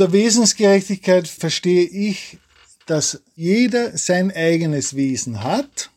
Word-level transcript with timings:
Unter 0.00 0.14
Wesensgerechtigkeit 0.14 1.28
verstehe 1.28 1.84
ich, 1.84 2.38
dass 2.86 3.20
jeder 3.34 3.98
sein 3.98 4.32
eigenes 4.34 4.96
Wesen 4.96 5.44
hat. 5.44 5.90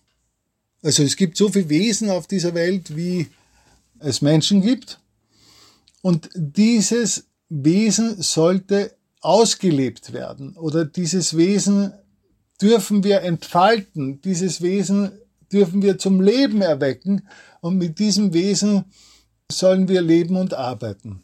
Also 0.81 1.03
es 1.03 1.15
gibt 1.15 1.37
so 1.37 1.47
viele 1.47 1.69
Wesen 1.69 2.09
auf 2.09 2.27
dieser 2.27 2.53
Welt, 2.53 2.97
wie 2.97 3.27
es 3.99 4.21
Menschen 4.21 4.61
gibt. 4.61 4.99
Und 6.01 6.29
dieses 6.35 7.27
Wesen 7.47 8.21
sollte 8.21 8.93
ausgelebt 9.21 10.11
werden 10.11 10.57
oder 10.57 10.83
dieses 10.83 11.37
Wesen 11.37 11.93
dürfen 12.61 13.05
wir 13.05 13.21
entfalten, 13.21 14.19
dieses 14.19 14.61
Wesen 14.61 15.13
dürfen 15.49 15.81
wir 15.81 15.97
zum 15.97 16.19
Leben 16.19 16.61
erwecken 16.61 17.25
und 17.61 17.77
mit 17.77 17.99
diesem 17.99 18.33
Wesen 18.33 18.83
sollen 19.49 19.87
wir 19.87 20.01
leben 20.01 20.35
und 20.35 20.53
arbeiten. 20.53 21.23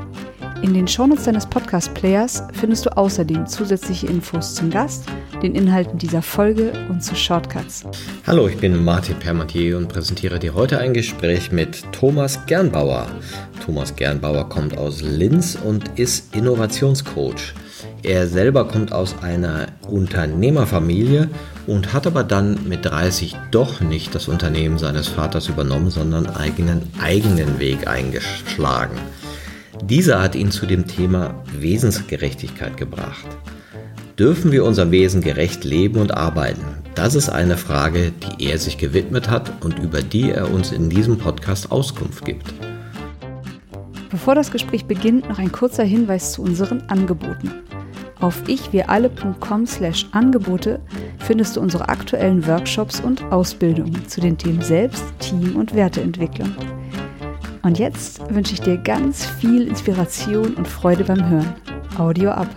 In 0.61 0.75
den 0.75 0.87
Shownotes 0.87 1.23
deines 1.23 1.47
Podcast-Players 1.47 2.43
findest 2.53 2.85
du 2.85 2.95
außerdem 2.95 3.47
zusätzliche 3.47 4.05
Infos 4.05 4.53
zum 4.53 4.69
Gast, 4.69 5.05
den 5.41 5.55
Inhalten 5.55 5.97
dieser 5.97 6.21
Folge 6.21 6.71
und 6.87 7.03
zu 7.03 7.15
Shortcuts. 7.15 7.83
Hallo, 8.27 8.47
ich 8.47 8.57
bin 8.57 8.83
Martin 8.83 9.17
Permatier 9.17 9.75
und 9.75 9.87
präsentiere 9.87 10.37
dir 10.37 10.53
heute 10.53 10.77
ein 10.77 10.93
Gespräch 10.93 11.51
mit 11.51 11.83
Thomas 11.91 12.45
Gernbauer. 12.45 13.07
Thomas 13.65 13.95
Gernbauer 13.95 14.49
kommt 14.49 14.77
aus 14.77 15.01
Linz 15.01 15.57
und 15.63 15.97
ist 15.97 16.35
Innovationscoach. 16.35 17.55
Er 18.03 18.27
selber 18.27 18.67
kommt 18.67 18.91
aus 18.91 19.15
einer 19.23 19.65
Unternehmerfamilie 19.89 21.27
und 21.65 21.91
hat 21.91 22.05
aber 22.05 22.23
dann 22.23 22.67
mit 22.67 22.85
30 22.85 23.35
doch 23.49 23.81
nicht 23.81 24.13
das 24.13 24.27
Unternehmen 24.27 24.77
seines 24.77 25.07
Vaters 25.07 25.49
übernommen, 25.49 25.89
sondern 25.89 26.27
eigenen 26.27 26.83
eigenen 26.99 27.57
Weg 27.57 27.87
eingeschlagen. 27.87 28.97
Dieser 29.83 30.21
hat 30.21 30.35
ihn 30.35 30.51
zu 30.51 30.65
dem 30.65 30.87
Thema 30.87 31.43
Wesensgerechtigkeit 31.57 32.77
gebracht. 32.77 33.25
Dürfen 34.19 34.51
wir 34.51 34.63
unser 34.63 34.91
Wesen 34.91 35.21
gerecht 35.21 35.63
leben 35.63 35.99
und 35.99 36.15
arbeiten? 36.15 36.61
Das 36.93 37.15
ist 37.15 37.29
eine 37.29 37.57
Frage, 37.57 38.11
die 38.11 38.45
er 38.45 38.59
sich 38.59 38.77
gewidmet 38.77 39.29
hat 39.29 39.63
und 39.63 39.79
über 39.79 40.01
die 40.01 40.29
er 40.31 40.51
uns 40.51 40.71
in 40.71 40.89
diesem 40.89 41.17
Podcast 41.17 41.71
Auskunft 41.71 42.23
gibt. 42.25 42.53
Bevor 44.11 44.35
das 44.35 44.51
Gespräch 44.51 44.85
beginnt, 44.85 45.27
noch 45.29 45.39
ein 45.39 45.51
kurzer 45.51 45.83
Hinweis 45.83 46.33
zu 46.33 46.43
unseren 46.43 46.81
Angeboten. 46.81 47.51
Auf 48.19 48.43
ichwiralle.com 48.47 49.65
slash 49.65 50.05
Angebote 50.11 50.79
findest 51.17 51.55
du 51.55 51.61
unsere 51.61 51.89
aktuellen 51.89 52.45
Workshops 52.45 52.99
und 52.99 53.23
Ausbildungen 53.31 54.07
zu 54.07 54.21
den 54.21 54.37
Themen 54.37 54.61
Selbst, 54.61 55.05
Team 55.19 55.55
und 55.55 55.73
Werteentwicklung. 55.73 56.53
Und 57.63 57.77
jetzt 57.77 58.19
wünsche 58.33 58.53
ich 58.53 58.61
dir 58.61 58.77
ganz 58.77 59.23
viel 59.25 59.67
Inspiration 59.67 60.55
und 60.55 60.67
Freude 60.67 61.03
beim 61.03 61.29
Hören. 61.29 61.53
Audio 61.97 62.31
ab. 62.31 62.47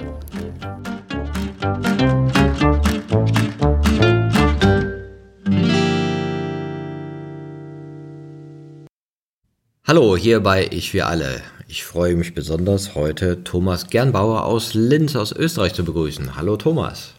Hallo, 9.86 10.16
hier 10.16 10.40
bei 10.42 10.66
Ich 10.70 10.94
wir 10.94 11.06
alle. 11.06 11.42
Ich 11.68 11.84
freue 11.84 12.16
mich 12.16 12.34
besonders, 12.34 12.94
heute 12.94 13.44
Thomas 13.44 13.88
Gernbauer 13.88 14.44
aus 14.44 14.72
Linz 14.72 15.16
aus 15.16 15.32
Österreich 15.32 15.74
zu 15.74 15.84
begrüßen. 15.84 16.36
Hallo 16.36 16.56
Thomas. 16.56 17.10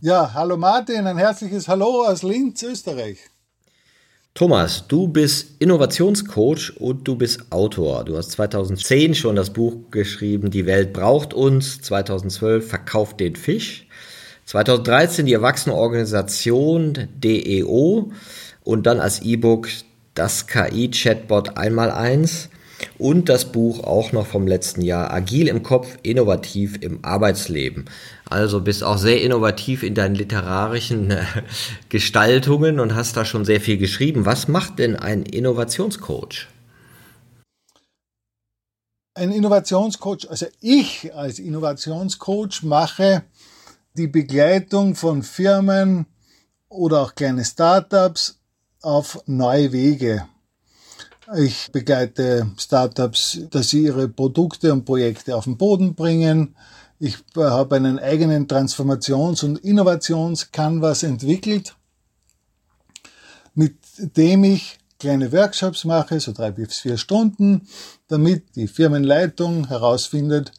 Ja, 0.00 0.34
hallo 0.34 0.56
Martin, 0.56 1.06
ein 1.06 1.18
herzliches 1.18 1.68
Hallo 1.68 2.04
aus 2.04 2.22
Linz, 2.24 2.62
Österreich. 2.64 3.18
Thomas, 4.36 4.88
du 4.88 5.06
bist 5.06 5.52
Innovationscoach 5.60 6.72
und 6.80 7.06
du 7.06 7.14
bist 7.14 7.52
Autor. 7.52 8.04
Du 8.04 8.16
hast 8.16 8.32
2010 8.32 9.14
schon 9.14 9.36
das 9.36 9.50
Buch 9.50 9.92
geschrieben, 9.92 10.50
Die 10.50 10.66
Welt 10.66 10.92
braucht 10.92 11.32
uns. 11.32 11.80
2012 11.82 12.68
Verkauft 12.68 13.20
den 13.20 13.36
Fisch. 13.36 13.86
2013 14.46 15.26
die 15.26 15.34
Erwachsenenorganisation 15.34 17.06
DEO 17.14 18.10
und 18.64 18.86
dann 18.86 18.98
als 18.98 19.22
E-Book 19.22 19.68
das 20.14 20.48
KI-Chatbot 20.48 21.56
einmal 21.56 21.92
eins 21.92 22.48
und 22.98 23.28
das 23.28 23.52
Buch 23.52 23.84
auch 23.84 24.12
noch 24.12 24.26
vom 24.26 24.46
letzten 24.46 24.80
Jahr 24.80 25.12
Agil 25.12 25.48
im 25.48 25.62
Kopf, 25.62 25.98
innovativ 26.02 26.78
im 26.82 27.04
Arbeitsleben. 27.04 27.86
Also 28.28 28.60
bist 28.60 28.82
auch 28.82 28.98
sehr 28.98 29.22
innovativ 29.22 29.82
in 29.82 29.94
deinen 29.94 30.14
literarischen 30.14 31.10
äh, 31.10 31.24
Gestaltungen 31.88 32.80
und 32.80 32.94
hast 32.94 33.16
da 33.16 33.24
schon 33.24 33.44
sehr 33.44 33.60
viel 33.60 33.78
geschrieben. 33.78 34.26
Was 34.26 34.48
macht 34.48 34.78
denn 34.78 34.96
ein 34.96 35.22
Innovationscoach? 35.22 36.48
Ein 39.14 39.30
Innovationscoach, 39.30 40.28
also 40.28 40.46
ich 40.60 41.14
als 41.14 41.38
Innovationscoach 41.38 42.62
mache 42.62 43.22
die 43.96 44.08
Begleitung 44.08 44.96
von 44.96 45.22
Firmen 45.22 46.06
oder 46.68 47.02
auch 47.02 47.14
kleine 47.14 47.44
Startups 47.44 48.40
auf 48.82 49.22
neue 49.26 49.72
Wege. 49.72 50.26
Ich 51.32 51.72
begleite 51.72 52.50
Startups, 52.58 53.40
dass 53.50 53.70
sie 53.70 53.84
ihre 53.84 54.08
Produkte 54.08 54.72
und 54.72 54.84
Projekte 54.84 55.34
auf 55.34 55.44
den 55.44 55.56
Boden 55.56 55.94
bringen. 55.94 56.54
Ich 56.98 57.16
habe 57.34 57.76
einen 57.76 57.98
eigenen 57.98 58.46
Transformations- 58.46 59.42
und 59.42 59.58
Innovationscanvas 59.58 61.02
entwickelt, 61.02 61.76
mit 63.54 63.76
dem 63.96 64.44
ich 64.44 64.78
kleine 64.98 65.32
Workshops 65.32 65.84
mache, 65.84 66.20
so 66.20 66.32
drei 66.32 66.50
bis 66.50 66.80
vier 66.80 66.98
Stunden, 66.98 67.68
damit 68.08 68.54
die 68.54 68.68
Firmenleitung 68.68 69.68
herausfindet, 69.68 70.52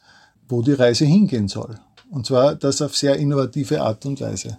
wo 0.50 0.64
die 0.64 0.74
Reise 0.74 1.06
hingehen 1.06 1.48
soll. 1.48 1.80
Und 2.10 2.26
zwar 2.26 2.56
das 2.56 2.82
auf 2.82 2.96
sehr 2.96 3.18
innovative 3.18 3.82
Art 3.82 4.06
und 4.06 4.20
Weise. 4.20 4.58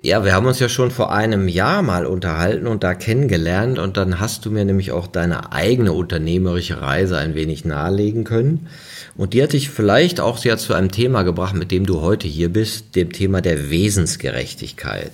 Ja, 0.00 0.24
wir 0.24 0.32
haben 0.32 0.46
uns 0.46 0.60
ja 0.60 0.68
schon 0.68 0.92
vor 0.92 1.12
einem 1.12 1.48
Jahr 1.48 1.82
mal 1.82 2.06
unterhalten 2.06 2.68
und 2.68 2.84
da 2.84 2.94
kennengelernt 2.94 3.80
und 3.80 3.96
dann 3.96 4.20
hast 4.20 4.46
du 4.46 4.50
mir 4.52 4.64
nämlich 4.64 4.92
auch 4.92 5.08
deine 5.08 5.50
eigene 5.50 5.92
unternehmerische 5.92 6.80
Reise 6.80 7.18
ein 7.18 7.34
wenig 7.34 7.64
nahelegen 7.64 8.22
können. 8.22 8.68
Und 9.16 9.34
die 9.34 9.42
hat 9.42 9.54
dich 9.54 9.70
vielleicht 9.70 10.20
auch 10.20 10.38
sehr 10.38 10.56
zu 10.56 10.72
einem 10.72 10.92
Thema 10.92 11.24
gebracht, 11.24 11.56
mit 11.56 11.72
dem 11.72 11.84
du 11.84 12.00
heute 12.00 12.28
hier 12.28 12.48
bist, 12.48 12.94
dem 12.94 13.10
Thema 13.10 13.40
der 13.40 13.70
Wesensgerechtigkeit. 13.70 15.10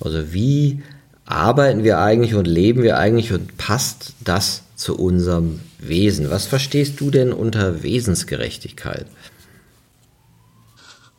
Also 0.00 0.32
wie 0.32 0.82
arbeiten 1.24 1.84
wir 1.84 1.98
eigentlich 1.98 2.34
und 2.34 2.48
leben 2.48 2.82
wir 2.82 2.98
eigentlich 2.98 3.32
und 3.32 3.56
passt 3.56 4.14
das 4.18 4.64
zu 4.74 4.98
unserem 4.98 5.60
Wesen? 5.78 6.28
Was 6.28 6.46
verstehst 6.46 7.00
du 7.00 7.12
denn 7.12 7.32
unter 7.32 7.84
Wesensgerechtigkeit? 7.84 9.06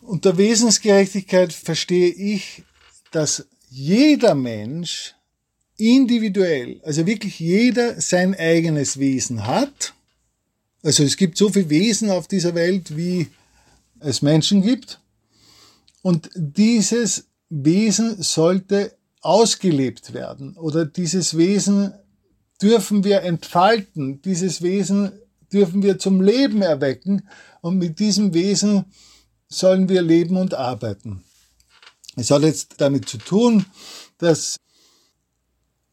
Unter 0.02 0.38
Wesensgerechtigkeit 0.38 1.54
verstehe 1.54 2.10
ich 2.10 2.64
dass 3.16 3.48
jeder 3.70 4.36
Mensch 4.36 5.16
individuell, 5.78 6.80
also 6.84 7.06
wirklich 7.06 7.40
jeder 7.40 8.00
sein 8.00 8.36
eigenes 8.36 9.00
Wesen 9.00 9.48
hat. 9.48 9.94
Also 10.84 11.04
es 11.04 11.18
gibt 11.18 11.38
so 11.38 11.50
viele 11.50 11.70
Wesen 11.70 12.10
auf 12.10 12.28
dieser 12.28 12.56
Welt, 12.56 12.96
wie 12.96 13.28
es 14.00 14.22
Menschen 14.22 14.62
gibt. 14.62 15.00
Und 16.02 16.30
dieses 16.36 17.26
Wesen 17.50 18.22
sollte 18.22 18.94
ausgelebt 19.22 20.14
werden 20.14 20.58
oder 20.58 20.86
dieses 20.86 21.38
Wesen 21.38 21.94
dürfen 22.62 23.04
wir 23.04 23.22
entfalten, 23.22 24.22
dieses 24.22 24.62
Wesen 24.62 25.14
dürfen 25.52 25.84
wir 25.84 25.98
zum 26.00 26.22
Leben 26.22 26.62
erwecken 26.62 27.28
und 27.62 27.78
mit 27.78 28.00
diesem 28.00 28.34
Wesen 28.34 28.86
sollen 29.48 29.88
wir 29.88 30.02
leben 30.02 30.36
und 30.38 30.54
arbeiten. 30.54 31.24
Es 32.16 32.32
hat 32.32 32.44
jetzt 32.44 32.76
damit 32.78 33.10
zu 33.10 33.18
tun, 33.18 33.66
dass 34.18 34.58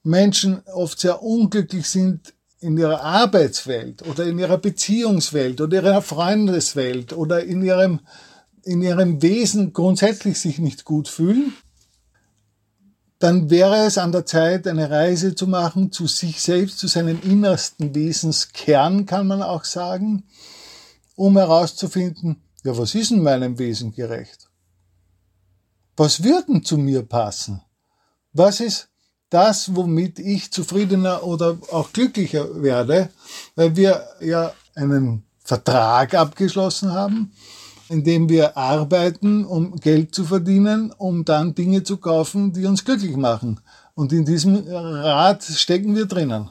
Menschen 0.03 0.63
oft 0.67 0.99
sehr 1.01 1.23
unglücklich 1.23 1.89
sind 1.89 2.35
in 2.61 2.77
ihrer 2.77 3.03
Arbeitswelt 3.03 4.07
oder 4.07 4.27
in 4.27 4.39
ihrer 4.39 4.59
Beziehungswelt 4.59 5.61
oder 5.61 5.79
in 5.79 5.85
ihrer 5.85 6.03
Freundeswelt 6.03 7.13
oder 7.15 7.43
in 7.43 7.63
ihrem, 7.63 8.01
in 8.65 8.83
ihrem 8.83 9.23
Wesen 9.23 9.73
grundsätzlich 9.73 10.39
sich 10.39 10.59
nicht 10.59 10.85
gut 10.85 11.09
fühlen, 11.09 11.55
dann 13.19 13.51
wäre 13.51 13.87
es 13.87 13.99
an 13.99 14.13
der 14.13 14.25
Zeit, 14.25 14.67
eine 14.67 14.91
Reise 14.91 15.35
zu 15.35 15.47
machen 15.47 15.93
zu 15.93 16.07
sich 16.07 16.41
selbst, 16.41 16.79
zu 16.79 16.87
seinem 16.87 17.21
innersten 17.23 17.95
Wesenskern, 17.95 19.05
kann 19.05 19.27
man 19.27 19.43
auch 19.43 19.65
sagen, 19.65 20.25
um 21.17 21.37
herauszufinden, 21.37 22.43
ja, 22.65 22.77
was 22.77 22.95
ist 22.95 23.11
in 23.11 23.23
meinem 23.23 23.59
Wesen 23.59 23.93
gerecht? 23.93 24.50
Was 25.97 26.23
wird 26.23 26.49
denn 26.49 26.65
zu 26.65 26.79
mir 26.79 27.03
passen? 27.03 27.63
Was 28.33 28.61
ist 28.61 28.89
das, 29.29 29.75
womit 29.75 30.19
ich 30.19 30.51
zufriedener 30.51 31.25
oder 31.25 31.59
auch 31.71 31.93
glücklicher 31.93 32.63
werde? 32.63 33.11
Weil 33.55 33.77
wir 33.77 34.03
ja 34.21 34.53
einen 34.75 35.25
Vertrag 35.45 36.15
abgeschlossen 36.15 36.93
haben, 36.93 37.33
in 37.89 38.05
dem 38.05 38.29
wir 38.29 38.57
arbeiten, 38.57 39.45
um 39.45 39.77
Geld 39.77 40.15
zu 40.15 40.25
verdienen, 40.25 40.93
um 40.97 41.25
dann 41.25 41.55
Dinge 41.55 41.83
zu 41.83 41.97
kaufen, 41.97 42.53
die 42.53 42.67
uns 42.67 42.85
glücklich 42.85 43.17
machen. 43.17 43.61
Und 43.95 44.13
in 44.13 44.25
diesem 44.25 44.57
Rad 44.69 45.43
stecken 45.43 45.97
wir 45.97 46.07
drinnen. 46.07 46.51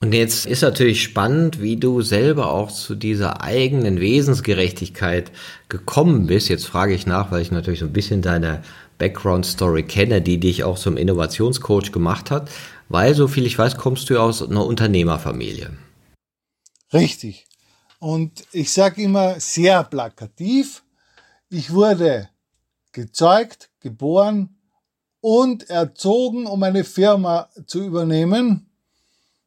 Und 0.00 0.12
jetzt 0.12 0.44
ist 0.44 0.62
natürlich 0.62 1.02
spannend, 1.02 1.62
wie 1.62 1.76
du 1.76 2.02
selber 2.02 2.52
auch 2.52 2.70
zu 2.70 2.94
dieser 2.94 3.40
eigenen 3.42 3.98
Wesensgerechtigkeit 3.98 5.32
gekommen 5.68 6.26
bist. 6.26 6.50
Jetzt 6.50 6.66
frage 6.66 6.94
ich 6.94 7.06
nach, 7.06 7.30
weil 7.30 7.40
ich 7.40 7.50
natürlich 7.50 7.80
so 7.80 7.86
ein 7.86 7.94
bisschen 7.94 8.20
deine 8.20 8.62
Background-Story 8.98 9.84
kenne, 9.84 10.20
die 10.20 10.38
dich 10.38 10.64
auch 10.64 10.78
zum 10.78 10.98
Innovationscoach 10.98 11.92
gemacht 11.92 12.30
hat, 12.30 12.50
weil, 12.88 13.14
so 13.14 13.26
viel 13.26 13.46
ich 13.46 13.58
weiß, 13.58 13.76
kommst 13.76 14.10
du 14.10 14.18
aus 14.18 14.42
einer 14.42 14.64
Unternehmerfamilie. 14.64 15.70
Richtig. 16.92 17.46
Und 17.98 18.44
ich 18.52 18.72
sage 18.72 19.02
immer 19.02 19.40
sehr 19.40 19.82
plakativ, 19.84 20.84
ich 21.48 21.72
wurde 21.72 22.28
gezeugt, 22.92 23.70
geboren 23.80 24.56
und 25.20 25.70
erzogen, 25.70 26.46
um 26.46 26.62
eine 26.62 26.84
Firma 26.84 27.48
zu 27.66 27.82
übernehmen, 27.82 28.65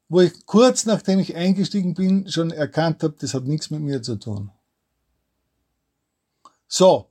wo 0.10 0.22
ich 0.22 0.46
kurz 0.46 0.86
nachdem 0.86 1.20
ich 1.20 1.36
eingestiegen 1.36 1.94
bin, 1.94 2.30
schon 2.30 2.52
erkannt 2.52 3.04
habe, 3.04 3.16
das 3.20 3.34
hat 3.34 3.46
nichts 3.46 3.70
mit 3.70 3.82
mir 3.82 4.02
zu 4.02 4.18
tun. 4.18 4.52
So, 6.68 7.10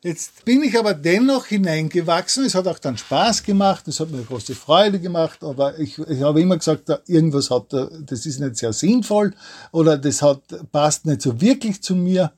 Jetzt 0.00 0.44
bin 0.44 0.62
ich 0.62 0.78
aber 0.78 0.94
dennoch 0.94 1.46
hineingewachsen. 1.46 2.44
Es 2.44 2.54
hat 2.54 2.68
auch 2.68 2.78
dann 2.78 2.96
Spaß 2.96 3.42
gemacht, 3.42 3.88
es 3.88 3.98
hat 3.98 4.10
mir 4.10 4.22
große 4.22 4.54
Freude 4.54 5.00
gemacht, 5.00 5.42
aber 5.42 5.76
ich, 5.80 5.98
ich 5.98 6.22
habe 6.22 6.40
immer 6.40 6.56
gesagt, 6.56 6.88
irgendwas 7.08 7.50
hat, 7.50 7.72
das 7.72 8.24
ist 8.24 8.38
nicht 8.38 8.56
sehr 8.56 8.72
sinnvoll 8.72 9.34
oder 9.72 9.98
das 9.98 10.22
hat, 10.22 10.42
passt 10.70 11.04
nicht 11.04 11.22
so 11.22 11.40
wirklich 11.40 11.82
zu 11.82 11.96
mir. 11.96 12.32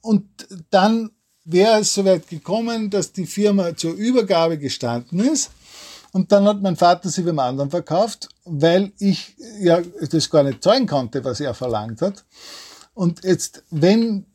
Und 0.00 0.26
dann 0.70 1.10
wäre 1.44 1.80
es 1.80 1.92
soweit 1.92 2.28
gekommen, 2.28 2.88
dass 2.88 3.12
die 3.12 3.26
Firma 3.26 3.76
zur 3.76 3.92
Übergabe 3.92 4.56
gestanden 4.56 5.20
ist. 5.20 5.50
Und 6.12 6.32
dann 6.32 6.44
hat 6.44 6.62
mein 6.62 6.76
Vater 6.76 7.08
sie 7.08 7.22
beim 7.22 7.38
anderen 7.38 7.70
verkauft, 7.70 8.28
weil 8.44 8.92
ich 8.98 9.36
ja 9.60 9.80
das 9.80 10.30
gar 10.30 10.42
nicht 10.42 10.62
zahlen 10.62 10.86
konnte, 10.86 11.22
was 11.24 11.40
er 11.40 11.54
verlangt 11.54 12.00
hat. 12.00 12.24
Und 12.94 13.24
jetzt, 13.24 13.62
wenn 13.70 14.26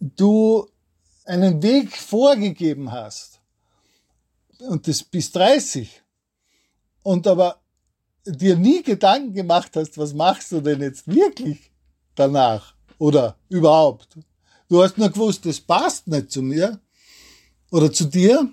du 0.00 0.68
einen 1.24 1.62
Weg 1.62 1.96
vorgegeben 1.96 2.92
hast 2.92 3.40
und 4.60 4.86
das 4.88 5.02
bis 5.02 5.32
30 5.32 6.02
und 7.02 7.26
aber 7.26 7.60
dir 8.24 8.56
nie 8.56 8.82
Gedanken 8.82 9.34
gemacht 9.34 9.72
hast, 9.74 9.98
was 9.98 10.14
machst 10.14 10.52
du 10.52 10.60
denn 10.60 10.80
jetzt 10.80 11.06
wirklich 11.06 11.70
danach 12.14 12.74
oder 12.98 13.36
überhaupt. 13.48 14.18
Du 14.68 14.82
hast 14.82 14.98
nur 14.98 15.10
gewusst, 15.10 15.46
das 15.46 15.60
passt 15.60 16.06
nicht 16.06 16.30
zu 16.30 16.42
mir 16.42 16.80
oder 17.70 17.92
zu 17.92 18.04
dir, 18.04 18.48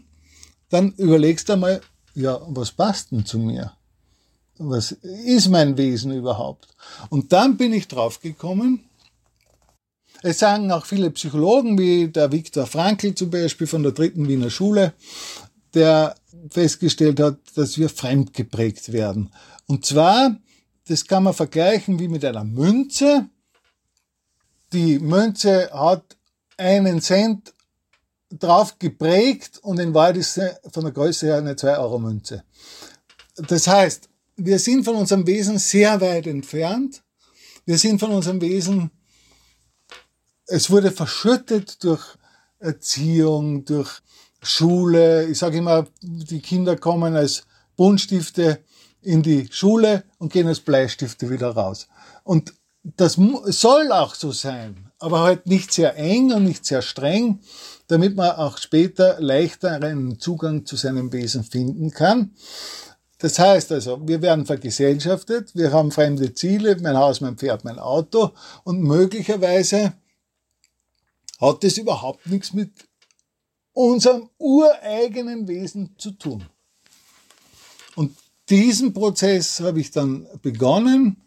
dann 0.69 0.94
überlegst 0.94 1.48
du 1.50 1.54
einmal, 1.54 1.81
ja, 2.18 2.42
was 2.48 2.72
passt 2.72 3.12
denn 3.12 3.25
zu 3.25 3.38
mir? 3.38 3.74
Was 4.58 4.92
ist 4.92 5.50
mein 5.50 5.78
Wesen 5.78 6.12
überhaupt? 6.12 6.68
Und 7.10 7.31
dann 7.31 7.58
bin 7.58 7.74
ich 7.74 7.88
draufgekommen, 7.88 8.84
es 10.24 10.40
sagen 10.40 10.72
auch 10.72 10.88
viele 10.88 11.12
Psychologen, 11.12 11.78
wie 11.78 12.08
der 12.08 12.31
Viktor 12.31 12.66
Frankl 12.66 13.14
zum 13.14 13.30
Beispiel 13.30 13.68
von 13.68 13.84
der 13.84 13.92
dritten 13.92 14.28
Wiener 14.28 14.50
Schule, 14.50 14.94
der 15.75 16.16
festgestellt 16.50 17.19
hat, 17.19 17.38
dass 17.54 17.78
wir 17.78 17.88
fremdgeprägt 17.88 18.92
werden. 18.92 19.31
Und 19.68 19.86
zwar, 19.86 20.38
das 20.88 21.06
kann 21.06 21.22
man 21.24 21.36
vergleichen 21.36 22.00
wie 22.00 22.08
mit 22.08 22.25
einer 22.25 22.44
Münze. 22.44 23.30
Die 24.74 24.98
Münze 24.98 25.69
hat 25.72 26.18
einen 26.58 27.00
Cent 27.00 27.54
drauf 28.30 28.78
geprägt 28.80 29.60
und 29.62 29.80
in 29.80 29.94
Wahrheit 29.94 30.18
ist 30.18 30.34
sie 30.34 30.50
von 30.72 30.84
der 30.84 30.94
Größe 30.94 31.28
her 31.28 31.38
eine 31.38 31.54
2-Euro-Münze. 31.54 32.44
Das 33.36 33.68
heißt, 33.68 34.10
wir 34.36 34.60
sind 34.60 34.84
von 34.84 34.96
unserem 34.96 35.26
Wesen 35.26 35.58
sehr 35.58 36.00
weit 36.02 36.28
entfernt. 36.28 37.04
Wir 37.66 37.78
sind 37.78 38.00
von 38.00 38.12
unserem 38.12 38.42
Wesen 38.42 38.92
es 40.48 40.70
wurde 40.70 40.92
verschüttet 40.92 41.84
durch 41.84 42.04
Erziehung, 42.60 43.66
durch 43.66 44.02
Schule. 44.42 45.26
Ich 45.26 45.40
sage 45.40 45.58
immer, 45.58 45.88
die 46.02 46.40
Kinder 46.40 46.78
kommen 46.78 47.16
als 47.16 47.44
Buntstifte 47.76 48.64
in 49.02 49.22
die 49.22 49.48
Schule 49.52 50.06
und 50.18 50.32
gehen 50.32 50.48
als 50.48 50.62
Bleistifte 50.62 51.30
wieder 51.30 51.50
raus. 51.50 51.88
Und 52.24 52.54
das 52.84 53.20
soll 53.48 53.92
auch 53.92 54.16
so 54.16 54.32
sein, 54.32 54.92
aber 55.00 55.20
halt 55.20 55.46
nicht 55.48 55.74
sehr 55.74 55.98
eng 55.98 56.32
und 56.32 56.46
nicht 56.46 56.66
sehr 56.66 56.82
streng, 56.82 57.42
damit 57.88 58.16
man 58.16 58.31
auch 58.31 58.57
später 58.57 59.19
leichter 59.19 59.72
einen 59.72 60.19
Zugang 60.19 60.66
zu 60.66 60.75
seinem 60.75 61.12
Wesen 61.13 61.44
finden 61.44 61.92
kann. 61.92 62.31
Das 63.19 63.39
heißt 63.39 63.72
also, 63.72 64.07
wir 64.07 64.22
werden 64.22 64.45
vergesellschaftet, 64.45 65.56
wir 65.56 65.72
haben 65.72 65.92
fremde 65.92 66.34
Ziele, 66.34 66.78
mein 66.81 66.98
Haus, 66.98 67.22
mein 67.22 67.38
Pferd, 67.38 67.63
mein 67.63 67.80
Auto 67.80 68.31
und 68.63 68.81
möglicherweise 68.81 69.94
hat 71.39 71.63
das 71.63 71.78
überhaupt 71.78 72.28
nichts 72.28 72.54
mit 72.54 72.72
unserem 73.74 74.30
ureigenen 74.38 75.48
Wesen 75.48 75.95
zu 75.98 76.12
tun. 76.12 76.44
Und 77.95 78.16
diesen 78.50 78.94
Prozess 78.94 79.60
habe 79.60 79.80
ich 79.80 79.92
dann 79.92 80.28
begonnen, 80.42 81.22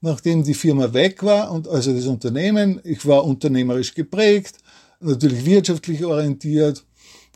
nachdem 0.00 0.42
die 0.44 0.54
Firma 0.54 0.92
weg 0.92 1.22
war 1.22 1.50
und 1.50 1.68
also 1.68 1.94
das 1.94 2.06
Unternehmen. 2.06 2.80
Ich 2.84 3.06
war 3.06 3.24
unternehmerisch 3.24 3.94
geprägt, 3.94 4.56
natürlich 5.00 5.44
wirtschaftlich 5.44 6.04
orientiert, 6.04 6.84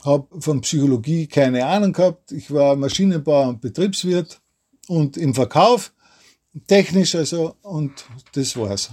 habe 0.05 0.27
von 0.41 0.61
Psychologie 0.61 1.27
keine 1.27 1.67
Ahnung 1.67 1.93
gehabt. 1.93 2.33
Ich 2.33 2.51
war 2.51 2.77
Maschinenbauer 2.77 3.49
und 3.49 3.61
Betriebswirt 3.61 4.41
und 4.89 5.17
im 5.17 5.35
Verkauf, 5.35 5.93
technisch 6.67 7.15
also, 7.15 7.57
und 7.63 8.05
das 8.33 8.57
war's. 8.57 8.91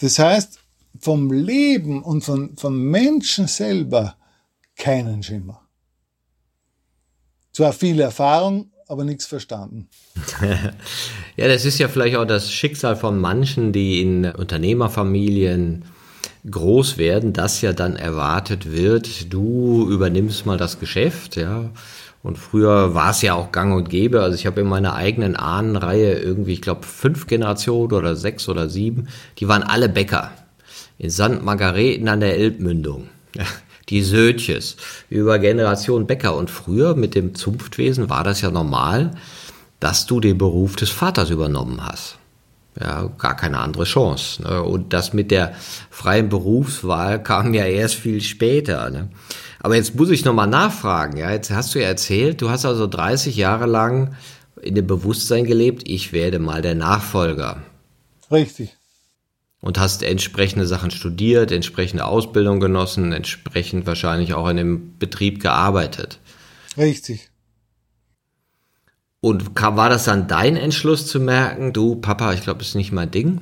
Das 0.00 0.18
heißt, 0.18 0.58
vom 0.98 1.32
Leben 1.32 2.02
und 2.02 2.22
von, 2.22 2.56
vom 2.56 2.82
Menschen 2.82 3.46
selber 3.46 4.16
keinen 4.76 5.22
Schimmer. 5.22 5.62
Zwar 7.52 7.72
viel 7.72 8.00
Erfahrung, 8.00 8.70
aber 8.86 9.04
nichts 9.04 9.26
verstanden. 9.26 9.88
ja, 11.36 11.48
das 11.48 11.64
ist 11.64 11.78
ja 11.78 11.88
vielleicht 11.88 12.16
auch 12.16 12.24
das 12.24 12.52
Schicksal 12.52 12.96
von 12.96 13.18
manchen, 13.18 13.72
die 13.72 14.02
in 14.02 14.24
Unternehmerfamilien 14.24 15.84
groß 16.48 16.98
werden, 16.98 17.32
dass 17.32 17.60
ja 17.60 17.72
dann 17.72 17.96
erwartet 17.96 18.72
wird, 18.72 19.32
du 19.32 19.88
übernimmst 19.90 20.46
mal 20.46 20.56
das 20.56 20.78
Geschäft, 20.78 21.36
ja. 21.36 21.70
Und 22.22 22.36
früher 22.36 22.94
war 22.94 23.10
es 23.10 23.22
ja 23.22 23.34
auch 23.34 23.50
gang 23.50 23.74
und 23.74 23.88
gäbe. 23.88 24.22
Also 24.22 24.34
ich 24.34 24.46
habe 24.46 24.60
in 24.60 24.66
meiner 24.66 24.94
eigenen 24.94 25.36
Ahnenreihe 25.36 26.18
irgendwie, 26.18 26.52
ich 26.52 26.60
glaube, 26.60 26.84
fünf 26.84 27.26
Generationen 27.26 27.92
oder 27.92 28.14
sechs 28.14 28.48
oder 28.48 28.68
sieben, 28.68 29.08
die 29.38 29.48
waren 29.48 29.62
alle 29.62 29.88
Bäcker 29.88 30.30
in 30.98 31.10
St. 31.10 31.42
Margareten 31.42 32.08
an 32.08 32.20
der 32.20 32.36
Elbmündung. 32.36 33.08
Die 33.88 34.02
Sötjes 34.02 34.76
über 35.08 35.40
Generation 35.40 36.06
Bäcker. 36.06 36.36
Und 36.36 36.48
früher 36.48 36.94
mit 36.94 37.16
dem 37.16 37.34
Zunftwesen 37.34 38.08
war 38.08 38.22
das 38.22 38.40
ja 38.40 38.50
normal, 38.50 39.12
dass 39.80 40.06
du 40.06 40.20
den 40.20 40.38
Beruf 40.38 40.76
des 40.76 40.90
Vaters 40.90 41.30
übernommen 41.30 41.84
hast. 41.84 42.19
Ja, 42.80 43.10
gar 43.18 43.36
keine 43.36 43.58
andere 43.58 43.84
Chance. 43.84 44.42
Ne? 44.42 44.62
Und 44.62 44.92
das 44.92 45.12
mit 45.12 45.30
der 45.30 45.54
freien 45.90 46.28
Berufswahl 46.28 47.22
kam 47.22 47.54
ja 47.54 47.64
erst 47.64 47.96
viel 47.96 48.20
später. 48.20 48.90
Ne? 48.90 49.08
Aber 49.60 49.76
jetzt 49.76 49.94
muss 49.94 50.10
ich 50.10 50.24
nochmal 50.24 50.46
nachfragen. 50.46 51.16
Ja, 51.16 51.30
jetzt 51.30 51.50
hast 51.50 51.74
du 51.74 51.80
ja 51.80 51.88
erzählt, 51.88 52.40
du 52.40 52.50
hast 52.50 52.64
also 52.64 52.86
30 52.86 53.36
Jahre 53.36 53.66
lang 53.66 54.14
in 54.62 54.74
dem 54.74 54.86
Bewusstsein 54.86 55.44
gelebt, 55.44 55.88
ich 55.88 56.12
werde 56.12 56.38
mal 56.38 56.62
der 56.62 56.74
Nachfolger. 56.74 57.62
Richtig 58.30 58.76
und 59.60 59.78
hast 59.78 60.02
entsprechende 60.02 60.66
Sachen 60.66 60.90
studiert, 60.90 61.52
entsprechende 61.52 62.04
Ausbildung 62.06 62.60
genossen, 62.60 63.12
entsprechend 63.12 63.86
wahrscheinlich 63.86 64.34
auch 64.34 64.48
in 64.48 64.56
dem 64.56 64.98
Betrieb 64.98 65.40
gearbeitet. 65.40 66.18
Richtig. 66.76 67.30
Und 69.20 69.54
war 69.54 69.90
das 69.90 70.04
dann 70.04 70.28
dein 70.28 70.56
Entschluss 70.56 71.06
zu 71.06 71.20
merken, 71.20 71.72
du 71.72 71.96
Papa, 71.96 72.32
ich 72.32 72.42
glaube, 72.42 72.60
das 72.60 72.68
ist 72.68 72.74
nicht 72.74 72.92
mein 72.92 73.10
Ding? 73.10 73.40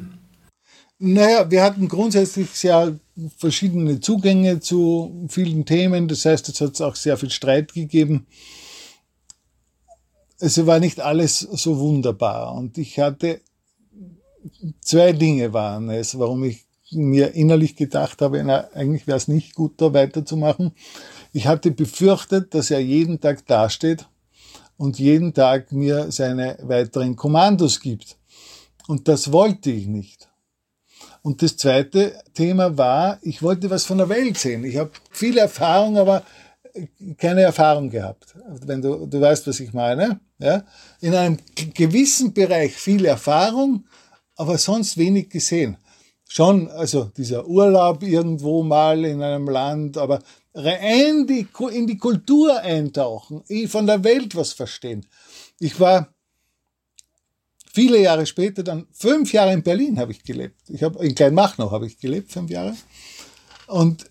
Naja, 0.98 1.48
wir 1.48 1.62
hatten 1.62 1.88
grundsätzlich 1.88 2.50
sehr 2.50 2.98
verschiedene 3.36 4.00
Zugänge 4.00 4.58
zu 4.58 5.26
vielen 5.28 5.64
Themen. 5.64 6.08
Das 6.08 6.24
heißt, 6.24 6.48
es 6.48 6.60
hat 6.60 6.80
auch 6.80 6.96
sehr 6.96 7.16
viel 7.16 7.30
Streit 7.30 7.72
gegeben. 7.72 8.26
Es 10.40 10.64
war 10.66 10.80
nicht 10.80 11.00
alles 11.00 11.38
so 11.38 11.78
wunderbar. 11.78 12.54
Und 12.54 12.78
ich 12.78 12.98
hatte 12.98 13.40
zwei 14.80 15.12
Dinge 15.12 15.52
waren 15.52 15.90
es, 15.90 16.18
warum 16.18 16.42
ich 16.42 16.64
mir 16.90 17.34
innerlich 17.34 17.76
gedacht 17.76 18.22
habe, 18.22 18.42
na, 18.42 18.68
eigentlich 18.74 19.06
wäre 19.06 19.18
es 19.18 19.28
nicht 19.28 19.54
gut, 19.54 19.80
da 19.80 19.92
weiterzumachen. 19.92 20.72
Ich 21.32 21.46
hatte 21.46 21.70
befürchtet, 21.70 22.54
dass 22.54 22.70
er 22.70 22.80
jeden 22.80 23.20
Tag 23.20 23.46
dasteht 23.46 24.08
und 24.78 24.98
jeden 24.98 25.34
Tag 25.34 25.72
mir 25.72 26.10
seine 26.10 26.56
weiteren 26.62 27.16
Kommandos 27.16 27.80
gibt. 27.80 28.16
Und 28.86 29.06
das 29.08 29.32
wollte 29.32 29.70
ich 29.70 29.86
nicht. 29.86 30.28
Und 31.20 31.42
das 31.42 31.58
zweite 31.58 32.14
Thema 32.32 32.78
war, 32.78 33.18
ich 33.20 33.42
wollte 33.42 33.68
was 33.68 33.84
von 33.84 33.98
der 33.98 34.08
Welt 34.08 34.38
sehen. 34.38 34.64
Ich 34.64 34.78
habe 34.78 34.90
viel 35.10 35.36
Erfahrung, 35.36 35.98
aber 35.98 36.22
keine 37.18 37.42
Erfahrung 37.42 37.90
gehabt. 37.90 38.34
Wenn 38.64 38.80
du, 38.80 39.04
du 39.04 39.20
weißt, 39.20 39.46
was 39.46 39.60
ich 39.60 39.72
meine. 39.72 40.20
Ja? 40.38 40.64
In 41.00 41.14
einem 41.14 41.38
gewissen 41.74 42.32
Bereich 42.32 42.74
viel 42.74 43.04
Erfahrung, 43.04 43.84
aber 44.36 44.56
sonst 44.58 44.96
wenig 44.96 45.28
gesehen. 45.28 45.76
Schon, 46.28 46.70
also 46.70 47.04
dieser 47.04 47.46
Urlaub 47.46 48.02
irgendwo 48.02 48.62
mal 48.62 49.04
in 49.04 49.22
einem 49.22 49.48
Land, 49.48 49.98
aber 49.98 50.20
rein 50.58 51.26
die, 51.26 51.46
in 51.72 51.86
die 51.86 51.98
Kultur 51.98 52.60
eintauchen, 52.60 53.42
von 53.68 53.86
der 53.86 54.02
Welt 54.04 54.34
was 54.34 54.52
verstehen. 54.52 55.06
Ich 55.60 55.78
war 55.78 56.12
viele 57.72 58.00
Jahre 58.00 58.26
später, 58.26 58.62
dann 58.62 58.86
fünf 58.92 59.32
Jahre 59.32 59.52
in 59.52 59.62
Berlin 59.62 59.98
habe 59.98 60.12
ich 60.12 60.22
gelebt. 60.24 60.60
Ich 60.68 60.82
habe 60.82 61.04
in 61.04 61.14
Kleinmachnow 61.14 61.70
habe 61.70 61.86
ich 61.86 61.98
gelebt, 61.98 62.32
fünf 62.32 62.50
Jahre. 62.50 62.76
Und 63.66 64.10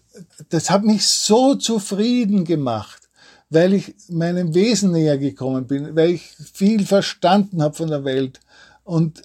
das 0.49 0.69
hat 0.69 0.83
mich 0.83 1.05
so 1.05 1.55
zufrieden 1.55 2.45
gemacht, 2.45 3.09
weil 3.49 3.73
ich 3.73 3.93
meinem 4.09 4.53
Wesen 4.53 4.91
näher 4.91 5.17
gekommen 5.17 5.67
bin, 5.67 5.95
weil 5.95 6.11
ich 6.11 6.23
viel 6.53 6.85
verstanden 6.85 7.61
habe 7.61 7.75
von 7.75 7.89
der 7.89 8.03
Welt 8.03 8.39
und 8.83 9.23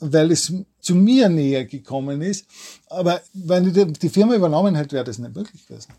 weil 0.00 0.32
es 0.32 0.52
zu 0.80 0.94
mir 0.94 1.28
näher 1.28 1.64
gekommen 1.64 2.20
ist. 2.22 2.46
Aber 2.86 3.22
wenn 3.32 3.72
die 3.72 4.08
Firma 4.08 4.34
übernommen 4.34 4.74
hätte, 4.74 4.96
wäre 4.96 5.04
das 5.04 5.18
nicht 5.18 5.34
möglich 5.34 5.66
gewesen. 5.66 5.92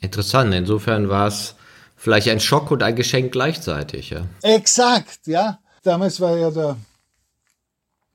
Interessant. 0.00 0.54
Insofern 0.54 1.08
war 1.08 1.26
es 1.26 1.54
vielleicht 1.96 2.28
ein 2.28 2.40
Schock 2.40 2.70
und 2.70 2.82
ein 2.82 2.96
Geschenk 2.96 3.32
gleichzeitig. 3.32 4.10
Ja. 4.10 4.22
Exakt, 4.42 5.26
ja. 5.26 5.58
Damals 5.82 6.20
war 6.20 6.36
ja 6.36 6.50
der 6.50 6.76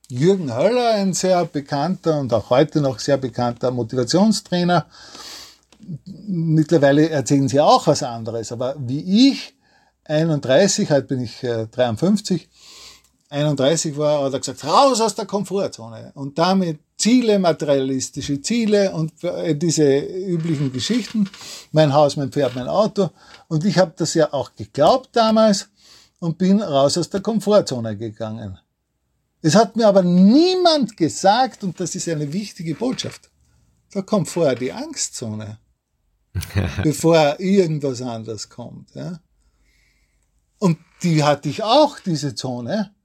Jürgen 0.09 0.55
Höller 0.55 0.95
ein 0.95 1.13
sehr 1.13 1.45
bekannter 1.45 2.19
und 2.19 2.33
auch 2.33 2.49
heute 2.49 2.81
noch 2.81 2.99
sehr 2.99 3.17
bekannter 3.17 3.71
Motivationstrainer. 3.71 4.85
Mittlerweile 6.05 7.09
erzählen 7.09 7.47
sie 7.47 7.59
auch 7.59 7.87
was 7.87 8.03
anderes, 8.03 8.51
aber 8.51 8.75
wie 8.77 9.29
ich, 9.31 9.55
31, 10.05 10.91
heute 10.91 11.07
bin 11.07 11.21
ich 11.21 11.39
53, 11.39 12.43
äh, 13.29 13.35
31 13.35 13.97
war, 13.97 14.23
hat 14.23 14.33
er 14.33 14.39
gesagt, 14.39 14.63
raus 14.63 15.01
aus 15.01 15.15
der 15.15 15.25
Komfortzone 15.25 16.11
und 16.15 16.37
damit 16.37 16.79
Ziele, 17.03 17.38
materialistische 17.38 18.41
Ziele 18.41 18.93
und 18.93 19.25
äh, 19.25 19.53
diese 19.57 20.00
üblichen 20.00 20.72
Geschichten. 20.72 21.29
Mein 21.74 21.93
Haus, 21.93 22.15
mein 22.15 22.31
Pferd, 22.31 22.55
mein 22.55 22.69
Auto. 22.69 23.10
Und 23.50 23.65
ich 23.65 23.77
habe 23.77 23.91
das 23.98 24.13
ja 24.13 24.31
auch 24.31 24.55
geglaubt 24.55 25.10
damals 25.12 25.67
und 26.19 26.38
bin 26.38 26.62
raus 26.62 26.98
aus 26.98 27.10
der 27.10 27.19
Komfortzone 27.19 27.98
gegangen. 27.98 28.57
Es 29.41 29.53
hat 29.53 29.75
mir 29.75 29.86
aber 29.89 30.01
niemand 30.01 30.95
gesagt, 30.95 31.65
und 31.65 31.77
das 31.77 31.93
ist 31.93 32.07
eine 32.07 32.31
wichtige 32.31 32.74
Botschaft, 32.74 33.29
da 33.91 34.01
kommt 34.01 34.29
vorher 34.29 34.55
die 34.55 34.72
Angstzone, 34.72 35.57
bevor 36.83 37.38
irgendwas 37.38 38.01
anderes 38.01 38.48
kommt. 38.48 38.95
Ja? 38.95 39.19
Und 40.57 40.77
die 41.01 41.22
hatte 41.22 41.50
ich 41.50 41.63
auch, 41.63 42.00
diese 42.00 42.33
Zone. 42.33 42.95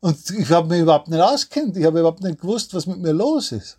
Und 0.00 0.30
ich 0.30 0.50
habe 0.50 0.68
mich 0.68 0.80
überhaupt 0.80 1.08
nicht 1.08 1.20
auskennt. 1.20 1.76
Ich 1.76 1.84
habe 1.84 2.00
überhaupt 2.00 2.22
nicht 2.22 2.40
gewusst, 2.40 2.74
was 2.74 2.86
mit 2.86 2.98
mir 2.98 3.12
los 3.12 3.52
ist. 3.52 3.78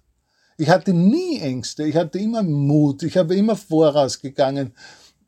Ich 0.58 0.70
hatte 0.70 0.94
nie 0.94 1.40
Ängste. 1.40 1.86
Ich 1.86 1.96
hatte 1.96 2.20
immer 2.20 2.44
Mut. 2.44 3.04
Ich 3.04 3.16
habe 3.16 3.36
immer 3.36 3.56
vorausgegangen. 3.56 4.76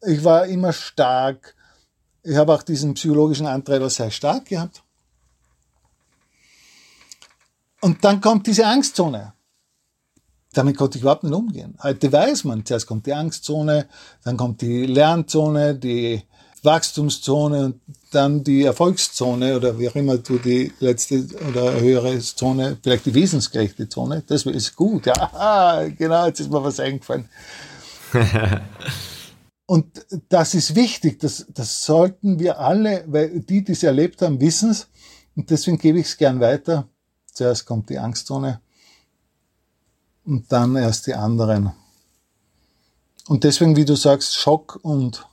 Ich 0.01 0.23
war 0.23 0.45
immer 0.45 0.73
stark. 0.73 1.55
Ich 2.23 2.35
habe 2.35 2.53
auch 2.53 2.63
diesen 2.63 2.93
psychologischen 2.95 3.47
Antreiber 3.47 3.89
sehr 3.89 4.11
stark 4.11 4.45
gehabt. 4.45 4.83
Und 7.79 8.03
dann 8.03 8.21
kommt 8.21 8.45
diese 8.45 8.65
Angstzone. 8.65 9.33
Damit 10.53 10.77
konnte 10.77 10.97
ich 10.97 11.03
überhaupt 11.03 11.23
nicht 11.23 11.33
umgehen. 11.33 11.77
Heute 11.81 12.11
weiß 12.11 12.43
man, 12.43 12.65
zuerst 12.65 12.85
kommt 12.85 13.05
die 13.05 13.13
Angstzone, 13.13 13.87
dann 14.23 14.35
kommt 14.35 14.61
die 14.61 14.85
Lernzone, 14.85 15.75
die 15.75 16.23
Wachstumszone 16.63 17.65
und 17.65 17.81
dann 18.11 18.43
die 18.43 18.63
Erfolgszone 18.63 19.55
oder 19.55 19.79
wie 19.79 19.89
auch 19.89 19.95
immer 19.95 20.17
du 20.17 20.37
die 20.37 20.71
letzte 20.79 21.25
oder 21.49 21.79
höhere 21.79 22.19
Zone, 22.19 22.77
vielleicht 22.81 23.05
die 23.05 23.13
wesensgerechte 23.13 23.89
Zone, 23.89 24.23
das 24.27 24.45
ist 24.45 24.75
gut. 24.75 25.05
Ja, 25.05 25.87
genau, 25.97 26.25
jetzt 26.27 26.39
ist 26.39 26.51
mir 26.51 26.63
was 26.63 26.79
eingefallen. 26.79 27.27
und 29.65 30.05
das 30.29 30.53
ist 30.53 30.75
wichtig, 30.75 31.19
das, 31.19 31.47
das 31.49 31.83
sollten 31.83 32.39
wir 32.39 32.59
alle, 32.59 33.05
weil 33.07 33.39
die, 33.39 33.63
die 33.63 33.71
es 33.71 33.83
erlebt 33.83 34.21
haben, 34.21 34.39
wissen 34.39 34.71
es. 34.71 34.87
Und 35.35 35.49
deswegen 35.49 35.77
gebe 35.77 35.99
ich 35.99 36.07
es 36.07 36.17
gern 36.17 36.39
weiter. 36.39 36.87
Zuerst 37.25 37.65
kommt 37.65 37.89
die 37.89 37.97
Angstzone 37.97 38.59
und 40.25 40.51
dann 40.51 40.75
erst 40.75 41.07
die 41.07 41.15
anderen. 41.15 41.71
Und 43.27 43.45
deswegen, 43.45 43.77
wie 43.77 43.85
du 43.85 43.95
sagst, 43.95 44.35
Schock 44.35 44.79
und 44.81 45.25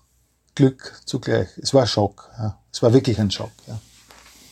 Glück 0.58 0.92
zugleich. 1.04 1.46
Es 1.62 1.72
war 1.72 1.86
Schock. 1.86 2.28
Ja. 2.36 2.58
Es 2.72 2.82
war 2.82 2.92
wirklich 2.92 3.20
ein 3.20 3.30
Schock. 3.30 3.52
Ja. 3.68 3.78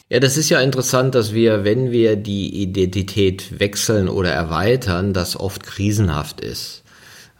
Ja, 0.08 0.20
das 0.20 0.36
ist 0.36 0.50
ja 0.50 0.60
interessant, 0.60 1.16
dass 1.16 1.34
wir, 1.34 1.64
wenn 1.64 1.90
wir 1.90 2.14
die 2.14 2.62
Identität 2.62 3.58
wechseln 3.58 4.08
oder 4.08 4.30
erweitern, 4.30 5.12
das 5.12 5.38
oft 5.38 5.64
krisenhaft 5.64 6.40
ist. 6.40 6.84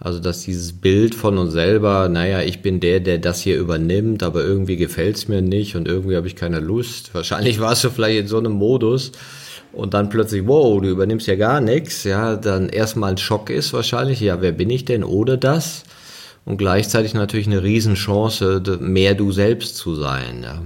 Also, 0.01 0.19
dass 0.19 0.43
dieses 0.43 0.73
Bild 0.73 1.15
von 1.15 1.39
uns 1.39 1.53
selber, 1.53 2.09
naja, 2.09 2.41
ich 2.43 2.63
bin 2.63 2.81
der, 2.81 2.99
der 2.99 3.19
das 3.19 3.41
hier 3.41 3.57
übernimmt, 3.57 4.25
aber 4.25 4.43
irgendwie 4.43 4.77
gefällt's 4.77 5.29
mir 5.29 5.43
nicht 5.43 5.77
und 5.77 5.87
irgendwie 5.87 6.17
habe 6.17 6.27
ich 6.27 6.35
keine 6.35 6.59
Lust. 6.59 7.15
Wahrscheinlich 7.15 7.61
warst 7.61 7.85
du 7.85 7.91
vielleicht 7.91 8.19
in 8.19 8.27
so 8.27 8.39
einem 8.39 8.53
Modus 8.53 9.13
und 9.73 9.95
dann 9.95 10.09
plötzlich, 10.09 10.49
wow, 10.49 10.83
du 10.83 10.89
übernimmst 10.89 11.29
ja 11.29 11.37
gar 11.37 11.61
nichts, 11.61 12.03
ja, 12.03 12.35
dann 12.35 12.69
erstmal 12.69 13.13
ein 13.13 13.19
Schock 13.19 13.49
ist 13.49 13.73
wahrscheinlich, 13.73 14.19
ja, 14.19 14.43
wer 14.43 14.53
bin 14.53 14.71
ich 14.71 14.85
denn 14.85 15.05
oder 15.05 15.37
das? 15.37 15.85
Und 16.47 16.57
gleichzeitig 16.57 17.13
natürlich 17.13 17.49
eine 17.49 17.63
Riesenchance, 17.63 18.79
mehr 18.81 19.15
du 19.15 19.33
selbst 19.33 19.77
zu 19.77 19.97
sein. 19.97 20.43
Ja. 20.43 20.65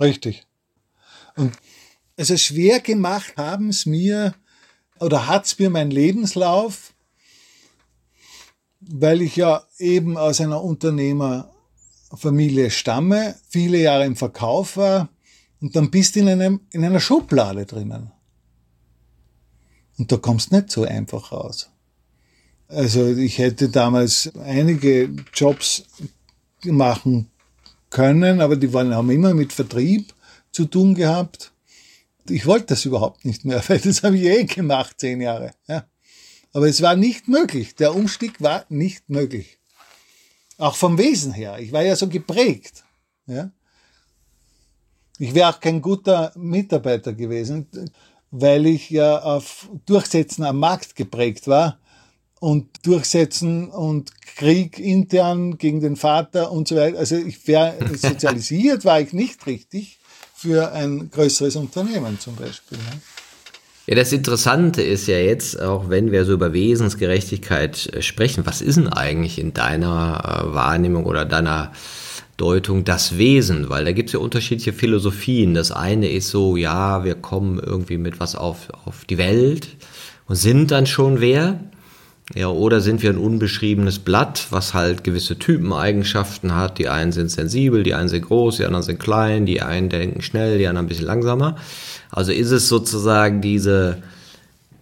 Richtig. 0.00 0.46
Und 1.36 1.54
also 2.16 2.36
schwer 2.36 2.80
gemacht 2.80 3.34
haben 3.36 3.68
es 3.68 3.84
mir 3.84 4.34
oder 5.00 5.26
hat 5.26 5.46
es 5.46 5.58
mir 5.58 5.70
mein 5.70 5.90
Lebenslauf, 5.90 6.94
weil 8.80 9.20
ich 9.20 9.36
ja 9.36 9.64
eben 9.78 10.16
aus 10.16 10.40
einer 10.40 10.62
Unternehmerfamilie 10.62 12.70
stamme, 12.70 13.34
viele 13.48 13.78
Jahre 13.78 14.06
im 14.06 14.16
Verkauf 14.16 14.76
war 14.76 15.08
und 15.60 15.74
dann 15.74 15.90
bist 15.90 16.14
du 16.14 16.20
in, 16.20 16.28
einem, 16.28 16.60
in 16.70 16.84
einer 16.84 17.00
Schublade 17.00 17.66
drinnen. 17.66 18.12
Und 19.98 20.12
da 20.12 20.16
kommst 20.16 20.52
nicht 20.52 20.70
so 20.70 20.84
einfach 20.84 21.32
raus. 21.32 21.70
Also 22.68 23.06
ich 23.06 23.38
hätte 23.38 23.70
damals 23.70 24.30
einige 24.44 25.10
Jobs 25.32 25.84
machen 26.64 27.30
können, 27.88 28.42
aber 28.42 28.56
die 28.56 28.72
waren, 28.74 28.94
haben 28.94 29.10
immer 29.10 29.32
mit 29.32 29.54
Vertrieb 29.54 30.12
zu 30.52 30.66
tun 30.66 30.94
gehabt. 30.94 31.52
Ich 32.28 32.44
wollte 32.44 32.66
das 32.66 32.84
überhaupt 32.84 33.24
nicht 33.24 33.46
mehr, 33.46 33.62
weil 33.68 33.78
das 33.78 34.02
habe 34.02 34.18
ich 34.18 34.24
eh 34.24 34.44
gemacht, 34.44 35.00
zehn 35.00 35.20
Jahre. 35.20 35.52
Ja. 35.66 35.84
Aber 36.52 36.68
es 36.68 36.82
war 36.82 36.94
nicht 36.94 37.28
möglich. 37.28 37.74
Der 37.74 37.94
Umstieg 37.94 38.40
war 38.42 38.66
nicht 38.68 39.08
möglich. 39.08 39.58
Auch 40.58 40.76
vom 40.76 40.98
Wesen 40.98 41.32
her. 41.32 41.58
Ich 41.58 41.72
war 41.72 41.82
ja 41.82 41.96
so 41.96 42.08
geprägt. 42.08 42.84
Ja. 43.26 43.50
Ich 45.18 45.34
wäre 45.34 45.50
auch 45.50 45.60
kein 45.60 45.80
guter 45.80 46.32
Mitarbeiter 46.36 47.12
gewesen, 47.12 47.66
weil 48.30 48.66
ich 48.66 48.90
ja 48.90 49.20
auf 49.20 49.68
Durchsetzen 49.86 50.44
am 50.44 50.58
Markt 50.58 50.96
geprägt 50.96 51.48
war 51.48 51.78
und 52.40 52.66
durchsetzen 52.84 53.68
und 53.68 54.12
Krieg 54.36 54.78
intern 54.78 55.58
gegen 55.58 55.80
den 55.80 55.96
Vater 55.96 56.52
und 56.52 56.68
so 56.68 56.76
weiter. 56.76 56.98
Also 56.98 57.16
ich 57.16 57.46
wäre 57.46 57.74
sozialisiert, 57.96 58.84
war 58.84 59.00
ich 59.00 59.12
nicht 59.12 59.46
richtig 59.46 59.98
für 60.34 60.72
ein 60.72 61.10
größeres 61.10 61.56
Unternehmen 61.56 62.20
zum 62.20 62.36
Beispiel. 62.36 62.78
Ne? 62.78 63.00
Ja, 63.88 63.94
das 63.94 64.12
Interessante 64.12 64.82
ist 64.82 65.08
ja 65.08 65.16
jetzt, 65.16 65.62
auch 65.62 65.88
wenn 65.88 66.12
wir 66.12 66.26
so 66.26 66.34
über 66.34 66.52
Wesensgerechtigkeit 66.52 67.86
äh, 67.94 68.02
sprechen, 68.02 68.44
was 68.44 68.60
ist 68.60 68.76
denn 68.76 68.88
eigentlich 68.88 69.38
in 69.38 69.54
deiner 69.54 70.44
äh, 70.44 70.54
Wahrnehmung 70.54 71.06
oder 71.06 71.24
deiner 71.24 71.72
Deutung 72.36 72.84
das 72.84 73.16
Wesen? 73.16 73.70
Weil 73.70 73.86
da 73.86 73.92
gibt 73.92 74.10
es 74.10 74.12
ja 74.12 74.18
unterschiedliche 74.18 74.74
Philosophien. 74.74 75.54
Das 75.54 75.72
eine 75.72 76.10
ist 76.10 76.28
so, 76.28 76.58
ja, 76.58 77.02
wir 77.02 77.14
kommen 77.14 77.58
irgendwie 77.58 77.96
mit 77.96 78.20
was 78.20 78.34
auf, 78.36 78.68
auf 78.84 79.06
die 79.06 79.16
Welt 79.16 79.68
und 80.26 80.36
sind 80.36 80.70
dann 80.70 80.86
schon 80.86 81.22
wer. 81.22 81.58
Ja, 82.34 82.48
oder 82.48 82.82
sind 82.82 83.02
wir 83.02 83.08
ein 83.10 83.16
unbeschriebenes 83.16 84.00
Blatt, 84.00 84.48
was 84.50 84.74
halt 84.74 85.02
gewisse 85.02 85.38
Typeneigenschaften 85.38 86.54
hat. 86.54 86.76
Die 86.78 86.88
einen 86.88 87.12
sind 87.12 87.30
sensibel, 87.30 87.82
die 87.82 87.94
einen 87.94 88.10
sind 88.10 88.26
groß, 88.26 88.58
die 88.58 88.66
anderen 88.66 88.82
sind 88.84 89.00
klein, 89.00 89.46
die 89.46 89.62
einen 89.62 89.88
denken 89.88 90.20
schnell, 90.20 90.58
die 90.58 90.66
anderen 90.66 90.84
ein 90.84 90.88
bisschen 90.88 91.06
langsamer. 91.06 91.56
Also 92.10 92.32
ist 92.32 92.50
es 92.50 92.68
sozusagen 92.68 93.40
diese, 93.40 94.02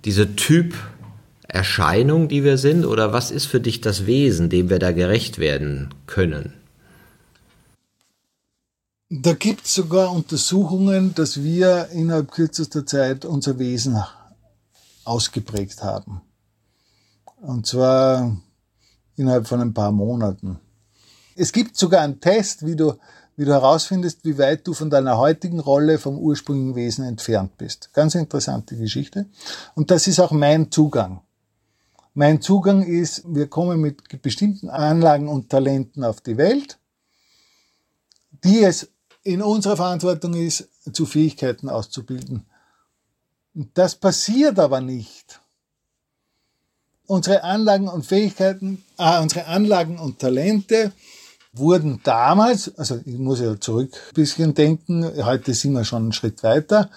diese 0.04 0.34
Typerscheinung, 0.34 2.26
die 2.26 2.42
wir 2.42 2.58
sind, 2.58 2.84
oder 2.84 3.12
was 3.12 3.30
ist 3.30 3.46
für 3.46 3.60
dich 3.60 3.80
das 3.80 4.06
Wesen, 4.06 4.48
dem 4.50 4.68
wir 4.68 4.80
da 4.80 4.90
gerecht 4.90 5.38
werden 5.38 5.90
können? 6.08 6.52
Da 9.08 9.34
gibt 9.34 9.66
es 9.66 9.74
sogar 9.74 10.10
Untersuchungen, 10.10 11.14
dass 11.14 11.44
wir 11.44 11.90
innerhalb 11.92 12.32
kürzester 12.32 12.84
Zeit 12.84 13.24
unser 13.24 13.60
Wesen 13.60 14.02
ausgeprägt 15.04 15.84
haben. 15.84 16.22
Und 17.46 17.64
zwar 17.64 18.36
innerhalb 19.14 19.46
von 19.46 19.60
ein 19.60 19.72
paar 19.72 19.92
Monaten. 19.92 20.58
Es 21.36 21.52
gibt 21.52 21.76
sogar 21.76 22.00
einen 22.00 22.20
Test, 22.20 22.66
wie 22.66 22.74
du, 22.74 22.94
wie 23.36 23.44
du 23.44 23.52
herausfindest, 23.52 24.24
wie 24.24 24.36
weit 24.36 24.66
du 24.66 24.74
von 24.74 24.90
deiner 24.90 25.16
heutigen 25.16 25.60
Rolle 25.60 25.98
vom 25.98 26.18
ursprünglichen 26.18 26.74
Wesen 26.74 27.04
entfernt 27.04 27.56
bist. 27.56 27.92
Ganz 27.92 28.16
interessante 28.16 28.76
Geschichte. 28.76 29.26
Und 29.76 29.92
das 29.92 30.08
ist 30.08 30.18
auch 30.18 30.32
mein 30.32 30.72
Zugang. 30.72 31.20
Mein 32.14 32.42
Zugang 32.42 32.82
ist, 32.82 33.22
wir 33.32 33.46
kommen 33.46 33.80
mit 33.80 34.22
bestimmten 34.22 34.68
Anlagen 34.68 35.28
und 35.28 35.48
Talenten 35.48 36.02
auf 36.02 36.20
die 36.20 36.38
Welt, 36.38 36.80
die 38.42 38.64
es 38.64 38.88
in 39.22 39.40
unserer 39.40 39.76
Verantwortung 39.76 40.34
ist, 40.34 40.68
zu 40.92 41.06
Fähigkeiten 41.06 41.68
auszubilden. 41.68 42.44
Und 43.54 43.78
das 43.78 43.94
passiert 43.94 44.58
aber 44.58 44.80
nicht. 44.80 45.40
Unsere 47.06 47.44
Anlagen 47.44 47.88
und 47.88 48.04
Fähigkeiten, 48.04 48.84
äh, 48.98 49.20
unsere 49.20 49.46
Anlagen 49.46 49.98
und 49.98 50.18
Talente 50.18 50.92
wurden 51.52 52.00
damals, 52.02 52.76
also 52.76 53.00
ich 53.04 53.18
muss 53.18 53.40
ja 53.40 53.58
zurück 53.58 53.92
ein 53.94 54.14
bisschen 54.14 54.54
denken, 54.54 55.04
heute 55.24 55.54
sind 55.54 55.72
wir 55.72 55.84
schon 55.84 56.02
einen 56.02 56.12
Schritt 56.12 56.42
weiter, 56.42 56.90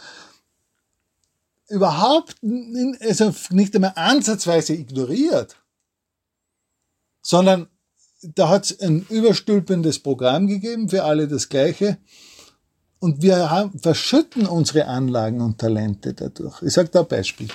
überhaupt 1.70 2.38
also 3.02 3.34
nicht 3.52 3.76
einmal 3.76 3.94
ansatzweise 3.96 4.74
ignoriert, 4.74 5.56
sondern 7.22 7.68
da 8.22 8.50
hat 8.50 8.66
es 8.66 8.80
ein 8.82 9.06
überstülpendes 9.10 10.00
Programm 10.00 10.48
gegeben, 10.48 10.90
für 10.90 11.04
alle 11.04 11.28
das 11.28 11.48
gleiche. 11.48 11.98
Und 13.00 13.22
wir 13.22 13.50
haben, 13.50 13.80
verschütten 13.80 14.46
unsere 14.46 14.86
Anlagen 14.86 15.40
und 15.40 15.58
Talente 15.58 16.14
dadurch. 16.14 16.62
Ich 16.64 16.74
sage 16.74 16.90
da 16.90 17.00
ein 17.02 17.08
Beispiel. 17.08 17.48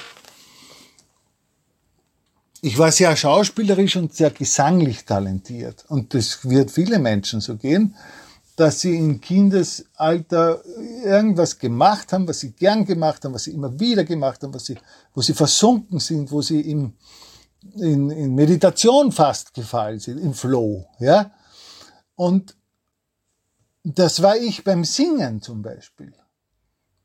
Ich 2.66 2.78
war 2.78 2.90
sehr 2.90 3.14
schauspielerisch 3.14 3.97
und 3.97 4.14
sehr 4.14 4.30
gesanglich 4.30 5.04
talentiert. 5.04 5.85
Und 5.90 6.14
das 6.14 6.49
wird 6.49 6.71
viele 6.71 6.99
Menschen 6.99 7.42
so 7.42 7.56
gehen, 7.56 7.94
dass 8.56 8.80
sie 8.80 8.97
im 8.97 9.21
Kindesalter 9.21 10.64
irgendwas 11.04 11.59
gemacht 11.59 12.11
haben, 12.14 12.26
was 12.26 12.40
sie 12.40 12.52
gern 12.52 12.87
gemacht 12.87 13.23
haben, 13.23 13.35
was 13.35 13.44
sie 13.44 13.50
immer 13.50 13.78
wieder 13.78 14.04
gemacht 14.04 14.42
haben, 14.42 14.54
was 14.54 14.64
sie, 14.64 14.78
wo 15.12 15.21
sie 15.21 15.35
versunken 15.35 16.00
sind, 16.00 16.33
wo 16.33 16.40
sie 16.40 16.62
im, 16.62 16.94
in, 17.75 18.09
in 18.09 18.35
Meditation 18.35 19.12
fast 19.12 19.52
gefallen 19.52 19.99
sind, 19.99 20.16
im 20.16 20.33
Flow, 20.33 20.87
ja. 21.00 21.33
Und 22.16 22.56
das 23.83 24.23
war 24.23 24.38
ich 24.38 24.64
beim 24.64 24.85
Singen 24.85 25.42
zum 25.42 25.61
Beispiel. 25.61 26.14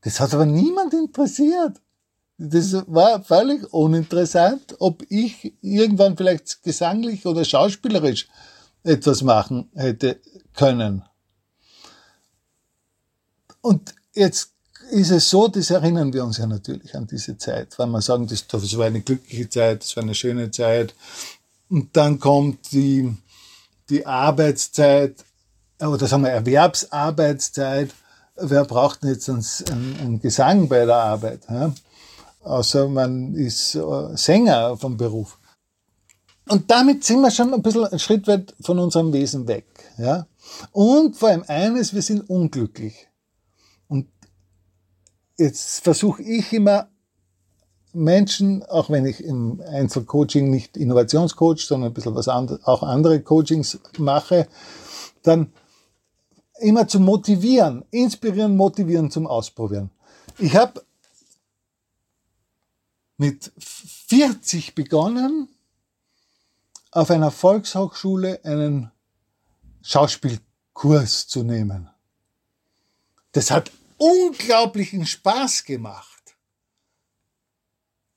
Das 0.03 0.21
hat 0.21 0.33
aber 0.33 0.45
niemand 0.45 0.93
interessiert. 0.93 1.81
Das 2.41 2.73
war 2.87 3.21
völlig 3.21 3.73
uninteressant, 3.73 4.77
ob 4.79 5.03
ich 5.09 5.53
irgendwann 5.61 6.15
vielleicht 6.15 6.63
gesanglich 6.63 7.25
oder 7.25 7.43
schauspielerisch 7.43 8.29
etwas 8.81 9.21
machen 9.23 9.69
hätte 9.75 10.21
können. 10.53 11.03
Und 13.59 13.93
jetzt 14.13 14.51
ist 14.91 15.11
es 15.11 15.29
so, 15.29 15.49
das 15.49 15.69
erinnern 15.69 16.13
wir 16.13 16.23
uns 16.23 16.37
ja 16.37 16.47
natürlich 16.47 16.95
an 16.95 17.07
diese 17.07 17.37
Zeit, 17.37 17.77
weil 17.77 17.87
wir 17.87 18.01
sagen, 18.01 18.25
das, 18.25 18.47
das 18.47 18.77
war 18.77 18.85
eine 18.85 19.01
glückliche 19.01 19.49
Zeit, 19.49 19.83
das 19.83 19.97
war 19.97 20.03
eine 20.03 20.15
schöne 20.15 20.49
Zeit. 20.49 20.95
Und 21.69 21.97
dann 21.97 22.21
kommt 22.21 22.71
die, 22.71 23.17
die 23.89 24.05
Arbeitszeit, 24.05 25.25
oder 25.81 26.07
sagen 26.07 26.23
wir 26.23 26.31
Erwerbsarbeitszeit. 26.31 27.89
Wer 28.37 28.63
braucht 28.63 29.03
denn 29.03 29.09
jetzt 29.09 29.29
einen, 29.29 29.43
einen 29.99 30.21
Gesang 30.21 30.69
bei 30.69 30.85
der 30.85 30.95
Arbeit? 30.95 31.41
Ja? 31.49 31.73
Außer 32.41 32.87
man 32.87 33.33
ist 33.35 33.75
äh, 33.75 34.15
Sänger 34.15 34.77
vom 34.77 34.97
Beruf. 34.97 35.39
Und 36.47 36.71
damit 36.71 37.03
sind 37.03 37.21
wir 37.21 37.29
schon 37.29 37.53
ein 37.53 37.61
bisschen 37.61 37.85
einen 37.85 37.99
Schritt 37.99 38.27
weit 38.27 38.55
von 38.61 38.79
unserem 38.79 39.13
Wesen 39.13 39.47
weg. 39.47 39.65
Ja? 39.97 40.25
Und 40.71 41.15
vor 41.15 41.29
allem 41.29 41.43
eines, 41.47 41.93
wir 41.93 42.01
sind 42.01 42.27
unglücklich. 42.29 43.07
Und 43.87 44.07
jetzt 45.37 45.83
versuche 45.83 46.23
ich 46.23 46.51
immer 46.51 46.89
Menschen, 47.93 48.63
auch 48.63 48.89
wenn 48.89 49.05
ich 49.05 49.23
im 49.23 49.61
Einzelcoaching 49.61 50.49
nicht 50.49 50.77
Innovationscoach, 50.77 51.65
sondern 51.65 51.91
ein 51.91 51.93
bisschen 51.93 52.15
was 52.15 52.27
anderes, 52.27 52.63
auch 52.65 52.83
andere 52.83 53.21
Coachings 53.21 53.79
mache, 53.97 54.47
dann 55.23 55.51
immer 56.59 56.87
zu 56.87 56.99
motivieren, 56.99 57.85
inspirieren, 57.91 58.55
motivieren 58.55 59.11
zum 59.11 59.27
Ausprobieren. 59.27 59.91
Ich 60.37 60.55
habe 60.55 60.81
mit 63.19 63.51
40 63.59 64.75
begonnen, 64.75 65.49
auf 66.91 67.11
einer 67.11 67.31
Volkshochschule 67.31 68.43
einen 68.43 68.91
Schauspielkurs 69.81 71.27
zu 71.27 71.43
nehmen. 71.43 71.89
Das 73.33 73.51
hat 73.51 73.71
unglaublichen 73.97 75.05
Spaß 75.05 75.65
gemacht. 75.65 76.35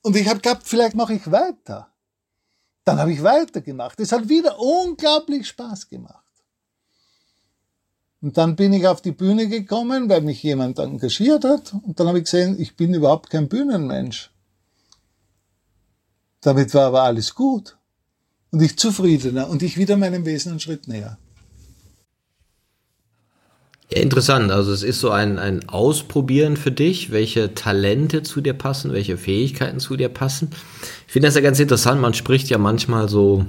Und 0.03 0.17
ich 0.17 0.29
habe 0.29 0.41
gehabt, 0.41 0.67
vielleicht 0.67 0.95
mache 0.95 1.15
ich 1.15 1.31
weiter. 1.31 1.93
Dann 2.85 2.99
habe 2.99 3.12
ich 3.12 3.23
weitergemacht. 3.23 4.01
Es 4.01 4.12
hat 4.12 4.29
wieder 4.29 4.59
unglaublich 4.59 5.49
Spaß 5.49 5.88
gemacht. 5.88 6.23
Und 8.21 8.38
dann 8.38 8.55
bin 8.55 8.73
ich 8.73 8.87
auf 8.87 9.03
die 9.03 9.12
Bühne 9.12 9.49
gekommen, 9.49 10.09
weil 10.09 10.21
mich 10.21 10.43
jemand 10.43 10.79
engagiert 10.79 11.45
hat. 11.45 11.75
Und 11.75 11.99
dann 11.99 12.07
habe 12.07 12.19
ich 12.19 12.25
gesehen, 12.25 12.59
ich 12.61 12.77
bin 12.77 12.95
überhaupt 12.95 13.31
kein 13.31 13.49
Bühnenmensch. 13.49 14.32
Damit 16.42 16.74
war 16.74 16.88
aber 16.88 17.02
alles 17.02 17.35
gut. 17.35 17.76
Und 18.50 18.61
ich 18.61 18.76
zufriedener 18.76 19.48
und 19.48 19.62
ich 19.62 19.78
wieder 19.78 19.96
meinem 19.96 20.26
Wesen 20.26 20.50
einen 20.50 20.61
Schritt 20.61 20.87
näher. 20.87 21.16
Ja, 23.90 24.00
interessant. 24.00 24.50
Also 24.50 24.72
es 24.72 24.83
ist 24.83 25.00
so 25.00 25.11
ein, 25.11 25.38
ein 25.38 25.68
Ausprobieren 25.68 26.57
für 26.57 26.72
dich, 26.72 27.11
welche 27.11 27.55
Talente 27.55 28.22
zu 28.22 28.40
dir 28.40 28.55
passen, 28.55 28.92
welche 28.92 29.16
Fähigkeiten 29.16 29.81
zu 29.81 29.96
dir 29.96 30.09
passen. 30.09 30.50
Ich 31.07 31.12
finde 31.12 31.28
das 31.28 31.35
ja 31.35 31.40
ganz 31.40 31.61
interessant. 31.61 32.00
Man 32.00 32.14
spricht 32.14 32.50
ja 32.50 32.59
manchmal 32.59 33.09
so 33.09 33.46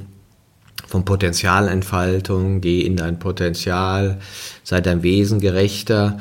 von 0.88 1.06
Potenzialentfaltung, 1.06 2.62
geh 2.62 2.82
in 2.82 2.95
dein 2.95 3.19
Potenzial, 3.19 4.19
sei 4.63 4.79
dein 4.79 5.01
Wesen 5.01 5.39
gerechter. 5.39 6.19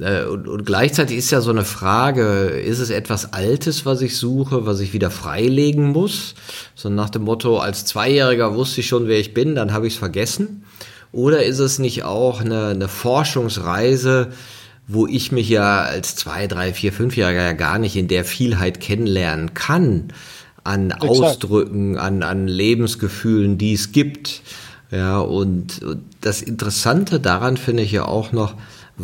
Äh, 0.00 0.24
und, 0.24 0.48
und, 0.48 0.64
gleichzeitig 0.64 1.18
ist 1.18 1.30
ja 1.30 1.40
so 1.40 1.50
eine 1.50 1.64
Frage, 1.64 2.48
ist 2.48 2.78
es 2.78 2.90
etwas 2.90 3.32
Altes, 3.32 3.84
was 3.84 4.00
ich 4.02 4.16
suche, 4.16 4.66
was 4.66 4.80
ich 4.80 4.92
wieder 4.92 5.10
freilegen 5.10 5.92
muss? 5.92 6.34
So 6.74 6.88
nach 6.88 7.10
dem 7.10 7.22
Motto, 7.22 7.58
als 7.58 7.84
Zweijähriger 7.84 8.54
wusste 8.54 8.80
ich 8.80 8.88
schon, 8.88 9.08
wer 9.08 9.18
ich 9.18 9.34
bin, 9.34 9.54
dann 9.54 9.72
habe 9.72 9.86
ich 9.86 9.94
es 9.94 9.98
vergessen. 9.98 10.64
Oder 11.12 11.44
ist 11.44 11.58
es 11.58 11.78
nicht 11.78 12.04
auch 12.04 12.40
eine, 12.40 12.68
eine 12.68 12.88
Forschungsreise, 12.88 14.32
wo 14.88 15.06
ich 15.06 15.30
mich 15.30 15.48
ja 15.48 15.82
als 15.82 16.16
zwei, 16.16 16.46
drei, 16.46 16.72
vier, 16.72 16.92
fünfjähriger 16.92 17.42
ja 17.42 17.52
gar 17.52 17.78
nicht 17.78 17.96
in 17.96 18.08
der 18.08 18.24
Vielheit 18.24 18.80
kennenlernen 18.80 19.54
kann 19.54 20.08
an 20.64 20.90
Exakt. 20.90 21.10
Ausdrücken, 21.10 21.98
an, 21.98 22.22
an 22.22 22.46
Lebensgefühlen, 22.48 23.58
die 23.58 23.74
es 23.74 23.92
gibt. 23.92 24.42
Ja, 24.90 25.20
und, 25.20 25.82
und 25.82 26.02
das 26.20 26.42
Interessante 26.42 27.18
daran 27.18 27.56
finde 27.56 27.82
ich 27.82 27.92
ja 27.92 28.04
auch 28.04 28.32
noch, 28.32 28.54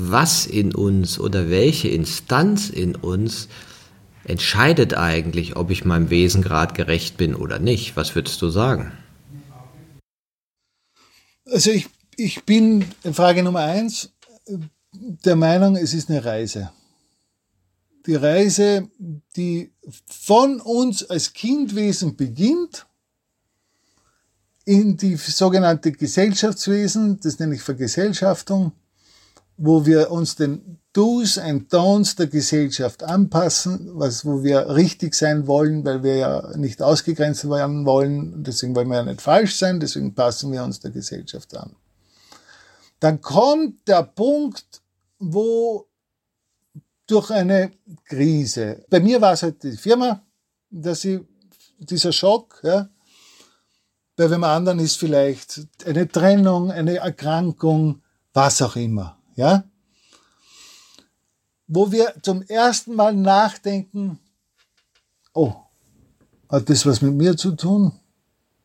was 0.01 0.47
in 0.47 0.75
uns 0.75 1.19
oder 1.19 1.51
welche 1.51 1.89
Instanz 1.89 2.71
in 2.71 2.95
uns 2.95 3.49
entscheidet 4.25 4.95
eigentlich, 4.95 5.57
ob 5.57 5.71
ich 5.71 5.85
meinem 5.85 6.11
Wesen 6.11 6.43
gerade 6.43 6.75
gerecht 6.75 7.17
bin 7.17 7.35
oder 7.35 7.59
nicht. 7.59 7.97
Was 7.97 8.15
würdest 8.15 8.41
du 8.43 8.49
sagen? 8.49 8.93
Also 11.47 11.71
ich 11.71 11.89
ich 12.19 12.45
bin, 12.45 12.85
Frage 13.13 13.45
Nummer 13.45 13.61
eins, 13.61 14.11
der 14.93 15.37
Meinung, 15.37 15.77
es 15.77 15.95
ist 15.95 16.11
eine 16.11 16.25
Reise. 16.25 16.73
Die 18.07 18.17
Reise, 18.17 18.91
die 19.37 19.73
von 20.07 20.61
uns 20.61 21.09
als 21.09 21.33
Kindwesen 21.33 22.17
beginnt, 22.17 22.87
in 24.65 24.97
die 24.97 25.15
sogenannte 25.15 25.93
Gesellschaftswesen, 25.93 27.21
das 27.21 27.39
nenne 27.39 27.55
ich 27.55 27.63
Vergesellschaftung, 27.63 28.73
wo 29.59 29.85
wir 29.85 30.11
uns 30.11 30.37
den 30.37 30.79
Do's 30.93 31.37
and 31.37 31.73
Don'ts 31.73 32.17
der 32.17 32.29
Gesellschaft 32.29 33.03
anpassen, 33.03 33.91
was, 33.93 34.25
wo 34.25 34.43
wir 34.43 34.71
richtig 34.71 35.15
sein 35.15 35.47
wollen, 35.47 35.85
weil 35.85 36.03
wir 36.03 36.17
ja 36.17 36.57
nicht 36.57 36.81
ausgegrenzt 36.81 37.49
werden 37.51 37.85
wollen, 37.85 38.43
deswegen 38.43 38.75
wollen 38.75 38.89
wir 38.89 38.99
ja 38.99 39.05
nicht 39.05 39.21
falsch 39.21 39.57
sein, 39.57 39.81
deswegen 39.81 40.15
passen 40.15 40.53
wir 40.53 40.63
uns 40.63 40.81
der 40.81 40.93
Gesellschaft 40.93 41.57
an. 41.57 41.75
Dann 43.01 43.21
kommt 43.21 43.87
der 43.87 44.05
Punkt, 44.05 44.81
wo 45.19 45.87
durch 47.07 47.31
eine 47.31 47.73
Krise, 48.05 48.85
bei 48.89 49.01
mir 49.01 49.21
war 49.21 49.33
es 49.33 49.43
halt 49.43 49.63
die 49.63 49.77
Firma, 49.77 50.23
dass 50.71 51.05
ich, 51.05 51.21
dieser 51.79 52.13
Schock, 52.13 52.61
ja, 52.63 52.89
bei 54.17 54.31
wem 54.31 54.45
anderen 54.45 54.81
ist 54.81 54.97
vielleicht 54.97 55.61
eine 55.85 56.09
Trennung, 56.09 56.71
eine 56.71 56.97
Erkrankung, 56.97 58.03
was 58.33 58.61
auch 58.63 58.77
immer, 58.77 59.18
ja 59.39 59.65
wo 61.69 61.93
wir 61.93 62.15
zum 62.23 62.43
ersten 62.43 62.95
Mal 62.95 63.15
nachdenken, 63.15 64.19
oh, 65.35 65.53
hat 66.49 66.69
das 66.71 66.87
was 66.87 67.03
mit 67.03 67.15
mir 67.15 67.37
zu 67.37 67.53
tun? 67.53 67.93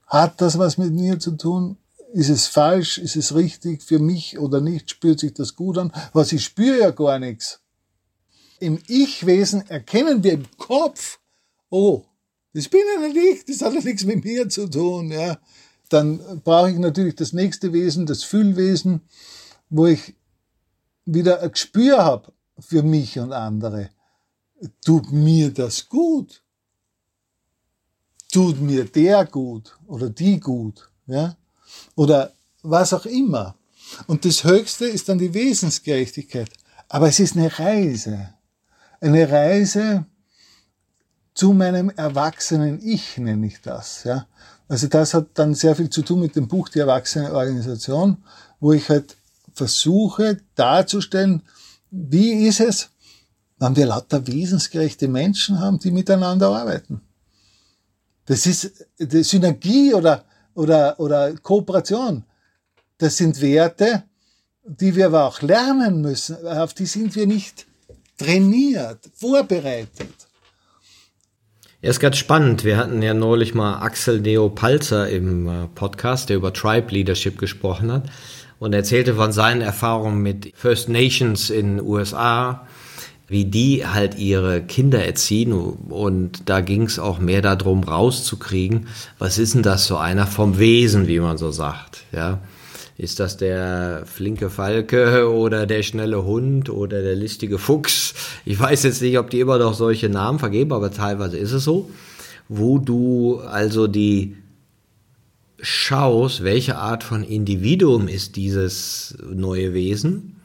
Hat 0.07 0.39
das 0.41 0.57
was 0.57 0.77
mit 0.77 0.93
mir 0.93 1.19
zu 1.19 1.31
tun? 1.31 1.77
Ist 2.13 2.29
es 2.29 2.47
falsch? 2.47 2.97
Ist 2.97 3.17
es 3.17 3.35
richtig 3.35 3.83
für 3.83 3.99
mich 3.99 4.39
oder 4.39 4.61
nicht? 4.61 4.89
Spürt 4.89 5.19
sich 5.19 5.33
das 5.33 5.55
gut 5.55 5.77
an? 5.77 5.91
Was 6.13 6.31
ich 6.31 6.43
spüre 6.43 6.79
ja 6.79 6.91
gar 6.91 7.19
nichts. 7.19 7.59
Im 8.59 8.79
Ich-Wesen 8.87 9.67
erkennen 9.67 10.23
wir 10.23 10.33
im 10.33 10.45
Kopf, 10.57 11.19
oh, 11.69 12.05
das 12.53 12.69
bin 12.69 12.81
ja 12.95 13.01
nicht 13.01 13.17
ich, 13.17 13.45
das 13.45 13.61
hat 13.61 13.73
ja 13.73 13.81
nichts 13.81 14.05
mit 14.05 14.23
mir 14.23 14.47
zu 14.47 14.69
tun, 14.69 15.11
ja. 15.11 15.37
Dann 15.89 16.41
brauche 16.43 16.71
ich 16.71 16.77
natürlich 16.77 17.15
das 17.15 17.33
nächste 17.33 17.73
Wesen, 17.73 18.05
das 18.05 18.23
Fühlwesen, 18.23 19.01
wo 19.69 19.87
ich 19.87 20.15
wieder 21.05 21.41
ein 21.41 21.51
Gespür 21.51 22.03
habe 22.03 22.31
für 22.59 22.83
mich 22.83 23.19
und 23.19 23.33
andere. 23.33 23.89
Tut 24.85 25.11
mir 25.11 25.51
das 25.51 25.89
gut? 25.89 26.41
Tut 28.31 28.59
mir 28.61 28.85
der 28.85 29.25
gut 29.25 29.77
oder 29.87 30.09
die 30.09 30.39
gut? 30.39 30.89
Ja? 31.05 31.35
Oder 31.95 32.33
was 32.61 32.93
auch 32.93 33.05
immer. 33.05 33.55
Und 34.07 34.25
das 34.25 34.43
Höchste 34.43 34.85
ist 34.85 35.09
dann 35.09 35.17
die 35.17 35.33
Wesensgerechtigkeit. 35.33 36.49
Aber 36.89 37.09
es 37.09 37.19
ist 37.19 37.35
eine 37.35 37.59
Reise. 37.59 38.33
Eine 39.01 39.29
Reise 39.29 40.05
zu 41.33 41.53
meinem 41.53 41.89
erwachsenen 41.89 42.79
Ich, 42.81 43.17
nenne 43.17 43.47
ich 43.47 43.61
das. 43.61 44.03
Ja? 44.03 44.27
Also 44.67 44.87
das 44.87 45.13
hat 45.13 45.27
dann 45.33 45.53
sehr 45.55 45.75
viel 45.75 45.89
zu 45.89 46.01
tun 46.01 46.21
mit 46.21 46.35
dem 46.35 46.47
Buch 46.47 46.69
Die 46.69 46.79
Erwachsene 46.79 47.33
Organisation, 47.33 48.23
wo 48.59 48.73
ich 48.73 48.89
halt 48.89 49.17
versuche 49.53 50.37
darzustellen, 50.55 51.43
wie 51.91 52.47
ist 52.47 52.59
es, 52.59 52.89
wenn 53.59 53.75
wir 53.75 53.85
lauter 53.85 54.25
wesensgerechte 54.27 55.07
Menschen 55.07 55.59
haben, 55.59 55.79
die 55.79 55.91
miteinander 55.91 56.49
arbeiten? 56.49 57.01
Das 58.25 58.45
ist 58.45 58.87
Synergie 58.97 59.93
oder, 59.93 60.25
oder, 60.53 60.99
oder 60.99 61.33
Kooperation. 61.33 62.23
Das 62.97 63.17
sind 63.17 63.41
Werte, 63.41 64.03
die 64.63 64.95
wir 64.95 65.07
aber 65.07 65.25
auch 65.25 65.41
lernen 65.41 66.01
müssen. 66.01 66.47
Auf 66.47 66.73
die 66.73 66.85
sind 66.85 67.15
wir 67.15 67.27
nicht 67.27 67.65
trainiert, 68.17 68.99
vorbereitet. 69.13 70.13
Ja, 71.81 71.89
ist 71.89 71.99
ganz 71.99 72.17
spannend. 72.17 72.63
Wir 72.63 72.77
hatten 72.77 73.01
ja 73.01 73.13
neulich 73.13 73.53
mal 73.53 73.79
Axel 73.79 74.21
Neo 74.21 74.49
Palzer 74.49 75.09
im 75.09 75.47
äh, 75.47 75.67
Podcast, 75.67 76.29
der 76.29 76.37
über 76.37 76.53
Tribe 76.53 76.91
Leadership 76.91 77.37
gesprochen 77.37 77.91
hat 77.91 78.09
und 78.63 78.71
erzählte 78.71 79.15
von 79.15 79.33
seinen 79.33 79.59
Erfahrungen 79.59 80.23
mit 80.23 80.53
First 80.55 80.87
Nations 80.87 81.49
in 81.49 81.81
USA, 81.81 82.65
wie 83.27 83.43
die 83.43 83.85
halt 83.85 84.17
ihre 84.17 84.61
Kinder 84.61 85.03
erziehen. 85.03 85.51
Und 85.51 86.43
da 86.49 86.61
ging 86.61 86.83
es 86.83 86.97
auch 86.97 87.19
mehr 87.19 87.41
darum, 87.41 87.83
rauszukriegen, 87.83 88.87
was 89.19 89.37
ist 89.37 89.53
denn 89.53 89.63
das 89.63 89.85
so 89.85 89.97
einer 89.97 90.27
vom 90.27 90.59
Wesen, 90.59 91.09
wie 91.09 91.19
man 91.19 91.37
so 91.37 91.51
sagt, 91.51 92.05
ja. 92.13 92.39
Ist 92.97 93.19
das 93.19 93.35
der 93.35 94.03
flinke 94.05 94.49
Falke 94.49 95.29
oder 95.29 95.65
der 95.65 95.83
schnelle 95.83 96.23
Hund 96.23 96.69
oder 96.69 97.01
der 97.01 97.15
listige 97.15 97.59
Fuchs? 97.59 98.13
Ich 98.45 98.57
weiß 98.57 98.83
jetzt 98.83 99.01
nicht, 99.01 99.17
ob 99.19 99.29
die 99.29 99.41
immer 99.41 99.57
noch 99.57 99.73
solche 99.73 100.07
Namen 100.07 100.39
vergeben, 100.39 100.71
aber 100.71 100.89
teilweise 100.89 101.35
ist 101.37 101.51
es 101.51 101.65
so, 101.65 101.89
wo 102.47 102.77
du 102.77 103.41
also 103.41 103.87
die 103.87 104.37
schaust, 105.63 106.43
welche 106.43 106.77
Art 106.77 107.03
von 107.03 107.23
Individuum 107.23 108.07
ist 108.07 108.35
dieses 108.35 109.17
neue 109.31 109.73
Wesen 109.73 110.41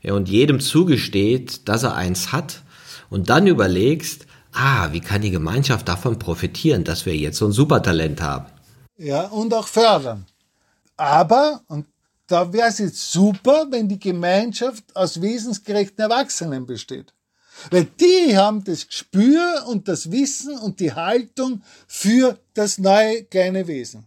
ja, 0.00 0.14
und 0.14 0.28
jedem 0.28 0.60
zugesteht, 0.60 1.68
dass 1.68 1.82
er 1.82 1.94
eins 1.94 2.32
hat 2.32 2.62
und 3.10 3.28
dann 3.28 3.46
überlegst, 3.46 4.26
ah, 4.52 4.92
wie 4.92 5.00
kann 5.00 5.22
die 5.22 5.30
Gemeinschaft 5.30 5.88
davon 5.88 6.18
profitieren, 6.18 6.84
dass 6.84 7.04
wir 7.04 7.16
jetzt 7.16 7.38
so 7.38 7.46
ein 7.46 7.52
Supertalent 7.52 8.22
haben? 8.22 8.46
Ja, 8.96 9.26
und 9.26 9.52
auch 9.52 9.66
fördern. 9.66 10.26
Aber, 10.96 11.62
und 11.66 11.86
da 12.26 12.52
wäre 12.52 12.68
es 12.68 12.78
jetzt 12.78 13.10
super, 13.10 13.66
wenn 13.70 13.88
die 13.88 13.98
Gemeinschaft 13.98 14.84
aus 14.94 15.20
wesensgerechten 15.20 16.00
Erwachsenen 16.00 16.64
besteht. 16.64 17.12
Weil 17.70 17.84
die 17.84 18.36
haben 18.36 18.62
das 18.62 18.86
Gespür 18.86 19.64
und 19.66 19.88
das 19.88 20.10
Wissen 20.10 20.56
und 20.58 20.78
die 20.78 20.92
Haltung 20.92 21.62
für 21.88 22.38
das 22.54 22.78
neue 22.78 23.24
kleine 23.24 23.66
Wesen. 23.66 24.06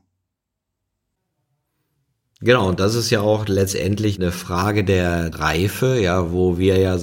Genau, 2.43 2.67
und 2.67 2.81
das 2.81 2.93
ist 2.95 3.09
ja 3.09 3.21
auch 3.21 3.47
letztendlich 3.47 4.19
eine 4.19 4.33
Frage 4.33 4.83
der 4.83 5.33
Reife, 5.39 5.97
ja, 5.99 6.33
wo 6.33 6.57
wir 6.57 6.77
ja 6.77 6.97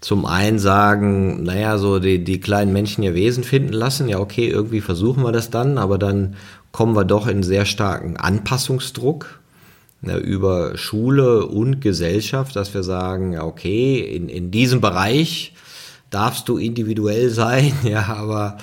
zum 0.00 0.26
einen 0.26 0.60
sagen, 0.60 1.42
naja, 1.42 1.76
so 1.76 1.98
die, 1.98 2.22
die 2.22 2.38
kleinen 2.38 2.72
Menschen 2.72 3.02
ihr 3.02 3.14
Wesen 3.14 3.42
finden 3.42 3.72
lassen, 3.72 4.08
ja, 4.08 4.20
okay, 4.20 4.48
irgendwie 4.48 4.80
versuchen 4.80 5.24
wir 5.24 5.32
das 5.32 5.50
dann, 5.50 5.76
aber 5.76 5.98
dann 5.98 6.36
kommen 6.70 6.94
wir 6.94 7.04
doch 7.04 7.26
in 7.26 7.42
sehr 7.42 7.64
starken 7.64 8.16
Anpassungsdruck 8.16 9.40
ja, 10.02 10.16
über 10.18 10.76
Schule 10.78 11.46
und 11.46 11.80
Gesellschaft, 11.80 12.54
dass 12.54 12.72
wir 12.72 12.84
sagen, 12.84 13.32
ja, 13.32 13.42
okay, 13.42 13.98
in, 13.98 14.28
in 14.28 14.52
diesem 14.52 14.80
Bereich 14.80 15.52
darfst 16.10 16.48
du 16.48 16.58
individuell 16.58 17.28
sein, 17.30 17.72
ja, 17.82 18.06
aber 18.06 18.58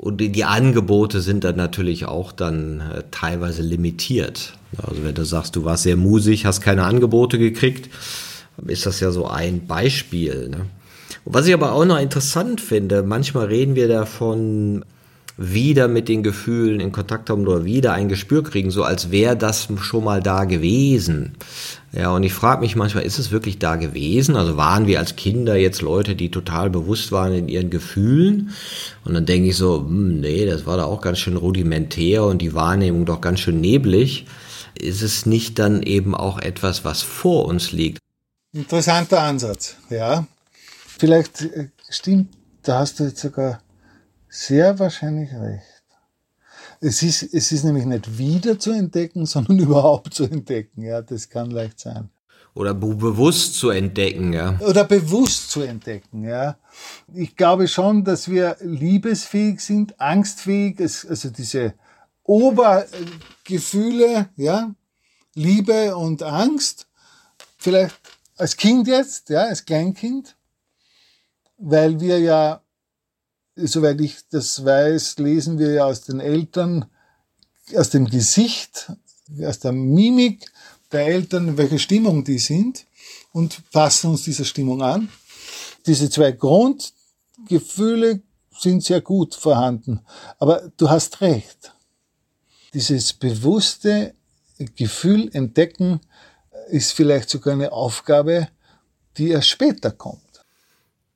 und 0.00 0.16
die 0.16 0.44
Angebote 0.44 1.20
sind 1.20 1.44
dann 1.44 1.56
natürlich 1.56 2.06
auch 2.06 2.32
dann 2.32 2.80
äh, 2.80 3.02
teilweise 3.10 3.60
limitiert. 3.60 4.54
Also 4.82 5.04
wenn 5.04 5.14
du 5.14 5.24
sagst, 5.24 5.56
du 5.56 5.64
warst 5.64 5.82
sehr 5.82 5.96
musig, 5.96 6.46
hast 6.46 6.62
keine 6.62 6.84
Angebote 6.84 7.38
gekriegt, 7.38 7.90
ist 8.66 8.86
das 8.86 9.00
ja 9.00 9.10
so 9.10 9.26
ein 9.26 9.66
Beispiel. 9.66 10.48
Ne? 10.48 10.66
was 11.26 11.46
ich 11.46 11.52
aber 11.52 11.72
auch 11.72 11.84
noch 11.84 12.00
interessant 12.00 12.62
finde, 12.62 13.02
manchmal 13.02 13.46
reden 13.46 13.74
wir 13.74 13.88
davon, 13.88 14.84
wieder 15.36 15.88
mit 15.88 16.08
den 16.08 16.22
Gefühlen 16.22 16.80
in 16.80 16.92
Kontakt 16.92 17.30
haben 17.30 17.46
oder 17.46 17.64
wieder 17.64 17.92
ein 17.92 18.08
Gespür 18.08 18.42
kriegen, 18.42 18.70
so 18.70 18.84
als 18.84 19.10
wäre 19.10 19.36
das 19.36 19.68
schon 19.80 20.04
mal 20.04 20.22
da 20.22 20.44
gewesen. 20.44 21.32
Ja, 21.92 22.10
und 22.10 22.22
ich 22.22 22.32
frage 22.32 22.60
mich 22.60 22.76
manchmal, 22.76 23.04
ist 23.04 23.18
es 23.18 23.32
wirklich 23.32 23.58
da 23.58 23.74
gewesen? 23.74 24.36
Also 24.36 24.56
waren 24.56 24.86
wir 24.86 25.00
als 25.00 25.16
Kinder 25.16 25.56
jetzt 25.56 25.82
Leute, 25.82 26.14
die 26.14 26.30
total 26.30 26.70
bewusst 26.70 27.10
waren 27.10 27.32
in 27.32 27.48
ihren 27.48 27.68
Gefühlen? 27.68 28.50
Und 29.04 29.14
dann 29.14 29.26
denke 29.26 29.48
ich 29.48 29.56
so, 29.56 29.80
hm, 29.80 30.20
nee, 30.20 30.46
das 30.46 30.66
war 30.66 30.76
da 30.76 30.84
auch 30.84 31.00
ganz 31.00 31.18
schön 31.18 31.36
rudimentär 31.36 32.24
und 32.24 32.38
die 32.42 32.54
Wahrnehmung 32.54 33.06
doch 33.06 33.20
ganz 33.20 33.40
schön 33.40 33.60
neblig. 33.60 34.26
Ist 34.78 35.02
es 35.02 35.26
nicht 35.26 35.58
dann 35.58 35.82
eben 35.82 36.14
auch 36.14 36.38
etwas, 36.38 36.84
was 36.84 37.02
vor 37.02 37.46
uns 37.46 37.72
liegt? 37.72 37.98
Interessanter 38.52 39.22
Ansatz, 39.22 39.76
ja. 39.90 40.26
Vielleicht 40.98 41.42
äh, 41.42 41.70
stimmt, 41.88 42.28
da 42.62 42.78
hast 42.78 43.00
du 43.00 43.04
jetzt 43.04 43.20
sogar 43.20 43.60
sehr 44.28 44.78
wahrscheinlich 44.78 45.30
recht. 45.32 45.79
Es 46.80 47.02
ist, 47.02 47.22
es 47.22 47.52
ist 47.52 47.64
nämlich 47.64 47.84
nicht 47.84 48.18
wieder 48.18 48.58
zu 48.58 48.72
entdecken, 48.72 49.26
sondern 49.26 49.58
überhaupt 49.58 50.14
zu 50.14 50.24
entdecken. 50.24 50.82
Ja, 50.82 51.02
das 51.02 51.28
kann 51.28 51.50
leicht 51.50 51.80
sein. 51.80 52.10
Oder 52.54 52.74
bewusst 52.74 53.54
zu 53.54 53.70
entdecken, 53.70 54.32
ja. 54.32 54.58
Oder 54.60 54.84
bewusst 54.84 55.50
zu 55.50 55.60
entdecken, 55.60 56.24
ja. 56.24 56.56
Ich 57.14 57.36
glaube 57.36 57.68
schon, 57.68 58.02
dass 58.02 58.28
wir 58.28 58.56
liebesfähig 58.60 59.60
sind, 59.60 60.00
angstfähig, 60.00 60.80
also 60.80 61.30
diese 61.30 61.74
Obergefühle, 62.24 64.30
ja, 64.36 64.74
Liebe 65.34 65.96
und 65.96 66.24
Angst, 66.24 66.88
vielleicht 67.56 67.94
als 68.36 68.56
Kind 68.56 68.88
jetzt, 68.88 69.30
ja, 69.30 69.42
als 69.42 69.64
Kleinkind, 69.64 70.36
weil 71.56 72.00
wir 72.00 72.18
ja 72.18 72.62
soweit 73.66 74.00
ich 74.00 74.16
das 74.30 74.64
weiß, 74.64 75.18
lesen 75.18 75.58
wir 75.58 75.72
ja 75.72 75.84
aus 75.84 76.02
den 76.02 76.20
Eltern, 76.20 76.86
aus 77.74 77.90
dem 77.90 78.06
Gesicht, 78.06 78.92
aus 79.42 79.58
der 79.60 79.72
Mimik 79.72 80.50
der 80.92 81.06
Eltern, 81.06 81.56
welche 81.56 81.78
Stimmung 81.78 82.24
die 82.24 82.38
sind 82.38 82.86
und 83.32 83.70
passen 83.70 84.10
uns 84.10 84.24
dieser 84.24 84.44
Stimmung 84.44 84.82
an. 84.82 85.08
Diese 85.86 86.10
zwei 86.10 86.32
Grundgefühle 86.32 88.22
sind 88.58 88.84
sehr 88.84 89.00
gut 89.00 89.34
vorhanden. 89.34 90.00
Aber 90.38 90.70
du 90.76 90.90
hast 90.90 91.20
recht. 91.20 91.72
Dieses 92.74 93.12
bewusste 93.12 94.14
Gefühl 94.76 95.30
entdecken 95.32 96.00
ist 96.68 96.92
vielleicht 96.92 97.30
sogar 97.30 97.54
eine 97.54 97.72
Aufgabe, 97.72 98.48
die 99.16 99.28
erst 99.28 99.48
später 99.48 99.90
kommt. 99.90 100.29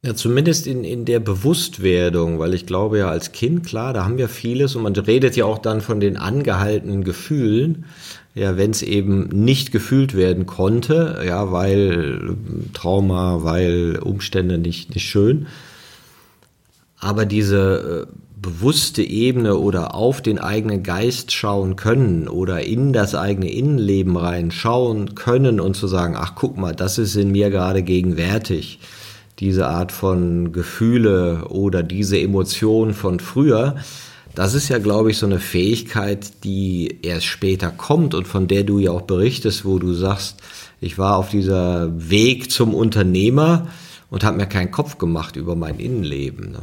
Ja, 0.05 0.14
zumindest 0.14 0.67
in, 0.67 0.85
in 0.85 1.07
der 1.07 1.19
Bewusstwerdung, 1.19 2.38
weil 2.38 2.53
ich 2.53 2.67
glaube 2.67 2.99
ja 2.99 3.09
als 3.09 3.33
Kind, 3.33 3.64
klar, 3.64 3.95
da 3.95 4.05
haben 4.05 4.19
wir 4.19 4.29
vieles 4.29 4.77
und 4.77 4.83
man 4.83 4.95
redet 4.95 5.35
ja 5.35 5.47
auch 5.47 5.57
dann 5.57 5.81
von 5.81 5.99
den 5.99 6.19
angehaltenen 6.19 7.05
Gefühlen. 7.05 7.87
Ja, 8.35 8.59
wenn 8.59 8.71
es 8.71 8.83
eben 8.83 9.29
nicht 9.29 9.73
gefühlt 9.73 10.14
werden 10.14 10.45
konnte, 10.45 11.23
ja, 11.27 11.53
weil 11.53 12.37
Trauma, 12.75 13.45
weil 13.45 13.99
Umstände 13.99 14.59
nicht, 14.59 14.95
nicht 14.95 15.09
schön. 15.09 15.47
Aber 16.99 17.25
diese 17.25 18.07
äh, 18.11 18.14
bewusste 18.43 19.03
Ebene 19.03 19.57
oder 19.57 19.95
auf 19.95 20.21
den 20.21 20.38
eigenen 20.38 20.83
Geist 20.83 21.33
schauen 21.33 21.77
können 21.77 22.29
oder 22.29 22.61
in 22.62 22.93
das 22.93 23.14
eigene 23.14 23.51
Innenleben 23.51 24.19
rein 24.19 24.51
schauen 24.51 25.14
können 25.14 25.61
und 25.61 25.77
zu 25.77 25.87
sagen, 25.87 26.14
ach 26.14 26.35
guck 26.35 26.59
mal, 26.59 26.75
das 26.75 26.99
ist 26.99 27.17
in 27.17 27.33
mir 27.33 27.49
gerade 27.49 27.83
gegenwärtig 27.83 28.81
diese 29.38 29.68
Art 29.68 29.92
von 29.92 30.53
Gefühle 30.53 31.49
oder 31.49 31.83
diese 31.83 32.18
Emotionen 32.18 32.94
von 32.94 33.20
früher, 33.20 33.77
das 34.35 34.55
ist 34.55 34.68
ja, 34.68 34.79
glaube 34.79 35.11
ich, 35.11 35.18
so 35.18 35.27
eine 35.27 35.38
Fähigkeit, 35.38 36.44
die 36.44 36.99
erst 37.03 37.27
später 37.27 37.70
kommt 37.70 38.14
und 38.14 38.27
von 38.27 38.49
der 38.49 38.64
du 38.64 38.79
ja 38.79 38.90
auch 38.90 39.03
berichtest, 39.03 39.64
wo 39.64 39.79
du 39.79 39.92
sagst, 39.92 40.37
ich 40.81 40.99
war 40.99 41.16
auf 41.16 41.31
dieser 41.31 42.11
Weg 42.11 42.51
zum 42.51 42.75
Unternehmer 42.75 43.68
und 44.11 44.25
habe 44.25 44.37
mir 44.37 44.47
keinen 44.47 44.70
Kopf 44.70 44.99
gemacht 44.99 45.37
über 45.37 45.55
mein 45.55 45.79
Innenleben. 45.79 46.53
Ne? 46.53 46.62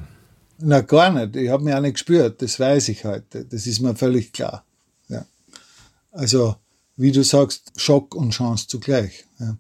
Na, 0.60 0.82
gar 0.82 1.12
nicht. 1.12 1.36
Ich 1.36 1.50
habe 1.50 1.64
mich 1.64 1.74
auch 1.74 1.82
nicht 1.82 1.94
gespürt. 1.94 2.42
Das 2.42 2.60
weiß 2.60 2.90
ich 2.90 3.04
heute. 3.06 3.46
Das 3.46 3.66
ist 3.66 3.80
mir 3.80 3.96
völlig 3.96 4.32
klar. 4.32 4.64
Ja. 5.08 5.26
Also, 6.12 6.56
wie 6.98 7.12
du 7.12 7.24
sagst, 7.24 7.72
Schock 7.78 8.16
und 8.16 8.32
Chance 8.32 8.68
zugleich. 8.68 9.26
Ja. 9.40 9.58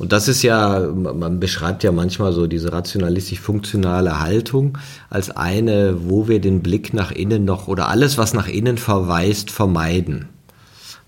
Und 0.00 0.12
das 0.12 0.28
ist 0.28 0.40
ja, 0.40 0.80
man 0.94 1.40
beschreibt 1.40 1.84
ja 1.84 1.92
manchmal 1.92 2.32
so 2.32 2.46
diese 2.46 2.72
rationalistisch-funktionale 2.72 4.18
Haltung 4.18 4.78
als 5.10 5.30
eine, 5.30 6.08
wo 6.08 6.26
wir 6.26 6.40
den 6.40 6.62
Blick 6.62 6.94
nach 6.94 7.12
innen 7.12 7.44
noch 7.44 7.68
oder 7.68 7.88
alles, 7.88 8.16
was 8.16 8.32
nach 8.32 8.48
innen 8.48 8.78
verweist, 8.78 9.50
vermeiden. 9.50 10.30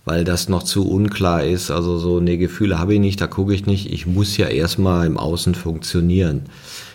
Weil 0.04 0.24
das 0.24 0.50
noch 0.50 0.62
zu 0.62 0.86
unklar 0.86 1.42
ist. 1.42 1.70
Also 1.70 1.96
so, 1.96 2.20
ne, 2.20 2.36
Gefühle 2.36 2.78
habe 2.78 2.92
ich 2.92 3.00
nicht, 3.00 3.18
da 3.18 3.28
gucke 3.28 3.54
ich 3.54 3.64
nicht. 3.64 3.90
Ich 3.90 4.06
muss 4.06 4.36
ja 4.36 4.48
erstmal 4.48 5.06
im 5.06 5.16
Außen 5.16 5.54
funktionieren. 5.54 6.42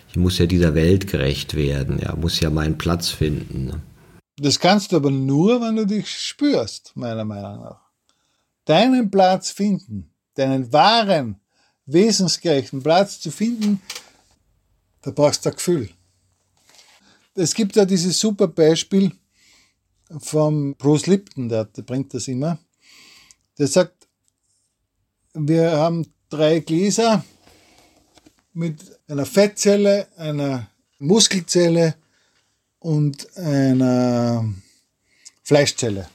Ich 0.08 0.18
muss 0.18 0.38
ja 0.38 0.46
dieser 0.46 0.76
Welt 0.76 1.08
gerecht 1.08 1.56
werden, 1.56 1.98
ja, 2.00 2.16
muss 2.16 2.40
ja 2.40 2.52
meinen 2.52 2.78
Platz 2.78 3.10
finden. 3.10 3.66
Ne? 3.66 3.82
Das 4.38 4.60
kannst 4.60 4.92
du 4.92 4.98
aber 4.98 5.10
nur, 5.10 5.62
wenn 5.62 5.78
du 5.78 5.88
dich 5.88 6.08
spürst, 6.10 6.92
meiner 6.94 7.26
Meinung 7.26 7.60
nach. 7.64 7.82
Deinen 8.66 9.10
Platz 9.10 9.50
finden, 9.50 10.12
deinen 10.36 10.72
wahren 10.72 11.40
wesensgerechten 11.88 12.84
Platz 12.84 13.20
zu 13.20 13.32
finden, 13.32 13.82
da 15.02 15.12
brauchst 15.12 15.46
du 15.46 15.50
ein 15.50 15.56
Gefühl. 15.56 15.90
Es 17.36 17.54
gibt 17.54 17.76
ja 17.76 17.86
dieses 17.86 18.20
super 18.20 18.48
Beispiel 18.48 19.12
vom 20.20 20.76
Bruce 20.76 21.08
Lipton, 21.08 21.50
der, 21.50 21.66
der 21.66 21.82
bringt 21.82 22.14
das 22.14 22.28
immer. 22.28 22.58
Der 23.58 23.68
sagt, 23.68 24.08
wir 25.34 25.72
haben 25.72 26.06
drei 26.30 26.60
Gläser 26.60 27.24
mit 28.54 28.80
einer 29.08 29.26
Fettzelle, 29.26 30.08
einer 30.18 30.70
Muskelzelle 31.00 31.96
und 32.80 33.36
einer 33.38 34.54
Fleischzelle. 35.44 36.10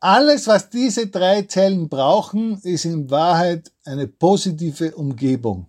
Alles, 0.00 0.46
was 0.46 0.70
diese 0.70 1.06
drei 1.06 1.42
Zellen 1.42 1.88
brauchen, 1.88 2.58
ist 2.62 2.84
in 2.84 3.10
Wahrheit 3.10 3.70
eine 3.84 4.06
positive 4.06 4.94
Umgebung, 4.94 5.66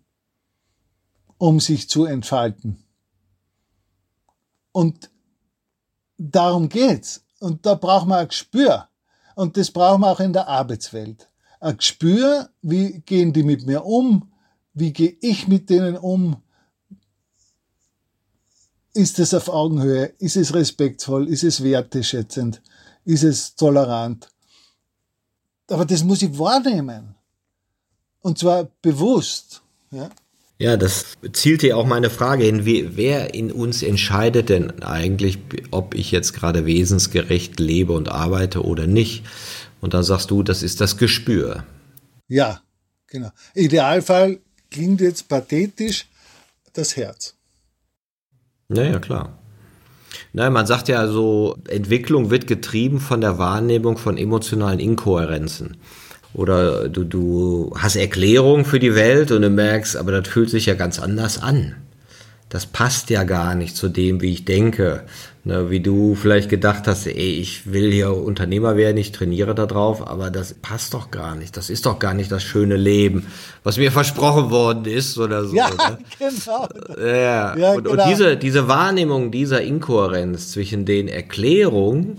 um 1.37 1.59
sich 1.59 1.89
zu 1.89 2.05
entfalten. 2.05 2.83
Und 4.71 5.09
darum 6.17 6.69
geht's. 6.69 7.23
Und 7.39 7.65
da 7.65 7.75
brauchen 7.75 8.09
wir 8.09 8.17
ein 8.17 8.27
Gespür. 8.27 8.87
Und 9.35 9.57
das 9.57 9.71
brauchen 9.71 10.01
wir 10.01 10.11
auch 10.11 10.19
in 10.19 10.33
der 10.33 10.47
Arbeitswelt. 10.47 11.29
Ein 11.59 11.77
Gespür, 11.77 12.49
wie 12.61 13.01
gehen 13.01 13.33
die 13.33 13.43
mit 13.43 13.65
mir 13.65 13.85
um? 13.85 14.31
Wie 14.73 14.93
gehe 14.93 15.17
ich 15.21 15.47
mit 15.47 15.69
denen 15.69 15.97
um? 15.97 16.41
Ist 18.93 19.19
es 19.19 19.33
auf 19.33 19.49
Augenhöhe? 19.49 20.05
Ist 20.19 20.37
es 20.37 20.53
respektvoll? 20.53 21.27
Ist 21.27 21.43
es 21.43 21.63
werteschätzend? 21.63 22.61
ist 23.05 23.23
es 23.23 23.55
tolerant. 23.55 24.27
Aber 25.69 25.85
das 25.85 26.03
muss 26.03 26.21
ich 26.21 26.37
wahrnehmen. 26.37 27.14
Und 28.25 28.39
zwar 28.39 28.69
bewusst. 28.81 29.61
Ja, 29.91 30.09
ja 30.57 30.77
das 30.77 31.13
zielt 31.31 31.61
ja 31.61 31.75
auch 31.75 31.85
meine 31.85 32.09
Frage 32.09 32.43
hin. 32.43 32.65
Wie, 32.65 32.97
wer 32.97 33.35
in 33.35 33.51
uns 33.51 33.83
entscheidet 33.83 34.49
denn 34.49 34.81
eigentlich, 34.81 35.37
ob 35.69 35.93
ich 35.93 36.09
jetzt 36.09 36.33
gerade 36.33 36.65
wesensgerecht 36.65 37.59
lebe 37.59 37.93
und 37.93 38.09
arbeite 38.09 38.65
oder 38.65 38.87
nicht? 38.87 39.23
Und 39.79 39.93
da 39.93 40.01
sagst 40.01 40.31
du, 40.31 40.41
das 40.41 40.63
ist 40.63 40.81
das 40.81 40.97
Gespür. 40.97 41.65
Ja, 42.27 42.61
genau. 43.05 43.29
Idealfall 43.53 44.39
klingt 44.71 45.01
jetzt 45.01 45.27
pathetisch 45.27 46.07
das 46.73 46.95
Herz. 46.95 47.35
Naja, 48.69 48.97
klar. 48.97 49.37
Nein, 50.33 50.51
man 50.51 50.65
sagt 50.65 50.87
ja 50.87 51.07
so, 51.07 51.59
Entwicklung 51.67 52.31
wird 52.31 52.47
getrieben 52.47 52.99
von 52.99 53.21
der 53.21 53.37
Wahrnehmung 53.37 53.99
von 53.99 54.17
emotionalen 54.17 54.79
Inkohärenzen. 54.79 55.77
Oder 56.35 56.89
du, 56.89 57.03
du 57.03 57.73
hast 57.77 57.95
Erklärung 57.95 58.65
für 58.65 58.79
die 58.79 58.93
Welt 58.93 59.31
und 59.31 59.41
du 59.41 59.49
merkst, 59.49 59.97
aber 59.97 60.11
das 60.11 60.27
fühlt 60.27 60.49
sich 60.49 60.65
ja 60.65 60.73
ganz 60.73 60.99
anders 60.99 61.41
an 61.41 61.75
das 62.55 62.65
passt 62.65 63.09
ja 63.09 63.23
gar 63.23 63.53
nicht 63.53 63.75
zu 63.75 63.89
dem, 63.89 64.21
wie 64.21 64.31
ich 64.31 64.45
denke. 64.45 65.03
Ne, 65.43 65.69
wie 65.69 65.79
du 65.79 66.15
vielleicht 66.15 66.49
gedacht 66.49 66.87
hast, 66.87 67.05
ey, 67.05 67.13
ich 67.13 67.71
will 67.71 67.91
hier 67.91 68.15
Unternehmer 68.15 68.77
werden, 68.77 68.97
ich 68.97 69.11
trainiere 69.11 69.53
da 69.53 69.67
drauf, 69.67 70.07
aber 70.07 70.31
das 70.31 70.55
passt 70.55 70.95
doch 70.95 71.11
gar 71.11 71.35
nicht. 71.35 71.55
Das 71.55 71.69
ist 71.69 71.85
doch 71.85 71.99
gar 71.99 72.15
nicht 72.15 72.31
das 72.31 72.41
schöne 72.41 72.77
Leben, 72.77 73.27
was 73.63 73.77
mir 73.77 73.91
versprochen 73.91 74.49
worden 74.49 74.85
ist 74.85 75.19
oder 75.19 75.45
so. 75.45 75.55
Ja, 75.55 75.69
ne? 75.69 75.99
genau. 76.17 76.67
Ja, 76.97 77.57
ja 77.57 77.71
und, 77.73 77.83
genau. 77.83 78.03
und 78.03 78.09
diese, 78.09 78.37
diese 78.37 78.67
Wahrnehmung 78.67 79.29
dieser 79.29 79.61
Inkohärenz 79.61 80.51
zwischen 80.51 80.85
den 80.85 81.07
Erklärungen 81.07 82.17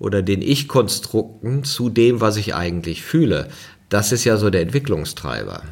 oder 0.00 0.22
den 0.22 0.42
Ich-Konstrukten 0.42 1.62
zu 1.62 1.88
dem, 1.88 2.20
was 2.20 2.36
ich 2.36 2.56
eigentlich 2.56 3.02
fühle, 3.02 3.48
das 3.88 4.10
ist 4.10 4.24
ja 4.24 4.36
so 4.36 4.50
der 4.50 4.62
Entwicklungstreiber. 4.62 5.62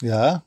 Ja. 0.00 0.44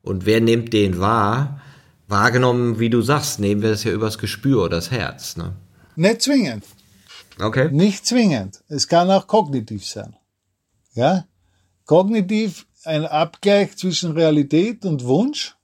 Und 0.00 0.24
wer 0.24 0.40
nimmt 0.40 0.72
den 0.72 0.98
wahr? 0.98 1.60
wahrgenommen, 2.08 2.78
wie 2.78 2.90
du 2.90 3.02
sagst, 3.02 3.40
nehmen 3.40 3.62
wir 3.62 3.70
das 3.70 3.84
ja 3.84 3.92
übers 3.92 4.18
Gespür 4.18 4.64
oder 4.64 4.76
das 4.76 4.90
Herz. 4.90 5.36
Ne? 5.36 5.54
Nicht 5.96 6.22
zwingend. 6.22 6.64
Okay. 7.38 7.70
Nicht 7.70 8.06
zwingend. 8.06 8.62
Es 8.68 8.88
kann 8.88 9.10
auch 9.10 9.26
kognitiv 9.26 9.84
sein. 9.84 10.16
Ja? 10.94 11.26
Kognitiv 11.84 12.66
ein 12.84 13.04
Abgleich 13.04 13.76
zwischen 13.76 14.12
Realität 14.12 14.84
und 14.84 15.04
Wunsch. 15.04 15.55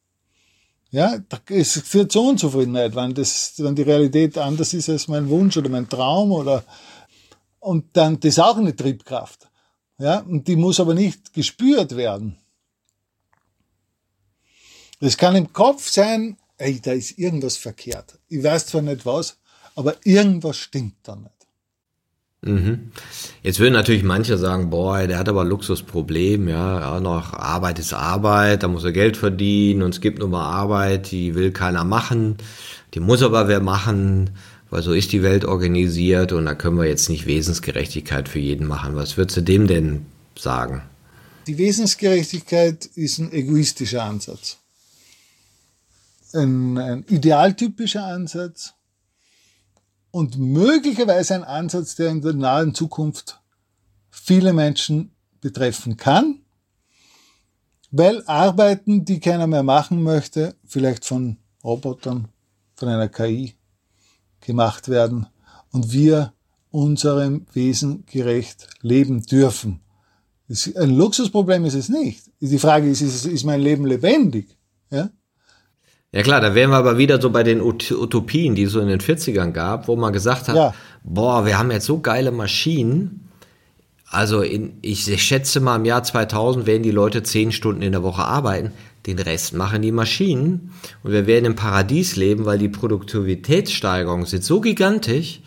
Ja, 0.93 1.19
es 1.49 1.81
führt 1.81 2.13
zu 2.13 2.21
Unzufriedenheit, 2.21 2.95
wenn, 2.95 3.15
das, 3.15 3.55
wenn 3.57 3.75
die 3.75 3.83
Realität 3.83 4.37
anders 4.37 4.75
ist 4.75 4.91
als 4.91 5.09
mein 5.09 5.27
Wunsch 5.31 5.57
oder 5.57 5.71
mein 5.71 5.89
Traum 5.89 6.33
oder, 6.33 6.65
und 7.61 7.97
dann, 7.97 8.21
das 8.21 8.35
ist 8.35 8.39
auch 8.39 8.59
eine 8.59 8.77
Triebkraft. 8.77 9.49
Ja, 9.99 10.19
und 10.19 10.47
die 10.47 10.57
muss 10.57 10.81
aber 10.81 10.93
nicht 10.93 11.33
gespürt 11.33 11.97
werden. 11.97 12.37
Das 15.01 15.17
kann 15.17 15.35
im 15.35 15.51
Kopf 15.51 15.89
sein, 15.89 16.37
ey, 16.59 16.79
da 16.79 16.93
ist 16.93 17.19
irgendwas 17.19 17.57
verkehrt. 17.57 18.19
Ich 18.29 18.43
weiß 18.43 18.67
zwar 18.67 18.83
nicht 18.83 19.07
was, 19.07 19.39
aber 19.75 19.97
irgendwas 20.05 20.59
stimmt 20.59 20.97
da 21.05 21.17
nicht. 21.17 21.42
Mhm. 22.45 22.91
Jetzt 23.43 23.61
würden 23.61 23.73
natürlich 23.73 24.03
manche 24.03 24.37
sagen, 24.37 24.71
boah, 24.71 25.07
der 25.07 25.19
hat 25.19 25.29
aber 25.29 25.45
Luxusproblem, 25.45 26.49
ja, 26.49 26.99
noch 27.01 27.35
Arbeit 27.35 27.79
ist 27.79 27.93
Arbeit, 27.93 28.63
da 28.63 28.69
muss 28.69 28.85
er 28.85 28.93
Geld 28.93 29.17
verdienen 29.17 29.83
und 29.83 29.95
es 29.95 30.01
gibt 30.01 30.19
nur 30.19 30.29
mal 30.29 30.45
Arbeit, 30.45 31.11
die 31.13 31.35
will 31.35 31.53
keiner 31.53 31.85
machen, 31.85 32.37
die 32.95 33.01
muss 33.01 33.23
aber 33.23 33.47
wer 33.47 33.61
machen, 33.61 34.31
weil 34.71 34.83
so 34.83 34.93
ist 34.93 35.13
die 35.13 35.23
Welt 35.23 35.45
organisiert 35.45 36.33
und 36.33 36.47
da 36.47 36.55
können 36.55 36.79
wir 36.79 36.87
jetzt 36.87 37.09
nicht 37.09 37.27
Wesensgerechtigkeit 37.27 38.29
für 38.29 38.41
jeden 38.41 38.67
machen. 38.67 38.97
Was 38.97 39.17
würdest 39.17 39.37
du 39.37 39.43
dem 39.43 39.69
denn 39.69 40.07
sagen? 40.37 40.83
Die 41.47 41.59
Wesensgerechtigkeit 41.59 42.87
ist 42.95 43.19
ein 43.19 43.33
egoistischer 43.33 44.03
Ansatz 44.03 44.59
ein, 46.35 46.79
ein 46.79 47.05
idealtypischer 47.09 48.05
Ansatz 48.05 48.75
und 50.13 50.39
möglicherweise 50.39 51.35
ein 51.35 51.43
Ansatz, 51.43 51.97
der 51.97 52.11
in 52.11 52.21
der 52.21 52.35
nahen 52.35 52.75
Zukunft 52.75 53.41
viele 54.11 54.53
Menschen 54.53 55.17
betreffen 55.41 55.97
kann, 55.97 56.43
weil 57.91 58.23
Arbeiten, 58.27 59.05
die 59.05 59.19
keiner 59.19 59.49
mehr 59.49 59.65
machen 59.65 60.03
möchte, 60.03 60.55
vielleicht 60.65 61.05
von 61.05 61.39
Robotern, 61.65 62.29
von 62.75 62.89
einer 62.89 63.09
KI 63.09 63.55
gemacht 64.41 64.89
werden 64.89 65.27
und 65.73 65.93
wir 65.93 66.33
unserem 66.71 67.47
Wesen 67.53 68.05
gerecht 68.07 68.69
leben 68.81 69.23
dürfen. 69.23 69.81
Ein 70.77 70.91
Luxusproblem 70.91 71.65
ist 71.65 71.75
es 71.75 71.89
nicht. 71.89 72.31
Die 72.41 72.59
Frage 72.59 72.91
ist, 72.91 73.01
ist, 73.01 73.45
mein 73.45 73.61
Leben 73.61 73.87
lebendig? 73.87 74.57
Ja? 74.91 75.11
Ja 76.15 76.23
klar, 76.23 76.43
da 76.43 76.55
wären 76.55 76.71
wir 76.71 76.77
aber 76.77 76.99
wieder 76.99 77.21
so 77.21 77.31
bei 77.31 77.43
den 77.43 77.63
Utopien, 77.63 78.55
die 78.55 78.65
es 78.65 78.73
so 78.73 78.81
in 78.81 78.89
den 78.89 79.01
40ern 79.01 79.53
gab, 79.53 79.89
wo 79.89 79.97
man 79.97 80.13
gesagt 80.13 80.49
hat, 80.49 80.57
ja. 80.57 80.75
boah, 81.03 81.47
wir 81.47 81.59
haben 81.59 81.71
jetzt 81.71 81.87
so 81.87 82.01
geile 82.01 82.31
Maschinen. 82.31 83.31
Also 84.11 84.43
in, 84.43 84.75
ich 84.83 85.05
schätze 85.23 85.61
mal 85.61 85.77
im 85.77 85.87
Jahr 85.87 86.03
2000 86.03 86.67
werden 86.67 86.83
die 86.83 86.91
Leute 86.91 87.23
zehn 87.23 87.51
Stunden 87.51 87.81
in 87.81 87.93
der 87.93 88.03
Woche 88.03 88.25
arbeiten. 88.25 88.73
Den 89.07 89.19
Rest 89.19 89.55
machen 89.55 89.81
die 89.81 89.91
Maschinen. 89.91 90.75
Und 91.03 91.13
wir 91.13 91.27
werden 91.27 91.47
im 91.47 91.57
Paradies 91.57 92.15
leben, 92.17 92.45
weil 92.45 92.59
die 92.59 92.69
Produktivitätssteigerungen 92.69 94.27
sind 94.27 94.45
so 94.45 94.61
gigantisch, 94.61 95.41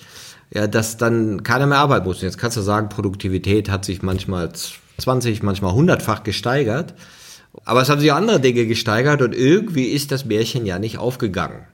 ja, 0.51 0.65
dass 0.65 0.97
dann 0.97 1.43
keiner 1.43 1.67
mehr 1.67 1.77
arbeiten 1.77 2.07
muss. 2.07 2.23
Jetzt 2.23 2.39
kannst 2.39 2.57
du 2.57 2.61
sagen, 2.61 2.89
Produktivität 2.89 3.69
hat 3.69 3.85
sich 3.85 4.01
manchmal 4.01 4.51
20, 4.97 5.43
manchmal 5.43 5.73
100-fach 5.73 6.23
gesteigert. 6.23 6.95
Aber 7.63 7.81
es 7.81 7.89
haben 7.89 8.01
sich 8.01 8.11
andere 8.11 8.39
Dinge 8.39 8.65
gesteigert 8.65 9.21
und 9.21 9.33
irgendwie 9.33 9.85
ist 9.85 10.11
das 10.11 10.25
Märchen 10.25 10.65
ja 10.65 10.79
nicht 10.79 10.97
aufgegangen. 10.97 11.65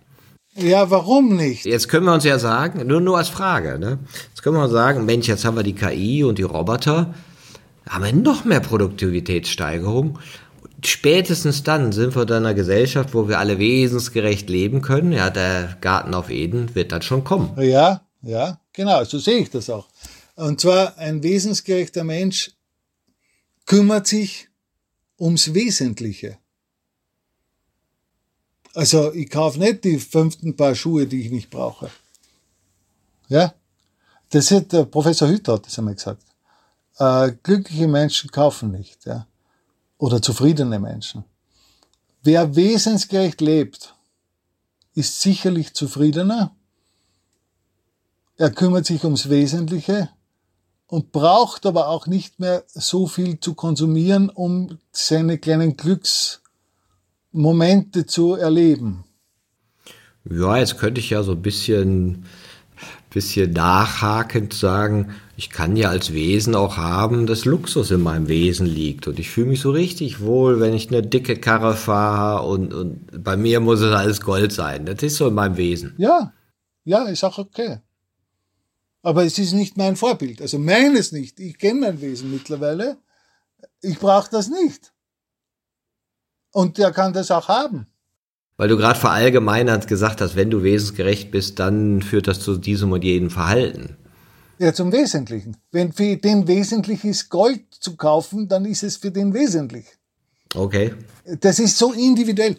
Ja, 0.55 0.91
warum 0.91 1.35
nicht? 1.35 1.65
Jetzt 1.65 1.87
können 1.87 2.05
wir 2.05 2.13
uns 2.13 2.25
ja 2.25 2.37
sagen, 2.37 2.85
nur, 2.85 2.99
nur 2.99 3.17
als 3.17 3.29
Frage, 3.29 3.79
ne? 3.79 3.99
Jetzt 4.29 4.43
können 4.43 4.57
wir 4.57 4.63
uns 4.63 4.73
sagen, 4.73 5.05
Mensch, 5.05 5.27
jetzt 5.27 5.45
haben 5.45 5.55
wir 5.55 5.63
die 5.63 5.75
KI 5.75 6.25
und 6.25 6.37
die 6.37 6.43
Roboter, 6.43 7.13
haben 7.89 8.03
wir 8.03 8.13
noch 8.13 8.43
mehr 8.43 8.59
Produktivitätssteigerung. 8.59 10.19
Spätestens 10.83 11.63
dann 11.63 11.91
sind 11.91 12.15
wir 12.15 12.23
in 12.23 12.31
einer 12.33 12.53
Gesellschaft, 12.53 13.13
wo 13.13 13.29
wir 13.29 13.39
alle 13.39 13.59
wesensgerecht 13.59 14.49
leben 14.49 14.81
können. 14.81 15.13
Ja, 15.13 15.29
der 15.29 15.77
Garten 15.79 16.13
auf 16.13 16.29
Eden 16.29 16.75
wird 16.75 16.91
dann 16.91 17.01
schon 17.01 17.23
kommen. 17.23 17.51
Ja, 17.61 18.01
ja, 18.21 18.59
genau, 18.73 19.03
so 19.05 19.19
sehe 19.19 19.39
ich 19.39 19.49
das 19.49 19.69
auch. 19.69 19.87
Und 20.35 20.59
zwar 20.59 20.97
ein 20.97 21.23
wesensgerechter 21.23 22.03
Mensch 22.03 22.51
kümmert 23.65 24.07
sich 24.07 24.49
ums 25.21 25.53
Wesentliche. 25.53 26.39
Also 28.73 29.13
ich 29.13 29.29
kaufe 29.29 29.59
nicht 29.59 29.83
die 29.83 29.99
fünften 29.99 30.55
Paar 30.55 30.75
Schuhe, 30.75 31.05
die 31.05 31.21
ich 31.21 31.31
nicht 31.31 31.49
brauche. 31.49 31.91
Ja, 33.27 33.53
das 34.29 34.49
hat 34.51 34.71
der 34.71 34.85
Professor 34.85 35.27
Hütter 35.27 35.53
hat 35.53 35.65
das 35.67 35.77
einmal 35.77 35.95
gesagt. 35.95 36.23
Äh, 36.97 37.33
glückliche 37.43 37.87
Menschen 37.87 38.31
kaufen 38.31 38.71
nicht, 38.71 39.05
ja, 39.05 39.27
oder 39.97 40.21
zufriedene 40.21 40.79
Menschen. 40.79 41.23
Wer 42.23 42.55
wesensgerecht 42.55 43.41
lebt, 43.41 43.93
ist 44.93 45.21
sicherlich 45.21 45.73
zufriedener. 45.73 46.55
Er 48.37 48.51
kümmert 48.51 48.85
sich 48.85 49.03
ums 49.03 49.29
Wesentliche 49.29 50.09
und 50.91 51.11
braucht 51.13 51.65
aber 51.65 51.87
auch 51.87 52.05
nicht 52.05 52.41
mehr 52.41 52.65
so 52.67 53.07
viel 53.07 53.39
zu 53.39 53.53
konsumieren, 53.53 54.29
um 54.29 54.77
seine 54.91 55.37
kleinen 55.37 55.77
Glücksmomente 55.77 58.05
zu 58.05 58.35
erleben. 58.35 59.05
Ja, 60.29 60.57
jetzt 60.57 60.77
könnte 60.77 60.99
ich 60.99 61.11
ja 61.11 61.23
so 61.23 61.31
ein 61.31 61.41
bisschen, 61.41 62.25
bisschen 63.09 63.53
nachhakend 63.53 64.53
sagen, 64.53 65.15
ich 65.37 65.49
kann 65.49 65.77
ja 65.77 65.87
als 65.87 66.11
Wesen 66.11 66.55
auch 66.55 66.75
haben, 66.75 67.25
dass 67.25 67.45
Luxus 67.45 67.89
in 67.89 68.01
meinem 68.01 68.27
Wesen 68.27 68.67
liegt. 68.67 69.07
Und 69.07 69.17
ich 69.17 69.29
fühle 69.29 69.47
mich 69.47 69.61
so 69.61 69.71
richtig 69.71 70.19
wohl, 70.19 70.59
wenn 70.59 70.73
ich 70.73 70.89
eine 70.89 71.03
dicke 71.03 71.37
Karre 71.37 71.75
fahre 71.75 72.45
und, 72.45 72.73
und 72.73 73.23
bei 73.23 73.37
mir 73.37 73.61
muss 73.61 73.79
es 73.79 73.95
alles 73.95 74.19
Gold 74.19 74.51
sein. 74.51 74.85
Das 74.85 75.01
ist 75.01 75.15
so 75.15 75.29
in 75.29 75.35
meinem 75.35 75.55
Wesen. 75.55 75.93
Ja, 75.97 76.33
ja, 76.83 77.05
ist 77.05 77.23
auch 77.23 77.37
okay. 77.37 77.79
Aber 79.03 79.25
es 79.25 79.37
ist 79.39 79.53
nicht 79.53 79.77
mein 79.77 79.95
Vorbild. 79.95 80.41
Also 80.41 80.59
meines 80.59 81.11
nicht. 81.11 81.39
Ich 81.39 81.57
kenne 81.57 81.81
mein 81.81 82.01
Wesen 82.01 82.31
mittlerweile. 82.31 82.97
Ich 83.81 83.97
brauche 83.97 84.29
das 84.29 84.49
nicht. 84.49 84.93
Und 86.51 86.77
der 86.77 86.91
kann 86.91 87.13
das 87.13 87.31
auch 87.31 87.47
haben. 87.47 87.87
Weil 88.57 88.67
du 88.67 88.77
gerade 88.77 88.99
verallgemeinert 88.99 89.87
gesagt 89.87 90.21
hast, 90.21 90.35
wenn 90.35 90.51
du 90.51 90.61
wesensgerecht 90.61 91.31
bist, 91.31 91.57
dann 91.57 92.01
führt 92.01 92.27
das 92.27 92.41
zu 92.41 92.57
diesem 92.57 92.91
und 92.91 93.03
jedem 93.03 93.31
Verhalten. 93.31 93.97
Ja, 94.59 94.71
zum 94.73 94.91
Wesentlichen. 94.91 95.57
Wenn 95.71 95.91
für 95.91 96.17
den 96.17 96.47
wesentlich 96.47 97.03
ist, 97.03 97.29
Gold 97.29 97.63
zu 97.71 97.95
kaufen, 97.95 98.47
dann 98.47 98.65
ist 98.65 98.83
es 98.83 98.97
für 98.97 99.09
den 99.09 99.33
wesentlich. 99.33 99.85
Okay. 100.53 100.93
Das 101.39 101.57
ist 101.57 101.75
so 101.75 101.93
individuell. 101.93 102.57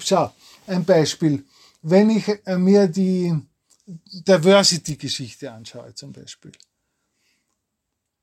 Schau, 0.00 0.32
ein 0.66 0.84
Beispiel. 0.84 1.44
Wenn 1.82 2.10
ich 2.10 2.24
mir 2.56 2.88
die 2.88 3.32
Diversity-Geschichte 3.86 5.50
anschaue 5.52 5.94
zum 5.94 6.12
Beispiel. 6.12 6.52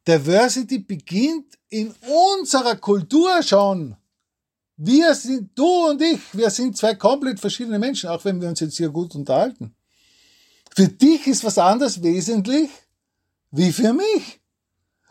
Diversity 0.08 0.80
beginnt 0.80 1.58
in 1.70 1.94
unserer 2.36 2.76
Kultur 2.76 3.44
schon. 3.44 3.96
Wir 4.78 5.14
sind, 5.14 5.52
du 5.58 5.90
und 5.90 6.02
ich, 6.02 6.20
wir 6.34 6.50
sind 6.50 6.76
zwei 6.76 6.96
komplett 6.96 7.40
verschiedene 7.40 7.78
Menschen, 7.78 8.10
auch 8.10 8.26
wenn 8.26 8.42
wir 8.42 8.50
uns 8.50 8.60
jetzt 8.62 8.78
hier 8.78 8.90
gut 8.90 9.14
unterhalten. 9.14 9.76
Für 10.76 10.88
dich 10.88 11.28
ist 11.28 11.44
was 11.44 11.58
anderes 11.58 12.02
wesentlich 12.02 12.70
wie 13.52 13.72
für 13.72 13.94
mich. 13.94 14.40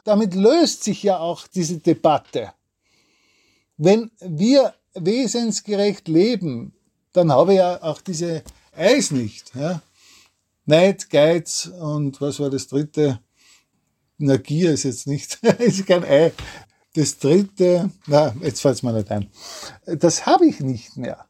Damit 0.02 0.34
löst 0.34 0.82
sich 0.82 1.02
ja 1.02 1.18
auch 1.18 1.46
diese 1.46 1.78
Debatte. 1.78 2.52
Wenn 3.76 4.10
wir 4.18 4.74
wesensgerecht 4.94 6.08
leben, 6.08 6.74
dann 7.12 7.30
habe 7.30 7.52
ich 7.52 7.58
ja 7.58 7.82
auch 7.82 8.00
diese 8.00 8.42
Eis 8.72 9.10
nicht. 9.10 9.54
Ja? 9.54 9.82
Neid, 10.70 11.10
Geiz 11.10 11.66
und 11.80 12.20
was 12.20 12.38
war 12.38 12.48
das 12.48 12.68
dritte? 12.68 13.18
Na, 14.18 14.36
Gier 14.36 14.72
ist 14.72 14.84
jetzt 14.84 15.08
nicht, 15.08 15.42
ist 15.58 15.84
kein 15.84 16.04
Ei. 16.04 16.32
Das 16.94 17.18
dritte, 17.18 17.90
na, 18.06 18.32
jetzt 18.40 18.60
fällt 18.60 18.76
es 18.76 18.82
mir 18.84 18.92
nicht 18.92 19.10
ein. 19.10 19.28
Das 19.84 20.26
habe 20.26 20.46
ich 20.46 20.60
nicht 20.60 20.96
mehr. 20.96 21.26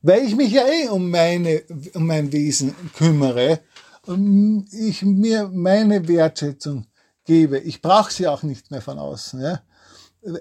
Weil 0.00 0.24
ich 0.24 0.34
mich 0.34 0.50
ja 0.50 0.66
eh 0.66 0.88
um 0.88 1.10
meine, 1.10 1.62
um 1.92 2.06
mein 2.06 2.32
Wesen 2.32 2.74
kümmere 2.96 3.60
und 4.06 4.66
ich 4.72 5.02
mir 5.02 5.48
meine 5.52 6.08
Wertschätzung 6.08 6.86
gebe. 7.26 7.58
Ich 7.58 7.82
brauche 7.82 8.12
sie 8.12 8.26
auch 8.26 8.42
nicht 8.42 8.70
mehr 8.70 8.80
von 8.80 8.98
außen. 8.98 9.42
Ja. 9.42 9.60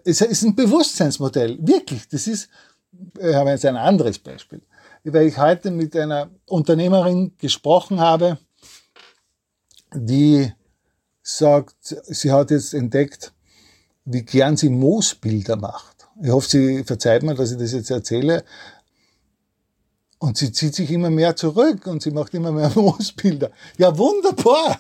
Es 0.05 0.21
ist 0.21 0.43
ein 0.43 0.55
Bewusstseinsmodell. 0.55 1.57
Wirklich. 1.59 2.07
Das 2.07 2.27
ist, 2.27 2.47
ich 3.19 3.35
habe 3.35 3.49
jetzt 3.49 3.65
ein 3.65 3.75
anderes 3.75 4.17
Beispiel 4.17 4.61
weil 5.03 5.27
ich 5.27 5.37
heute 5.37 5.71
mit 5.71 5.95
einer 5.95 6.29
Unternehmerin 6.45 7.33
gesprochen 7.37 7.99
habe, 7.99 8.37
die 9.93 10.51
sagt, 11.21 11.95
sie 12.07 12.31
hat 12.31 12.51
jetzt 12.51 12.73
entdeckt, 12.73 13.33
wie 14.05 14.23
gern 14.23 14.57
sie 14.57 14.69
Moosbilder 14.69 15.55
macht. 15.55 16.07
Ich 16.21 16.29
hoffe, 16.29 16.49
sie 16.49 16.83
verzeiht 16.83 17.23
mir, 17.23 17.35
dass 17.35 17.51
ich 17.51 17.57
das 17.57 17.71
jetzt 17.71 17.89
erzähle. 17.89 18.43
Und 20.19 20.37
sie 20.37 20.51
zieht 20.51 20.75
sich 20.75 20.89
immer 20.91 21.09
mehr 21.09 21.35
zurück 21.35 21.85
und 21.87 22.01
sie 22.01 22.11
macht 22.11 22.33
immer 22.33 22.51
mehr 22.51 22.69
Moosbilder. 22.75 23.51
Ja, 23.77 23.97
wunderbar! 23.97 24.79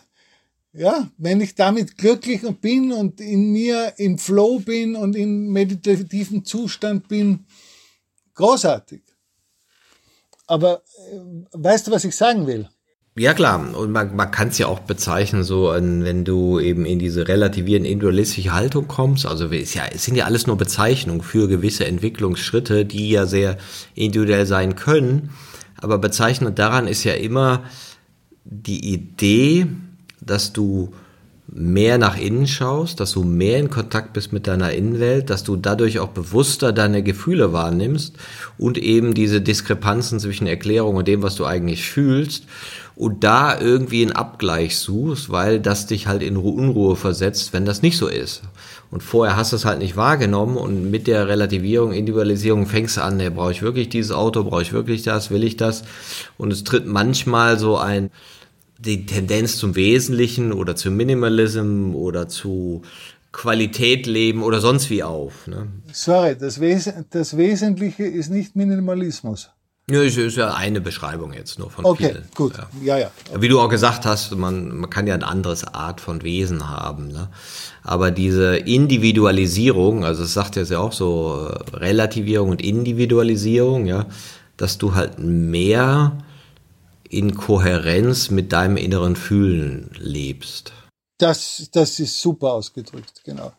Ja, 0.75 1.11
wenn 1.17 1.39
ich 1.39 1.53
damit 1.53 1.97
glücklich 1.97 2.41
bin 2.59 2.91
und 2.91 3.21
in 3.21 3.51
mir 3.51 3.93
im 3.97 4.17
Flow 4.17 4.59
bin 4.59 4.95
und 4.95 5.15
in 5.15 5.49
meditativen 5.49 6.45
Zustand 6.45 7.07
bin, 7.07 7.45
großartig. 8.33 9.03
Aber 10.53 10.83
äh, 11.11 11.17
weißt 11.53 11.87
du, 11.87 11.91
was 11.91 12.05
ich 12.05 12.15
sagen 12.15 12.45
will? 12.45 12.69
Ja 13.15 13.33
klar, 13.33 13.75
und 13.75 13.91
man, 13.91 14.15
man 14.15 14.29
kann 14.29 14.49
es 14.49 14.59
ja 14.59 14.67
auch 14.67 14.79
bezeichnen, 14.79 15.43
so 15.43 15.71
wenn 15.71 16.25
du 16.25 16.59
eben 16.59 16.85
in 16.85 16.99
diese 16.99 17.27
relativierend 17.27 17.87
individualistische 17.87 18.53
Haltung 18.53 18.87
kommst, 18.87 19.25
also 19.25 19.51
es, 19.51 19.73
ja, 19.73 19.83
es 19.93 20.05
sind 20.05 20.15
ja 20.15 20.25
alles 20.25 20.47
nur 20.47 20.57
Bezeichnungen 20.57 21.21
für 21.21 21.47
gewisse 21.47 21.85
Entwicklungsschritte, 21.85 22.85
die 22.85 23.09
ja 23.09 23.27
sehr 23.27 23.57
individuell 23.93 24.47
sein 24.47 24.75
können, 24.75 25.31
aber 25.77 25.97
bezeichnend 25.97 26.57
daran 26.57 26.87
ist 26.87 27.03
ja 27.03 27.13
immer 27.13 27.63
die 28.45 28.93
Idee, 28.93 29.67
dass 30.21 30.53
du 30.53 30.93
mehr 31.55 31.99
nach 31.99 32.17
innen 32.17 32.47
schaust, 32.47 32.99
dass 32.99 33.11
du 33.11 33.23
mehr 33.23 33.59
in 33.59 33.69
Kontakt 33.69 34.13
bist 34.13 34.33
mit 34.33 34.47
deiner 34.47 34.73
Innenwelt, 34.73 35.29
dass 35.29 35.43
du 35.43 35.55
dadurch 35.55 35.99
auch 35.99 36.09
bewusster 36.09 36.73
deine 36.73 37.03
Gefühle 37.03 37.53
wahrnimmst 37.53 38.15
und 38.57 38.79
eben 38.79 39.13
diese 39.13 39.39
Diskrepanzen 39.39 40.19
zwischen 40.19 40.47
Erklärung 40.47 40.95
und 40.95 41.07
dem, 41.07 41.21
was 41.21 41.35
du 41.35 41.45
eigentlich 41.45 41.87
fühlst 41.87 42.45
und 42.95 43.23
da 43.23 43.59
irgendwie 43.59 44.01
einen 44.01 44.13
Abgleich 44.13 44.77
suchst, 44.77 45.29
weil 45.29 45.59
das 45.59 45.85
dich 45.85 46.07
halt 46.07 46.23
in 46.23 46.37
Unruhe 46.37 46.95
versetzt, 46.95 47.53
wenn 47.53 47.65
das 47.65 47.83
nicht 47.83 47.97
so 47.97 48.07
ist. 48.07 48.41
Und 48.89 49.03
vorher 49.03 49.35
hast 49.35 49.51
du 49.51 49.55
es 49.55 49.65
halt 49.65 49.79
nicht 49.79 49.95
wahrgenommen 49.95 50.57
und 50.57 50.89
mit 50.89 51.05
der 51.05 51.27
Relativierung, 51.27 51.93
Individualisierung 51.93 52.65
fängst 52.65 52.97
du 52.97 53.03
an, 53.03 53.17
ne, 53.17 53.29
brauche 53.29 53.51
ich 53.51 53.61
wirklich 53.61 53.89
dieses 53.89 54.11
Auto, 54.11 54.43
brauche 54.43 54.61
ich 54.63 54.73
wirklich 54.73 55.03
das, 55.03 55.29
will 55.29 55.43
ich 55.43 55.57
das? 55.57 55.83
Und 56.37 56.51
es 56.51 56.63
tritt 56.63 56.87
manchmal 56.87 57.59
so 57.59 57.77
ein 57.77 58.09
die 58.85 59.05
Tendenz 59.05 59.57
zum 59.57 59.75
Wesentlichen 59.75 60.51
oder 60.53 60.75
zum 60.75 60.95
Minimalism 60.95 61.93
oder 61.95 62.27
zu 62.27 62.81
Qualität 63.31 64.05
leben 64.05 64.43
oder 64.43 64.61
sonst 64.61 64.89
wie 64.89 65.03
auf. 65.03 65.47
Ne? 65.47 65.67
Sorry, 65.91 66.37
das, 66.37 66.59
Wes 66.59 66.91
das 67.09 67.35
Wesentliche 67.35 68.03
ist 68.03 68.29
nicht 68.29 68.55
Minimalismus. 68.55 69.49
Ja, 69.89 70.01
ist 70.01 70.37
ja 70.37 70.53
eine 70.53 70.79
Beschreibung 70.79 71.33
jetzt 71.33 71.59
nur 71.59 71.69
von 71.69 71.83
Okay, 71.83 72.11
vielen. 72.11 72.23
gut. 72.35 72.53
Ja. 72.55 72.69
Ja, 72.81 72.97
ja. 72.99 73.11
Wie 73.41 73.49
du 73.49 73.59
auch 73.59 73.67
gesagt 73.67 74.05
hast, 74.05 74.33
man, 74.33 74.77
man 74.77 74.89
kann 74.89 75.07
ja 75.07 75.15
eine 75.15 75.27
andere 75.27 75.57
Art 75.73 75.99
von 75.99 76.21
Wesen 76.21 76.69
haben. 76.69 77.09
Ne? 77.09 77.27
Aber 77.83 78.09
diese 78.09 78.55
Individualisierung, 78.55 80.05
also 80.05 80.23
es 80.23 80.33
sagt 80.33 80.55
ja 80.55 80.79
auch 80.79 80.93
so 80.93 81.49
äh, 81.49 81.75
Relativierung 81.75 82.49
und 82.51 82.61
Individualisierung, 82.61 83.85
ja, 83.85 84.05
dass 84.55 84.77
du 84.77 84.95
halt 84.95 85.19
mehr 85.19 86.17
in 87.13 87.35
Kohärenz 87.35 88.29
mit 88.29 88.51
deinem 88.51 88.77
inneren 88.77 89.15
Fühlen 89.15 89.91
lebst. 89.99 90.73
Das, 91.17 91.69
das 91.71 91.99
ist 91.99 92.21
super 92.21 92.53
ausgedrückt, 92.53 93.23
genau. 93.23 93.53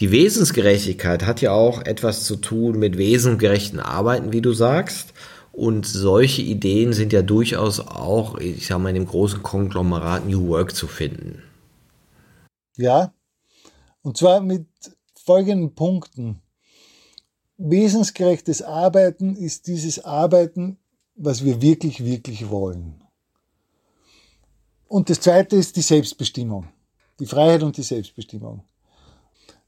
Die 0.00 0.10
Wesensgerechtigkeit 0.10 1.24
hat 1.24 1.40
ja 1.40 1.52
auch 1.52 1.82
etwas 1.82 2.24
zu 2.24 2.36
tun 2.36 2.78
mit 2.78 2.98
wesensgerechten 2.98 3.78
Arbeiten, 3.78 4.32
wie 4.32 4.40
du 4.40 4.52
sagst. 4.52 5.12
Und 5.52 5.86
solche 5.86 6.42
Ideen 6.42 6.92
sind 6.92 7.12
ja 7.12 7.22
durchaus 7.22 7.78
auch, 7.78 8.38
ich 8.38 8.66
sag 8.66 8.78
mal, 8.78 8.88
in 8.88 8.96
dem 8.96 9.06
großen 9.06 9.42
Konglomerat 9.42 10.26
New 10.26 10.48
Work 10.48 10.74
zu 10.74 10.88
finden. 10.88 11.42
Ja, 12.76 13.14
und 14.00 14.16
zwar 14.16 14.40
mit 14.40 14.66
folgenden 15.14 15.74
Punkten. 15.74 16.42
Wesensgerechtes 17.58 18.62
Arbeiten 18.62 19.36
ist 19.36 19.68
dieses 19.68 20.04
Arbeiten, 20.04 20.78
was 21.14 21.44
wir 21.44 21.60
wirklich, 21.60 22.04
wirklich 22.04 22.48
wollen. 22.48 23.02
Und 24.88 25.08
das 25.08 25.20
zweite 25.20 25.56
ist 25.56 25.76
die 25.76 25.82
Selbstbestimmung. 25.82 26.68
Die 27.18 27.26
Freiheit 27.26 27.62
und 27.62 27.76
die 27.76 27.82
Selbstbestimmung. 27.82 28.64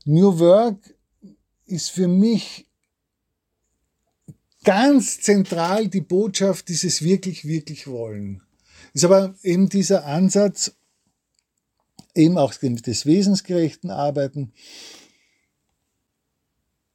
New 0.05 0.39
Work 0.39 0.95
ist 1.67 1.91
für 1.91 2.09
mich 2.09 2.67
ganz 4.65 5.21
zentral 5.21 5.89
die 5.89 6.01
Botschaft 6.01 6.69
dieses 6.69 7.03
wirklich, 7.03 7.47
wirklich 7.47 7.87
wollen. 7.87 8.43
Ist 8.93 9.05
aber 9.05 9.35
eben 9.43 9.69
dieser 9.69 10.05
Ansatz, 10.05 10.75
eben 12.15 12.39
auch 12.39 12.55
des 12.55 13.07
wesensgerechten 13.07 13.91
Arbeiten, 13.91 14.53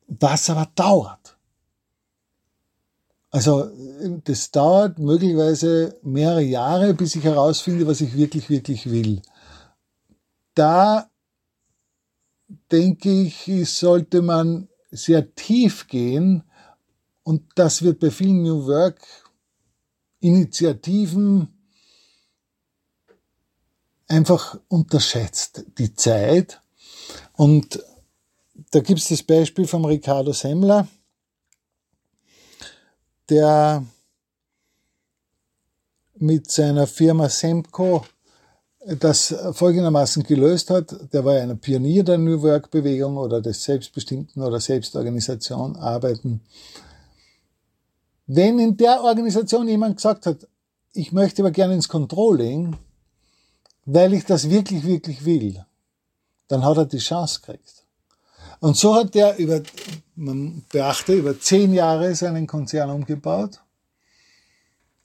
was 0.08 0.50
aber 0.50 0.72
dauert. 0.76 1.39
Also 3.32 3.70
das 4.24 4.50
dauert 4.50 4.98
möglicherweise 4.98 6.00
mehrere 6.02 6.42
Jahre, 6.42 6.94
bis 6.94 7.16
ich 7.16 7.24
herausfinde, 7.24 7.86
was 7.86 8.02
ich 8.02 8.16
wirklich, 8.18 8.50
wirklich 8.50 8.90
will. 8.90 9.22
Da 10.56 11.10
denke 12.72 13.12
ich, 13.12 13.48
sollte 13.70 14.22
man 14.22 14.68
sehr 14.90 15.36
tief 15.36 15.88
gehen 15.88 16.44
und 17.24 17.44
das 17.56 17.84
wird 17.84 18.00
bei 18.00 18.10
vielen 18.10 18.42
New 18.42 18.66
Work 18.66 19.00
Initiativen 20.20 21.48
einfach 24.08 24.60
unterschätzt, 24.68 25.66
die 25.78 25.94
Zeit. 25.94 26.62
Und 27.34 27.82
da 28.72 28.80
gibt 28.80 29.00
es 29.00 29.10
das 29.10 29.24
Beispiel 29.24 29.68
von 29.68 29.86
Ricardo 29.86 30.34
Semmler, 30.34 30.88
der 33.30 33.86
mit 36.16 36.52
seiner 36.52 36.88
Firma 36.88 37.30
Semco 37.30 38.06
das 38.86 39.36
folgendermaßen 39.52 40.24
gelöst 40.24 40.70
hat. 40.70 41.14
Der 41.14 41.24
war 41.26 41.36
ja 41.36 41.44
ein 41.44 41.60
Pionier 41.60 42.04
der 42.04 42.18
New 42.18 42.42
Work-Bewegung 42.42 43.18
oder 43.18 43.42
des 43.42 43.64
Selbstbestimmten 43.64 44.42
oder 44.42 44.60
Selbstorganisation 44.60 45.76
arbeiten. 45.76 46.42
Wenn 48.26 48.60
in 48.60 48.78
der 48.78 49.04
Organisation 49.04 49.68
jemand 49.68 49.98
gesagt 49.98 50.26
hat, 50.26 50.48
ich 50.94 51.12
möchte 51.12 51.42
aber 51.42 51.52
gerne 51.52 51.74
ins 51.74 51.88
Controlling, 51.88 52.76
weil 53.86 54.14
ich 54.14 54.26
das 54.26 54.50
wirklich, 54.50 54.84
wirklich 54.86 55.26
will, 55.26 55.66
dann 56.48 56.64
hat 56.64 56.78
er 56.78 56.86
die 56.86 56.98
Chance 56.98 57.42
gekriegt. 57.42 57.79
Und 58.60 58.76
so 58.78 58.96
hat 58.96 59.16
er 59.16 59.38
über, 59.38 59.62
man 60.16 60.64
beachte, 60.72 61.14
über 61.14 61.40
zehn 61.40 61.74
Jahre 61.74 62.14
seinen 62.16 62.46
Konzern 62.46 62.90
umgebaut. 62.90 63.60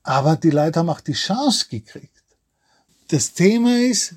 Aber 0.03 0.37
die 0.37 0.51
Leute 0.51 0.81
haben 0.81 0.91
auch 0.91 1.01
die 1.01 1.13
Chance 1.13 1.67
gekriegt. 1.71 2.23
Das 3.09 3.33
Thema 3.33 3.81
ist, 3.81 4.15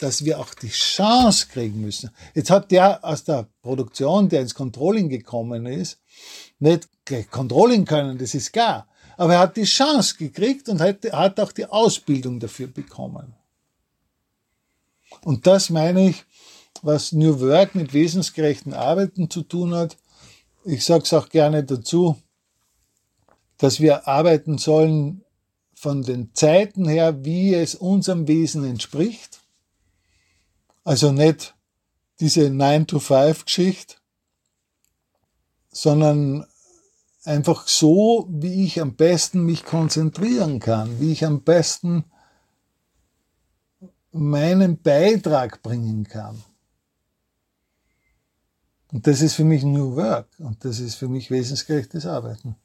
dass 0.00 0.24
wir 0.24 0.38
auch 0.38 0.54
die 0.54 0.70
Chance 0.70 1.46
kriegen 1.46 1.80
müssen. 1.80 2.10
Jetzt 2.34 2.50
hat 2.50 2.70
der 2.70 3.04
aus 3.04 3.24
der 3.24 3.46
Produktion, 3.62 4.28
der 4.28 4.40
ins 4.40 4.54
Controlling 4.54 5.08
gekommen 5.08 5.66
ist, 5.66 5.98
nicht 6.58 6.88
Controlling 7.30 7.84
können, 7.84 8.18
das 8.18 8.34
ist 8.34 8.52
klar. 8.52 8.86
Aber 9.16 9.34
er 9.34 9.40
hat 9.40 9.56
die 9.56 9.64
Chance 9.64 10.16
gekriegt 10.16 10.68
und 10.68 10.80
hat 10.80 11.38
auch 11.38 11.52
die 11.52 11.66
Ausbildung 11.66 12.40
dafür 12.40 12.68
bekommen. 12.68 13.34
Und 15.22 15.46
das 15.46 15.70
meine 15.70 16.10
ich, 16.10 16.24
was 16.82 17.12
New 17.12 17.40
Work 17.40 17.74
mit 17.74 17.92
wesensgerechten 17.92 18.74
Arbeiten 18.74 19.30
zu 19.30 19.42
tun 19.42 19.74
hat. 19.74 19.96
Ich 20.64 20.84
sage 20.84 21.04
es 21.04 21.12
auch 21.12 21.28
gerne 21.28 21.64
dazu, 21.64 22.16
dass 23.58 23.80
wir 23.80 24.08
arbeiten 24.08 24.58
sollen 24.58 25.24
von 25.74 26.02
den 26.02 26.34
Zeiten 26.34 26.88
her, 26.88 27.24
wie 27.24 27.54
es 27.54 27.74
unserem 27.74 28.28
Wesen 28.28 28.64
entspricht. 28.64 29.40
Also 30.84 31.12
nicht 31.12 31.54
diese 32.20 32.48
9-to-5-Geschichte, 32.48 33.96
sondern 35.70 36.46
einfach 37.24 37.68
so, 37.68 38.26
wie 38.30 38.64
ich 38.64 38.80
am 38.80 38.96
besten 38.96 39.44
mich 39.44 39.64
konzentrieren 39.64 40.60
kann, 40.60 41.00
wie 41.00 41.12
ich 41.12 41.24
am 41.24 41.42
besten 41.42 42.04
meinen 44.12 44.82
Beitrag 44.82 45.62
bringen 45.62 46.04
kann. 46.04 46.42
Und 48.92 49.06
das 49.06 49.22
ist 49.22 49.34
für 49.34 49.44
mich 49.44 49.62
New 49.62 49.94
Work 49.96 50.28
und 50.38 50.64
das 50.64 50.80
ist 50.80 50.96
für 50.96 51.08
mich 51.08 51.30
wesensgerechtes 51.30 52.06
Arbeiten. 52.06 52.56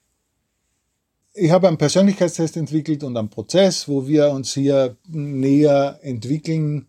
Ich 1.33 1.51
habe 1.51 1.67
einen 1.67 1.77
Persönlichkeitstest 1.77 2.57
entwickelt 2.57 3.03
und 3.03 3.15
einen 3.17 3.29
Prozess, 3.29 3.87
wo 3.87 4.07
wir 4.07 4.29
uns 4.29 4.53
hier 4.53 4.95
näher 5.07 5.99
entwickeln 6.01 6.87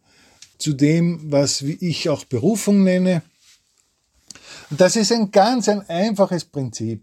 zu 0.57 0.73
dem, 0.73 1.31
was 1.31 1.61
ich 1.63 2.09
auch 2.09 2.25
Berufung 2.25 2.85
nenne. 2.85 3.23
Und 4.71 4.81
das 4.81 4.97
ist 4.97 5.13
ein 5.13 5.31
ganz 5.31 5.69
ein 5.69 5.87
einfaches 5.89 6.45
Prinzip. 6.45 7.03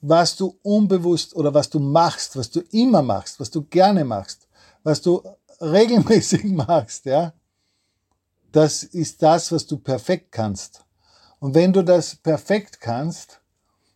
Was 0.00 0.36
du 0.36 0.58
unbewusst 0.62 1.34
oder 1.34 1.54
was 1.54 1.70
du 1.70 1.78
machst, 1.80 2.36
was 2.36 2.50
du 2.50 2.60
immer 2.72 3.02
machst, 3.02 3.40
was 3.40 3.50
du 3.50 3.62
gerne 3.62 4.04
machst, 4.04 4.46
was 4.82 5.00
du 5.00 5.22
regelmäßig 5.60 6.44
machst, 6.66 7.06
ja, 7.06 7.32
das 8.52 8.82
ist 8.82 9.22
das, 9.22 9.52
was 9.52 9.66
du 9.66 9.78
perfekt 9.78 10.32
kannst. 10.32 10.84
Und 11.40 11.54
wenn 11.54 11.72
du 11.72 11.82
das 11.82 12.16
perfekt 12.16 12.80
kannst, 12.80 13.40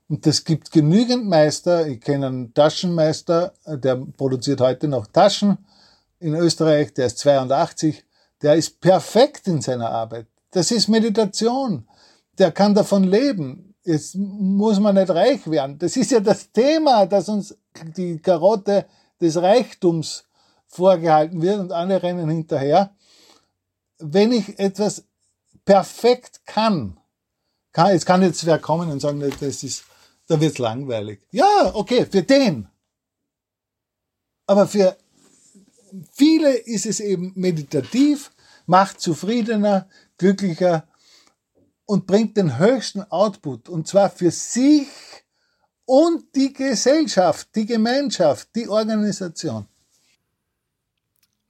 und 0.09 0.26
es 0.26 0.44
gibt 0.44 0.70
genügend 0.70 1.26
Meister, 1.26 1.86
ich 1.86 2.00
kenne 2.00 2.26
einen 2.26 2.53
Taschenmeister, 2.53 3.55
der 3.66 3.96
produziert 3.96 4.61
heute 4.61 4.86
noch 4.86 5.07
Taschen 5.07 5.57
in 6.20 6.34
Österreich, 6.34 6.92
der 6.92 7.07
ist 7.07 7.18
82, 7.18 8.05
der 8.42 8.57
ist 8.57 8.80
perfekt 8.80 9.48
in 9.48 9.62
seiner 9.62 9.90
Arbeit. 9.90 10.26
Das 10.50 10.70
ist 10.70 10.88
Meditation. 10.88 11.88
Der 12.38 12.53
kann 12.53 12.74
davon 12.74 13.05
leben. 13.05 13.74
Jetzt 13.84 14.14
muss 14.14 14.78
man 14.78 14.96
nicht 14.96 15.11
reich 15.11 15.50
werden. 15.50 15.78
Das 15.78 15.96
ist 15.96 16.11
ja 16.11 16.20
das 16.20 16.53
Thema, 16.53 17.07
das 17.07 17.28
uns 17.28 17.57
die 17.96 18.18
Karotte 18.18 18.84
des 19.20 19.40
Reichtums 19.40 20.24
vorgehalten 20.66 21.40
wird 21.40 21.59
und 21.59 21.72
alle 21.72 22.03
rennen 22.03 22.28
hinterher. 22.28 22.94
Wenn 24.03 24.32
ich 24.32 24.59
etwas 24.59 25.05
perfekt 25.64 26.40
kann, 26.44 26.98
kann 27.72 27.92
jetzt 27.92 28.05
kann 28.05 28.22
jetzt 28.22 28.44
wer 28.44 28.59
kommen 28.59 28.90
und 28.90 29.00
sagen, 29.00 29.20
das 29.20 29.62
ist, 29.62 29.84
da 30.26 30.40
wird's 30.40 30.59
langweilig. 30.59 31.20
Ja, 31.30 31.70
okay, 31.74 32.07
für 32.07 32.22
den. 32.22 32.68
Aber 34.46 34.66
für 34.66 34.96
viele 36.12 36.53
ist 36.53 36.86
es 36.86 37.00
eben 37.00 37.32
meditativ, 37.36 38.32
macht 38.66 39.00
zufriedener, 39.00 39.88
glücklicher 40.18 40.86
und 41.86 42.07
bringt 42.07 42.36
den 42.36 42.59
höchsten 42.59 43.03
Output. 43.05 43.68
Und 43.68 43.86
zwar 43.86 44.11
für 44.11 44.30
sich 44.30 44.88
und 45.84 46.34
die 46.34 46.53
Gesellschaft, 46.53 47.48
die 47.55 47.66
Gemeinschaft, 47.66 48.48
die 48.55 48.68
Organisation. 48.68 49.66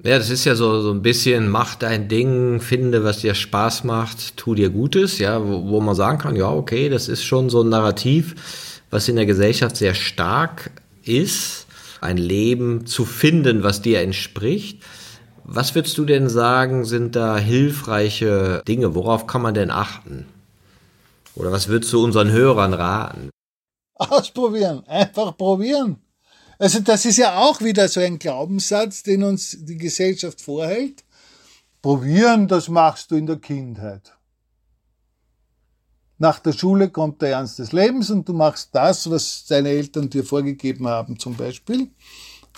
Ja, 0.05 0.18
das 0.18 0.30
ist 0.30 0.44
ja 0.44 0.57
so, 0.57 0.80
so 0.80 0.90
ein 0.90 1.00
bisschen, 1.00 1.48
mach 1.48 1.76
dein 1.76 2.09
Ding, 2.09 2.61
finde, 2.61 3.05
was 3.05 3.20
dir 3.20 3.36
Spaß 3.36 3.84
macht, 3.84 4.36
tu 4.36 4.57
dir 4.57 4.68
Gutes, 4.68 5.20
ja, 5.20 5.40
wo, 5.46 5.68
wo 5.68 5.80
man 5.80 5.94
sagen 5.94 6.18
kann, 6.18 6.34
ja, 6.34 6.50
okay, 6.50 6.88
das 6.88 7.09
ist 7.09 7.22
schon 7.22 7.50
so 7.50 7.62
ein 7.62 7.68
Narrativ, 7.68 8.80
was 8.90 9.09
in 9.09 9.14
der 9.14 9.26
Gesellschaft 9.26 9.76
sehr 9.76 9.94
stark 9.94 10.72
ist, 11.05 11.66
ein 12.00 12.16
Leben 12.16 12.84
zu 12.84 13.05
finden, 13.05 13.62
was 13.62 13.80
dir 13.80 14.00
entspricht. 14.00 14.82
Was 15.44 15.76
würdest 15.76 15.96
du 15.98 16.05
denn 16.05 16.28
sagen, 16.28 16.84
sind 16.84 17.14
da 17.14 17.38
hilfreiche 17.38 18.62
Dinge? 18.66 18.96
Worauf 18.96 19.28
kann 19.28 19.42
man 19.42 19.55
denn 19.55 19.70
achten? 19.70 20.26
Oder 21.36 21.53
was 21.53 21.68
würdest 21.68 21.92
du 21.92 22.03
unseren 22.03 22.32
Hörern 22.32 22.74
raten? 22.74 23.30
Ausprobieren, 23.94 24.82
einfach 24.88 25.36
probieren. 25.36 25.98
Also 26.62 26.78
das 26.78 27.04
ist 27.06 27.16
ja 27.16 27.38
auch 27.38 27.60
wieder 27.60 27.88
so 27.88 27.98
ein 27.98 28.20
Glaubenssatz, 28.20 29.02
den 29.02 29.24
uns 29.24 29.56
die 29.62 29.76
Gesellschaft 29.76 30.40
vorhält. 30.40 31.02
Probieren, 31.82 32.46
das 32.46 32.68
machst 32.68 33.10
du 33.10 33.16
in 33.16 33.26
der 33.26 33.38
Kindheit. 33.38 34.16
Nach 36.18 36.38
der 36.38 36.52
Schule 36.52 36.88
kommt 36.88 37.20
der 37.20 37.30
Ernst 37.30 37.58
des 37.58 37.72
Lebens 37.72 38.10
und 38.10 38.28
du 38.28 38.32
machst 38.32 38.68
das, 38.74 39.10
was 39.10 39.44
deine 39.48 39.70
Eltern 39.70 40.08
dir 40.08 40.22
vorgegeben 40.22 40.86
haben 40.86 41.18
zum 41.18 41.34
Beispiel. 41.34 41.90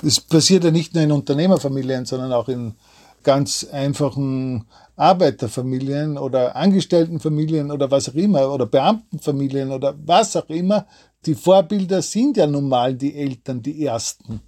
Das 0.03 0.21
passiert 0.21 0.65
ja 0.65 0.71
nicht 0.71 0.93
nur 0.93 1.03
in 1.03 1.11
Unternehmerfamilien, 1.11 2.05
sondern 2.05 2.35
auch 2.35 2.51
in 2.51 2.75
ganz 3.23 3.67
einfachen 3.73 4.67
Arbeiterfamilien 4.97 6.19
oder 6.19 6.55
Angestelltenfamilien 6.57 7.71
oder 7.71 7.91
was 7.91 8.11
auch 8.11 8.15
immer 8.17 8.53
oder 8.53 8.67
Beamtenfamilien 8.67 9.73
oder 9.73 9.95
was 10.05 10.37
auch 10.37 10.51
immer. 10.51 10.87
Die 11.27 11.35
Vorbilder 11.35 12.03
sind 12.03 12.37
ja 12.37 12.47
nun 12.47 12.69
mal 12.69 12.95
die 12.95 13.15
Eltern, 13.15 13.63
die 13.63 13.85
ersten. 13.85 14.41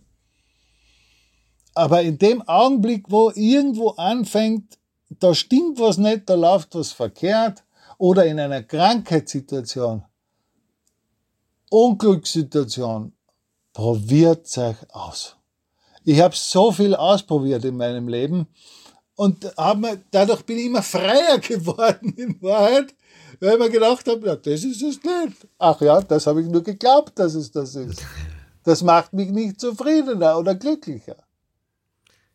Aber 1.74 2.02
in 2.02 2.18
dem 2.18 2.42
Augenblick, 2.48 3.04
wo 3.08 3.30
irgendwo 3.34 3.90
anfängt, 3.90 4.78
da 5.08 5.34
stimmt 5.34 5.78
was 5.78 5.98
nicht, 5.98 6.28
da 6.28 6.34
läuft 6.34 6.74
was 6.74 6.92
verkehrt, 6.92 7.62
oder 7.98 8.26
in 8.26 8.40
einer 8.40 8.62
Krankheitssituation, 8.62 10.04
Unglückssituation, 11.70 13.12
probiert 13.72 14.56
euch 14.58 14.76
aus. 14.90 15.36
Ich 16.04 16.20
habe 16.20 16.34
so 16.36 16.72
viel 16.72 16.94
ausprobiert 16.94 17.64
in 17.64 17.76
meinem 17.76 18.08
Leben 18.08 18.46
und 19.16 19.44
hab 19.56 19.78
mir, 19.78 20.02
dadurch 20.10 20.42
bin 20.42 20.58
ich 20.58 20.66
immer 20.66 20.82
freier 20.82 21.38
geworden 21.40 22.14
in 22.16 22.40
Wahrheit, 22.40 22.94
weil 23.41 23.55
ich 23.55 23.59
mir 23.59 23.70
gedacht 23.70 24.07
habe, 24.09 24.26
ja, 24.26 24.37
das 24.37 24.64
ist 24.64 24.82
es 24.82 25.03
nicht. 25.03 25.47
Ach 25.59 25.80
ja, 25.80 26.01
das 26.01 26.26
habe 26.26 26.43
ich 26.43 26.49
nur 26.49 26.62
geglaubt, 26.62 27.18
dass 27.18 27.34
es 27.34 27.51
das 27.51 27.74
ist. 27.74 28.05
Das 28.64 28.82
macht 28.82 29.12
mich 29.12 29.30
nicht 29.30 29.61
zufriedener 29.61 30.39
oder 30.39 30.55
glücklicher. 30.55 31.16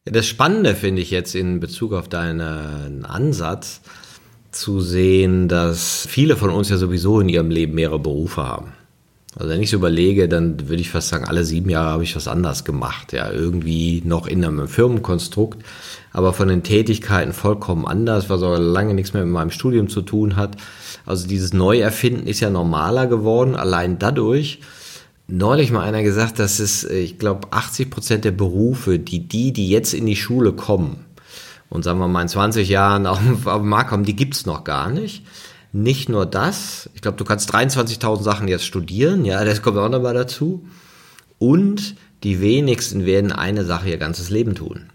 Ja, 0.05 0.11
das 0.13 0.25
Spannende 0.27 0.75
finde 0.75 1.01
ich 1.01 1.11
jetzt 1.11 1.35
in 1.35 1.59
Bezug 1.59 1.93
auf 1.93 2.07
deinen 2.07 3.05
Ansatz, 3.05 3.81
zu 4.51 4.81
sehen, 4.81 5.47
dass 5.47 6.05
viele 6.09 6.35
von 6.35 6.49
uns 6.49 6.69
ja 6.69 6.77
sowieso 6.77 7.19
in 7.19 7.29
ihrem 7.29 7.49
Leben 7.49 7.73
mehrere 7.73 7.99
Berufe 7.99 8.43
haben. 8.43 8.73
Also 9.41 9.53
wenn 9.53 9.63
ich 9.63 9.71
so 9.71 9.77
überlege, 9.77 10.29
dann 10.29 10.69
würde 10.69 10.83
ich 10.83 10.91
fast 10.91 11.07
sagen, 11.07 11.25
alle 11.25 11.43
sieben 11.43 11.71
Jahre 11.71 11.89
habe 11.89 12.03
ich 12.03 12.15
was 12.15 12.27
anderes 12.27 12.63
gemacht. 12.63 13.11
Ja, 13.11 13.31
irgendwie 13.31 14.03
noch 14.05 14.27
in 14.27 14.45
einem 14.45 14.67
Firmenkonstrukt, 14.67 15.65
aber 16.11 16.31
von 16.31 16.47
den 16.47 16.61
Tätigkeiten 16.61 17.33
vollkommen 17.33 17.87
anders, 17.87 18.29
was 18.29 18.43
auch 18.43 18.55
lange 18.59 18.93
nichts 18.93 19.15
mehr 19.15 19.25
mit 19.25 19.33
meinem 19.33 19.49
Studium 19.49 19.89
zu 19.89 20.03
tun 20.03 20.35
hat. 20.35 20.57
Also 21.07 21.27
dieses 21.27 21.53
Neuerfinden 21.53 22.27
ist 22.27 22.39
ja 22.39 22.51
normaler 22.51 23.07
geworden, 23.07 23.55
allein 23.55 23.97
dadurch. 23.97 24.59
Neulich 25.27 25.71
mal 25.71 25.81
einer 25.81 26.03
gesagt, 26.03 26.37
dass 26.37 26.59
es, 26.59 26.83
ich 26.83 27.17
glaube, 27.17 27.47
80 27.49 27.89
Prozent 27.89 28.25
der 28.25 28.31
Berufe, 28.31 28.99
die 28.99 29.27
die, 29.27 29.53
die 29.53 29.69
jetzt 29.69 29.95
in 29.95 30.05
die 30.05 30.15
Schule 30.15 30.53
kommen, 30.53 31.03
und 31.71 31.81
sagen 31.81 31.97
wir 31.97 32.07
mal 32.07 32.21
in 32.21 32.27
20 32.27 32.69
Jahren 32.69 33.07
auf, 33.07 33.17
den 33.17 33.65
Markt 33.65 33.89
kommen, 33.89 34.05
die 34.05 34.15
gibt's 34.15 34.45
noch 34.45 34.63
gar 34.63 34.91
nicht. 34.91 35.25
Nicht 35.73 36.09
nur 36.09 36.25
das, 36.25 36.89
ich 36.93 37.01
glaube, 37.01 37.17
du 37.17 37.23
kannst 37.23 37.53
23.000 37.53 38.23
Sachen 38.23 38.47
jetzt 38.47 38.65
studieren, 38.65 39.23
ja, 39.23 39.45
das 39.45 39.61
kommt 39.61 39.77
auch 39.77 39.89
nochmal 39.89 40.13
dazu. 40.13 40.65
Und 41.39 41.95
die 42.23 42.41
wenigsten 42.41 43.05
werden 43.05 43.31
eine 43.31 43.63
Sache 43.65 43.89
ihr 43.89 43.97
ganzes 43.97 44.29
Leben 44.29 44.53
tun. 44.53 44.89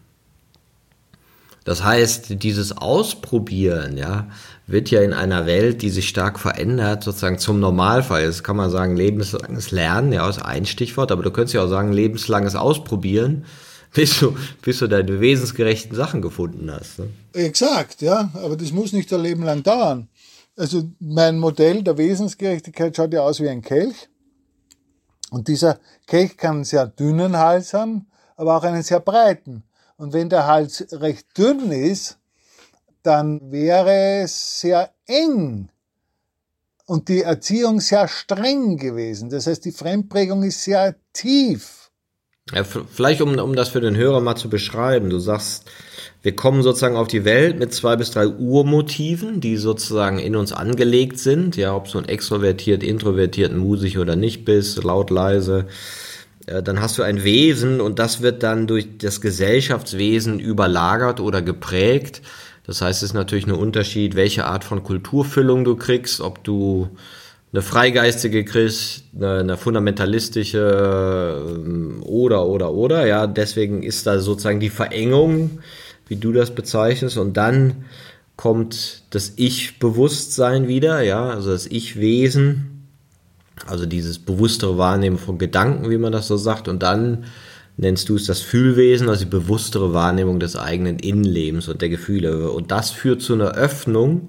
Das 1.64 1.82
heißt, 1.82 2.42
dieses 2.42 2.76
Ausprobieren, 2.76 3.96
ja, 3.96 4.28
wird 4.68 4.90
ja 4.90 5.00
in 5.02 5.12
einer 5.12 5.46
Welt, 5.46 5.82
die 5.82 5.90
sich 5.90 6.08
stark 6.08 6.38
verändert, 6.38 7.02
sozusagen 7.02 7.38
zum 7.38 7.58
Normalfall. 7.58 8.22
Jetzt 8.22 8.44
kann 8.44 8.56
man 8.56 8.70
sagen, 8.70 8.96
lebenslanges 8.96 9.72
Lernen, 9.72 10.12
ja, 10.12 10.28
ist 10.28 10.42
ein 10.42 10.66
Stichwort, 10.66 11.10
aber 11.10 11.22
du 11.22 11.32
könntest 11.32 11.54
ja 11.54 11.64
auch 11.64 11.68
sagen, 11.68 11.92
lebenslanges 11.92 12.54
Ausprobieren 12.54 13.44
bis 13.96 14.20
du, 14.20 14.36
bis 14.62 14.78
du 14.78 14.88
deine 14.88 15.20
wesensgerechten 15.20 15.96
Sachen 15.96 16.20
gefunden 16.20 16.70
hast. 16.70 16.98
Ne? 16.98 17.08
Exakt, 17.32 18.02
ja, 18.02 18.30
aber 18.34 18.56
das 18.56 18.70
muss 18.70 18.92
nicht 18.92 19.12
ein 19.12 19.22
Leben 19.22 19.42
lang 19.42 19.62
dauern. 19.62 20.08
Also 20.56 20.90
mein 20.98 21.38
Modell 21.38 21.82
der 21.82 21.98
Wesensgerechtigkeit 21.98 22.96
schaut 22.96 23.12
ja 23.12 23.20
aus 23.20 23.40
wie 23.40 23.48
ein 23.48 23.62
Kelch. 23.62 24.08
Und 25.30 25.48
dieser 25.48 25.78
Kelch 26.06 26.36
kann 26.36 26.56
einen 26.56 26.64
sehr 26.64 26.86
dünnen 26.86 27.36
Hals 27.36 27.74
haben, 27.74 28.06
aber 28.36 28.56
auch 28.56 28.62
einen 28.62 28.82
sehr 28.82 29.00
breiten. 29.00 29.64
Und 29.96 30.12
wenn 30.12 30.28
der 30.28 30.46
Hals 30.46 30.86
recht 30.92 31.36
dünn 31.36 31.70
ist, 31.72 32.18
dann 33.02 33.52
wäre 33.52 34.22
es 34.22 34.60
sehr 34.60 34.92
eng 35.06 35.68
und 36.86 37.08
die 37.08 37.22
Erziehung 37.22 37.80
sehr 37.80 38.08
streng 38.08 38.76
gewesen. 38.78 39.28
Das 39.28 39.46
heißt, 39.46 39.64
die 39.64 39.72
Fremdprägung 39.72 40.42
ist 40.42 40.62
sehr 40.62 40.96
tief. 41.12 41.75
Ja, 42.52 42.62
vielleicht 42.64 43.20
um, 43.22 43.36
um 43.38 43.56
das 43.56 43.70
für 43.70 43.80
den 43.80 43.96
Hörer 43.96 44.20
mal 44.20 44.36
zu 44.36 44.48
beschreiben. 44.48 45.10
Du 45.10 45.18
sagst, 45.18 45.68
wir 46.22 46.36
kommen 46.36 46.62
sozusagen 46.62 46.96
auf 46.96 47.08
die 47.08 47.24
Welt 47.24 47.58
mit 47.58 47.74
zwei 47.74 47.96
bis 47.96 48.12
drei 48.12 48.28
Urmotiven, 48.28 49.40
die 49.40 49.56
sozusagen 49.56 50.20
in 50.20 50.36
uns 50.36 50.52
angelegt 50.52 51.18
sind. 51.18 51.56
Ja, 51.56 51.74
ob 51.74 51.88
so 51.88 51.98
ein 51.98 52.08
extrovertiert, 52.08 52.84
introvertiert, 52.84 53.52
musig 53.52 53.98
oder 53.98 54.14
nicht 54.14 54.44
bist, 54.44 54.82
laut, 54.84 55.10
leise. 55.10 55.66
Dann 56.46 56.80
hast 56.80 56.96
du 56.98 57.02
ein 57.02 57.24
Wesen 57.24 57.80
und 57.80 57.98
das 57.98 58.22
wird 58.22 58.44
dann 58.44 58.68
durch 58.68 58.98
das 58.98 59.20
Gesellschaftswesen 59.20 60.38
überlagert 60.38 61.18
oder 61.18 61.42
geprägt. 61.42 62.22
Das 62.64 62.80
heißt, 62.80 63.02
es 63.02 63.10
ist 63.10 63.14
natürlich 63.14 63.48
ein 63.48 63.52
Unterschied, 63.52 64.14
welche 64.14 64.44
Art 64.44 64.62
von 64.62 64.84
Kulturfüllung 64.84 65.64
du 65.64 65.74
kriegst, 65.74 66.20
ob 66.20 66.44
du 66.44 66.90
eine 67.56 67.62
freigeistige 67.62 68.44
kriegst, 68.44 69.04
eine, 69.16 69.38
eine 69.38 69.56
fundamentalistische 69.56 71.42
ähm, 71.48 72.02
oder, 72.02 72.46
oder, 72.46 72.74
oder. 72.74 73.06
Ja, 73.06 73.26
deswegen 73.26 73.82
ist 73.82 74.06
da 74.06 74.18
sozusagen 74.18 74.60
die 74.60 74.68
Verengung, 74.68 75.60
wie 76.06 76.16
du 76.16 76.32
das 76.32 76.54
bezeichnest. 76.54 77.16
Und 77.16 77.38
dann 77.38 77.86
kommt 78.36 79.04
das 79.08 79.32
Ich-Bewusstsein 79.36 80.68
wieder, 80.68 81.00
ja, 81.00 81.30
also 81.30 81.50
das 81.50 81.66
Ich-Wesen, 81.66 82.88
also 83.66 83.86
dieses 83.86 84.18
bewusstere 84.18 84.76
Wahrnehmen 84.76 85.16
von 85.16 85.38
Gedanken, 85.38 85.88
wie 85.88 85.96
man 85.96 86.12
das 86.12 86.28
so 86.28 86.36
sagt. 86.36 86.68
Und 86.68 86.82
dann 86.82 87.24
nennst 87.78 88.10
du 88.10 88.16
es 88.16 88.26
das 88.26 88.42
Fühlwesen, 88.42 89.08
also 89.08 89.24
die 89.24 89.30
bewusstere 89.30 89.94
Wahrnehmung 89.94 90.40
des 90.40 90.56
eigenen 90.56 90.98
Innenlebens 90.98 91.68
und 91.68 91.80
der 91.80 91.88
Gefühle. 91.88 92.50
Und 92.50 92.70
das 92.70 92.90
führt 92.90 93.22
zu 93.22 93.32
einer 93.32 93.52
Öffnung, 93.52 94.28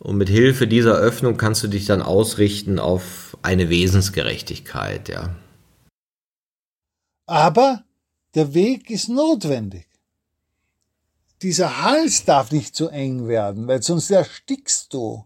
und 0.00 0.16
mit 0.16 0.30
Hilfe 0.30 0.66
dieser 0.66 0.94
Öffnung 0.94 1.36
kannst 1.36 1.62
du 1.62 1.68
dich 1.68 1.84
dann 1.84 2.00
ausrichten 2.02 2.78
auf 2.78 3.36
eine 3.42 3.68
Wesensgerechtigkeit, 3.68 5.08
ja. 5.08 5.36
Aber 7.26 7.84
der 8.34 8.54
Weg 8.54 8.90
ist 8.90 9.08
notwendig. 9.08 9.86
Dieser 11.42 11.82
Hals 11.82 12.24
darf 12.24 12.50
nicht 12.50 12.74
zu 12.74 12.88
eng 12.88 13.28
werden, 13.28 13.68
weil 13.68 13.82
sonst 13.82 14.10
erstickst 14.10 14.92
du. 14.92 15.24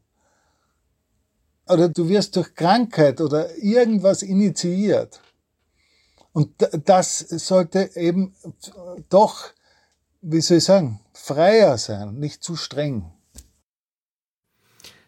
Oder 1.67 1.89
du 1.89 2.09
wirst 2.09 2.37
durch 2.37 2.55
Krankheit 2.55 3.21
oder 3.21 3.57
irgendwas 3.57 4.23
initiiert. 4.23 5.21
Und 6.33 6.51
das 6.85 7.19
sollte 7.21 7.91
eben 7.95 8.35
doch, 9.09 9.53
wie 10.21 10.41
soll 10.41 10.59
ich 10.59 10.65
sagen, 10.65 11.01
freier 11.13 11.79
sein, 11.79 12.17
nicht 12.17 12.43
zu 12.43 12.57
streng. 12.57 13.13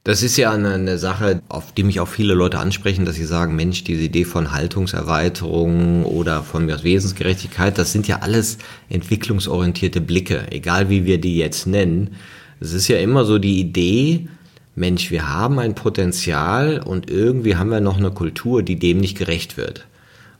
Das 0.06 0.22
ist 0.22 0.36
ja 0.36 0.52
eine, 0.52 0.74
eine, 0.74 0.98
Sache, 0.98 1.42
auf 1.48 1.72
die 1.72 1.82
mich 1.82 1.98
auch 1.98 2.06
viele 2.06 2.34
Leute 2.34 2.60
ansprechen, 2.60 3.04
dass 3.04 3.16
sie 3.16 3.24
sagen, 3.24 3.56
Mensch, 3.56 3.82
diese 3.82 4.04
Idee 4.04 4.24
von 4.24 4.52
Haltungserweiterung 4.52 6.04
oder 6.04 6.44
von 6.44 6.68
Wesensgerechtigkeit, 6.68 7.76
das 7.76 7.90
sind 7.90 8.06
ja 8.06 8.20
alles 8.20 8.58
entwicklungsorientierte 8.88 10.00
Blicke, 10.00 10.46
egal 10.52 10.90
wie 10.90 11.06
wir 11.06 11.20
die 11.20 11.36
jetzt 11.36 11.66
nennen. 11.66 12.14
Es 12.60 12.72
ist 12.72 12.86
ja 12.86 12.98
immer 12.98 13.24
so 13.24 13.40
die 13.40 13.58
Idee, 13.58 14.28
Mensch, 14.76 15.10
wir 15.10 15.28
haben 15.28 15.58
ein 15.58 15.74
Potenzial 15.74 16.78
und 16.78 17.10
irgendwie 17.10 17.56
haben 17.56 17.72
wir 17.72 17.80
noch 17.80 17.96
eine 17.96 18.12
Kultur, 18.12 18.62
die 18.62 18.78
dem 18.78 18.98
nicht 18.98 19.18
gerecht 19.18 19.56
wird, 19.56 19.88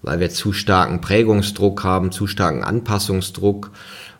weil 0.01 0.21
wir 0.21 0.31
zu 0.31 0.53
starken 0.53 1.01
Prägungsdruck 1.01 1.83
haben, 1.83 2.13
zu 2.13 2.29
starken 2.29 2.63
Anpassungsdruck 2.63 3.73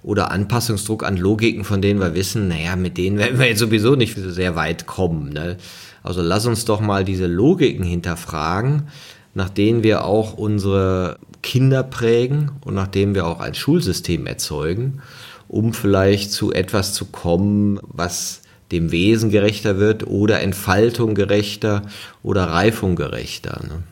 oder 0.07 0.31
Anpassungsdruck 0.31 1.03
an 1.03 1.17
Logiken, 1.17 1.65
von 1.65 1.83
denen 1.83 1.99
wir 1.99 2.15
wissen, 2.15 2.47
naja, 2.47 2.77
mit 2.77 2.97
denen 2.97 3.19
werden 3.19 3.41
wir 3.41 3.49
jetzt 3.49 3.59
sowieso 3.59 3.97
nicht 3.97 4.17
so 4.17 4.31
sehr 4.31 4.55
weit 4.55 4.87
kommen. 4.87 5.31
Ne? 5.31 5.57
Also 6.05 6.23
lass 6.23 6.47
uns 6.47 6.65
doch 6.65 6.81
mal 6.81 7.05
diese 7.05 7.27
Logiken 7.27 7.85
hinterfragen, 7.85 8.87
nach 9.35 9.51
denen 9.51 9.83
wir 9.83 10.05
auch 10.05 10.35
unsere 10.35 11.19
Kinder 11.43 11.83
prägen 11.83 12.53
und 12.65 12.75
nach 12.75 12.87
denen 12.87 13.17
wir 13.17 13.27
auch 13.27 13.41
ein 13.41 13.55
Schulsystem 13.55 14.29
erzeugen, 14.29 15.03
um 15.49 15.75
vielleicht 15.75 16.31
zu 16.31 16.53
etwas 16.53 16.95
zu 16.95 17.07
kommen, 17.07 17.81
was 17.83 18.43
dem 18.71 18.93
Wesen 18.93 19.31
gerechter 19.31 19.81
wird 19.81 20.07
oder 20.07 20.41
Entfaltung 20.41 21.17
gerechter 21.17 21.83
oder 22.23 22.45
Reifung 22.45 22.95
gerechter. 22.95 23.61
Ne? 23.65 23.83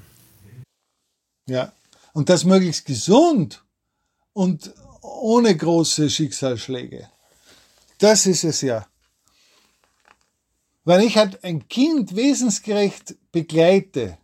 Ja, 1.48 1.72
und 2.12 2.28
das 2.28 2.44
möglichst 2.44 2.86
gesund 2.86 3.64
und 4.32 4.72
ohne 5.04 5.56
große 5.56 6.08
Schicksalsschläge. 6.08 7.08
Das 7.98 8.26
ist 8.26 8.44
es 8.44 8.62
ja. 8.62 8.86
Wenn 10.84 11.00
ich 11.00 11.16
halt 11.16 11.44
ein 11.44 11.68
Kind 11.68 12.14
wesensgerecht 12.16 13.16
begleite, 13.32 14.18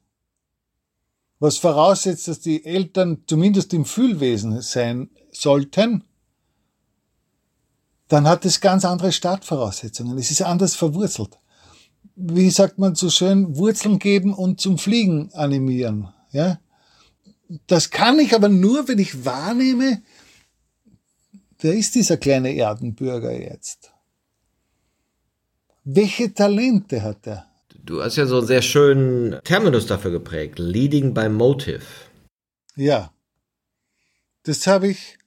was 1.39 1.57
voraussetzt, 1.57 2.29
dass 2.29 2.41
die 2.41 2.65
Eltern 2.65 3.23
zumindest 3.27 3.73
im 3.73 3.85
Fühlwesen 3.85 4.61
sein 4.61 5.11
sollten, 5.33 6.05
dann 8.09 8.29
hat 8.29 8.45
es 8.45 8.61
ganz 8.61 8.85
andere 8.85 9.13
Startvoraussetzungen. 9.13 10.19
Es 10.19 10.31
ist 10.31 10.43
anders 10.43 10.75
verwurzelt. 10.75 11.39
Wie 12.17 12.51
sagt 12.51 12.79
man 12.79 12.95
so 12.95 13.09
schön, 13.09 13.57
Wurzeln 13.57 13.99
geben 13.99 14.35
und 14.35 14.61
zum 14.61 14.77
Fliegen 14.77 15.33
animieren. 15.33 16.13
Ja? 16.33 16.61
Das 17.67 17.91
kann 17.91 18.19
ich 18.19 18.35
aber 18.35 18.49
nur, 18.49 18.89
wenn 18.89 18.99
ich 18.99 19.25
wahrnehme, 19.25 20.03
wer 21.61 21.75
ist 21.75 21.95
dieser 21.95 22.17
kleine 22.17 22.53
Erdenbürger 22.53 23.33
jetzt? 23.33 23.93
Welche 25.85 26.33
Talente 26.35 27.03
hat 27.03 27.27
er? 27.27 27.47
Du 27.83 28.03
hast 28.03 28.17
ja 28.17 28.27
so 28.27 28.39
einen 28.39 28.47
sehr 28.47 28.63
schönen 28.63 29.43
Terminus 29.45 29.87
dafür 29.87 30.11
geprägt, 30.11 30.59
Leading 30.59 31.15
by 31.15 31.29
Motive. 31.29 31.83
Ja, 32.77 33.13
das 34.43 34.67
habe 34.67 34.89
ich 34.89 35.19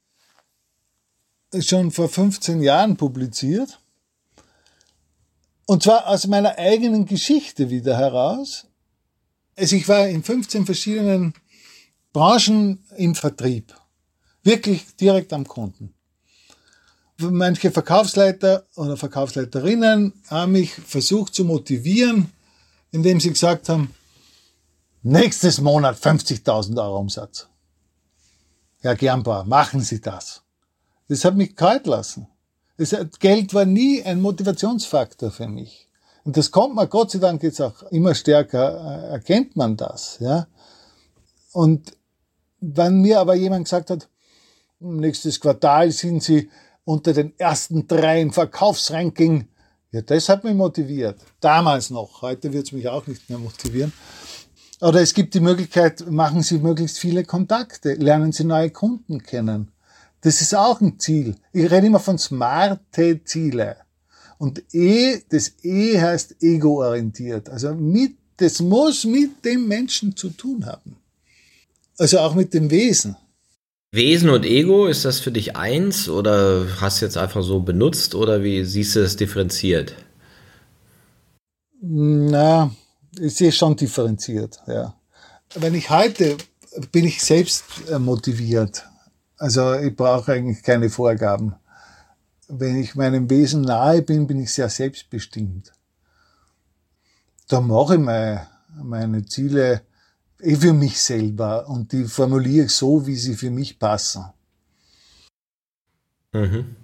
schon 1.60 1.92
vor 1.92 2.10
15 2.10 2.62
Jahren 2.62 2.98
publiziert. 2.98 3.80
Und 5.66 5.84
zwar 5.84 6.08
aus 6.08 6.28
meiner 6.28 6.58
eigenen 6.58 7.06
Geschichte 7.06 7.70
wieder 7.70 7.98
heraus. 7.98 8.68
Also 9.56 9.76
ich 9.76 9.88
war 9.88 10.08
in 10.08 10.24
15 10.24 10.66
verschiedenen 10.66 11.34
Branchen 12.12 12.84
im 12.98 13.16
Vertrieb. 13.16 13.74
Wirklich 14.44 14.96
direkt 14.96 15.32
am 15.32 15.48
Kunden. 15.48 15.94
Manche 17.18 17.72
Verkaufsleiter 17.72 18.66
oder 18.76 18.98
Verkaufsleiterinnen 18.98 20.14
haben 20.28 20.54
mich 20.54 20.74
versucht 20.74 21.36
zu 21.36 21.46
motivieren, 21.46 22.32
indem 22.92 23.20
sie 23.20 23.30
gesagt 23.30 23.70
haben, 23.70 23.94
nächstes 25.04 25.62
Monat 25.62 25.98
50.000 25.98 26.82
Euro 26.82 27.00
Umsatz. 27.00 27.48
Herr 28.82 28.96
Gernbauer, 28.96 29.46
machen 29.46 29.82
Sie 29.82 30.02
das. 30.02 30.42
Das 31.08 31.24
hat 31.24 31.36
mich 31.36 31.56
kalt 31.56 31.86
lassen. 31.88 32.28
Das 32.78 32.96
Geld 33.20 33.54
war 33.54 33.66
nie 33.66 34.04
ein 34.04 34.22
Motivationsfaktor 34.22 35.32
für 35.32 35.48
mich. 35.48 35.88
Und 36.24 36.38
das 36.38 36.52
kommt 36.52 36.76
man, 36.76 36.90
Gott 36.90 37.12
sei 37.12 37.20
Dank 37.20 37.44
jetzt 37.44 37.62
auch 37.62 37.84
immer 37.92 38.16
stärker, 38.16 39.10
äh, 39.10 39.12
erkennt 39.12 39.56
man 39.56 39.78
das, 39.78 40.18
ja. 40.20 40.48
Und 41.52 41.96
wenn 42.60 43.02
mir 43.02 43.20
aber 43.20 43.36
jemand 43.36 43.66
gesagt 43.66 43.90
hat, 43.90 44.08
nächstes 44.80 45.40
Quartal 45.40 45.92
sind 45.92 46.24
Sie 46.24 46.50
unter 46.86 47.14
den 47.14 47.38
ersten 47.38 47.88
drei 47.88 48.22
im 48.22 48.34
Verkaufsranking, 48.34 49.48
ja, 49.92 50.02
das 50.02 50.28
hat 50.28 50.44
mich 50.44 50.56
motiviert. 50.56 51.20
Damals 51.40 51.92
noch. 51.92 52.24
Heute 52.24 52.52
wird 52.52 52.66
es 52.66 52.72
mich 52.72 52.88
auch 52.88 53.06
nicht 53.06 53.30
mehr 53.30 53.38
motivieren. 53.38 53.94
Oder 54.82 55.02
es 55.02 55.14
gibt 55.14 55.34
die 55.36 55.40
Möglichkeit, 55.40 56.10
machen 56.10 56.42
Sie 56.42 56.58
möglichst 56.58 56.98
viele 56.98 57.24
Kontakte, 57.24 57.94
lernen 57.94 58.32
Sie 58.32 58.44
neue 58.44 58.72
Kunden 58.72 59.22
kennen. 59.22 59.72
Das 60.22 60.42
ist 60.42 60.56
auch 60.56 60.82
ein 60.82 61.00
Ziel. 61.00 61.36
Ich 61.52 61.70
rede 61.70 61.88
immer 61.88 62.00
von 62.00 62.18
smarte 62.18 63.24
Ziele. 63.24 63.78
Und 64.38 64.64
E, 64.74 65.22
das 65.30 65.54
E 65.64 66.02
heißt 66.02 66.42
ego-orientiert. 66.42 67.50
Also 67.50 67.76
mit, 67.76 68.18
das 68.38 68.60
muss 68.60 69.06
mit 69.06 69.46
dem 69.46 69.68
Menschen 69.68 70.16
zu 70.16 70.30
tun 70.32 70.66
haben. 70.66 70.98
Also 71.98 72.20
auch 72.20 72.34
mit 72.34 72.54
dem 72.54 72.70
Wesen. 72.72 73.16
Wesen 73.94 74.32
und 74.32 74.44
Ego, 74.44 74.88
ist 74.88 75.06
das 75.06 75.20
für 75.20 75.32
dich 75.32 75.56
eins 75.56 76.10
oder 76.10 76.66
hast 76.82 77.00
du 77.00 77.06
jetzt 77.06 77.16
einfach 77.16 77.44
so 77.44 77.60
benutzt 77.60 78.16
oder 78.16 78.42
wie 78.42 78.66
siehst 78.66 78.96
du 78.96 79.04
das 79.04 79.18
differenziert? 79.18 79.94
Na, 81.80 82.72
ich 83.20 83.36
sehe 83.36 83.52
schon 83.52 83.76
differenziert, 83.76 84.60
ja. 84.66 84.96
Wenn 85.54 85.76
ich 85.76 85.92
heute 85.92 86.38
bin 86.92 87.06
ich 87.06 87.24
selbst 87.24 87.66
äh, 87.88 88.00
motiviert. 88.00 88.84
Also 89.38 89.76
ich 89.76 89.96
brauche 89.96 90.32
eigentlich 90.34 90.64
keine 90.64 90.90
Vorgaben. 90.90 91.54
Wenn 92.48 92.82
ich 92.82 92.96
meinem 92.96 93.30
Wesen 93.30 93.62
nahe 93.62 94.02
bin, 94.02 94.26
bin 94.26 94.40
ich 94.40 94.52
sehr 94.52 94.70
selbstbestimmt. 94.70 95.72
Da 97.48 97.62
mache 97.62 97.94
ich 97.94 98.02
meine, 98.02 98.48
meine 98.74 99.24
Ziele 99.24 99.84
für 100.44 100.74
mich 100.74 101.00
selber 101.00 101.68
und 101.68 101.92
die 101.92 102.06
formuliere 102.06 102.66
ich 102.66 102.72
so, 102.72 103.06
wie 103.08 103.16
sie 103.16 103.36
für 103.36 103.50
mich 103.50 103.80
passen. 103.80 104.26
Mhm. 106.34 106.76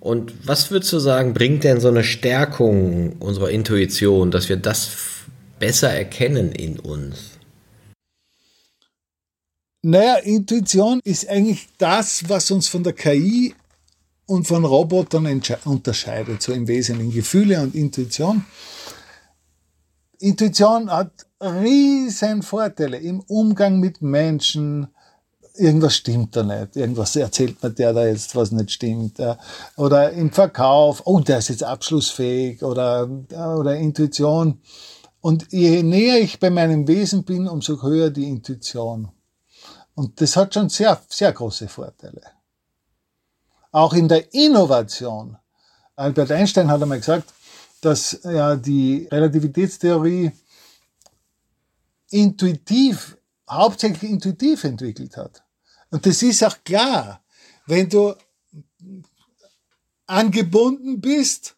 Und 0.00 0.46
was 0.46 0.70
würdest 0.70 0.92
du 0.92 0.98
sagen, 0.98 1.32
bringt 1.32 1.64
denn 1.64 1.80
so 1.80 1.88
eine 1.88 2.02
Stärkung 2.02 3.16
unserer 3.20 3.50
Intuition, 3.50 4.30
dass 4.30 4.48
wir 4.48 4.56
das 4.56 4.90
besser 5.60 5.90
erkennen 5.90 6.50
in 6.52 6.80
uns? 6.80 7.38
Naja, 9.82 10.16
Intuition 10.16 11.00
ist 11.04 11.28
eigentlich 11.28 11.68
das, 11.78 12.28
was 12.28 12.50
uns 12.50 12.68
von 12.68 12.82
der 12.82 12.92
KI 12.92 13.54
und 14.26 14.46
von 14.46 14.64
Robotern 14.64 15.42
unterscheidet, 15.64 16.42
so 16.42 16.52
im 16.52 16.66
Wesentlichen 16.68 17.12
Gefühle 17.12 17.60
und 17.60 17.74
Intuition. 17.74 18.44
Intuition 20.22 20.90
hat 20.90 21.26
riesen 21.40 22.42
Vorteile 22.42 22.98
im 22.98 23.20
Umgang 23.20 23.80
mit 23.80 24.02
Menschen. 24.02 24.86
Irgendwas 25.54 25.96
stimmt 25.96 26.36
da 26.36 26.44
nicht. 26.44 26.76
Irgendwas 26.76 27.16
erzählt 27.16 27.60
mir 27.62 27.70
der 27.70 27.92
da 27.92 28.06
jetzt, 28.06 28.36
was 28.36 28.52
nicht 28.52 28.70
stimmt. 28.70 29.18
Oder 29.76 30.12
im 30.12 30.30
Verkauf, 30.30 31.02
oh, 31.04 31.18
der 31.18 31.38
ist 31.38 31.48
jetzt 31.48 31.64
abschlussfähig 31.64 32.62
oder, 32.62 33.08
oder 33.30 33.76
Intuition. 33.76 34.60
Und 35.20 35.52
je 35.52 35.82
näher 35.82 36.20
ich 36.20 36.38
bei 36.38 36.50
meinem 36.50 36.86
Wesen 36.86 37.24
bin, 37.24 37.48
umso 37.48 37.82
höher 37.82 38.10
die 38.10 38.28
Intuition. 38.28 39.10
Und 39.94 40.20
das 40.20 40.36
hat 40.36 40.54
schon 40.54 40.68
sehr, 40.68 41.00
sehr 41.08 41.32
große 41.32 41.68
Vorteile. 41.68 42.22
Auch 43.72 43.92
in 43.92 44.08
der 44.08 44.32
Innovation. 44.32 45.36
Albert 45.96 46.30
Einstein 46.30 46.70
hat 46.70 46.80
einmal 46.80 46.98
gesagt, 46.98 47.32
dass 47.82 48.20
ja 48.22 48.56
die 48.56 49.08
Relativitätstheorie 49.10 50.30
intuitiv, 52.10 53.18
hauptsächlich 53.50 54.10
intuitiv 54.10 54.64
entwickelt 54.64 55.16
hat. 55.16 55.42
Und 55.90 56.06
das 56.06 56.22
ist 56.22 56.42
auch 56.44 56.56
klar, 56.64 57.22
wenn 57.66 57.88
du 57.88 58.14
angebunden 60.06 61.00
bist, 61.00 61.56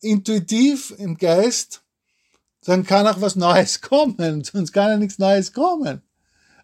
intuitiv 0.00 0.94
im 0.98 1.16
Geist, 1.16 1.82
dann 2.64 2.84
kann 2.84 3.06
auch 3.06 3.20
was 3.20 3.34
Neues 3.34 3.80
kommen, 3.80 4.44
sonst 4.44 4.72
kann 4.72 4.90
ja 4.90 4.96
nichts 4.98 5.18
Neues 5.18 5.52
kommen. 5.52 6.02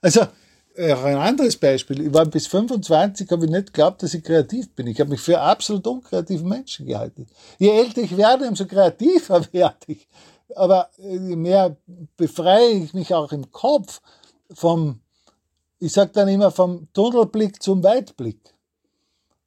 Also 0.02 0.26
äh, 0.74 0.92
ein 0.92 1.16
anderes 1.16 1.56
Beispiel. 1.56 2.06
Ich 2.06 2.14
war 2.14 2.26
bis 2.26 2.46
25, 2.46 3.30
habe 3.30 3.44
ich 3.44 3.50
nicht 3.50 3.66
geglaubt, 3.72 4.02
dass 4.02 4.14
ich 4.14 4.24
kreativ 4.24 4.74
bin. 4.74 4.86
Ich 4.86 5.00
habe 5.00 5.10
mich 5.10 5.20
für 5.20 5.40
absolut 5.40 5.86
unkreativen 5.86 6.48
Menschen 6.48 6.86
gehalten. 6.86 7.26
Je 7.58 7.70
älter 7.70 8.02
ich 8.02 8.16
werde, 8.16 8.48
umso 8.48 8.66
kreativer 8.66 9.44
werde 9.52 9.76
ich. 9.86 10.08
Aber 10.56 10.90
äh, 10.98 11.16
je 11.16 11.36
mehr 11.36 11.76
befreie 12.16 12.70
ich 12.70 12.94
mich 12.94 13.14
auch 13.14 13.32
im 13.32 13.50
Kopf 13.50 14.00
vom, 14.52 15.00
ich 15.78 15.92
sage 15.92 16.10
dann 16.12 16.28
immer, 16.28 16.50
vom 16.50 16.88
Tunnelblick 16.92 17.62
zum 17.62 17.82
Weitblick. 17.82 18.40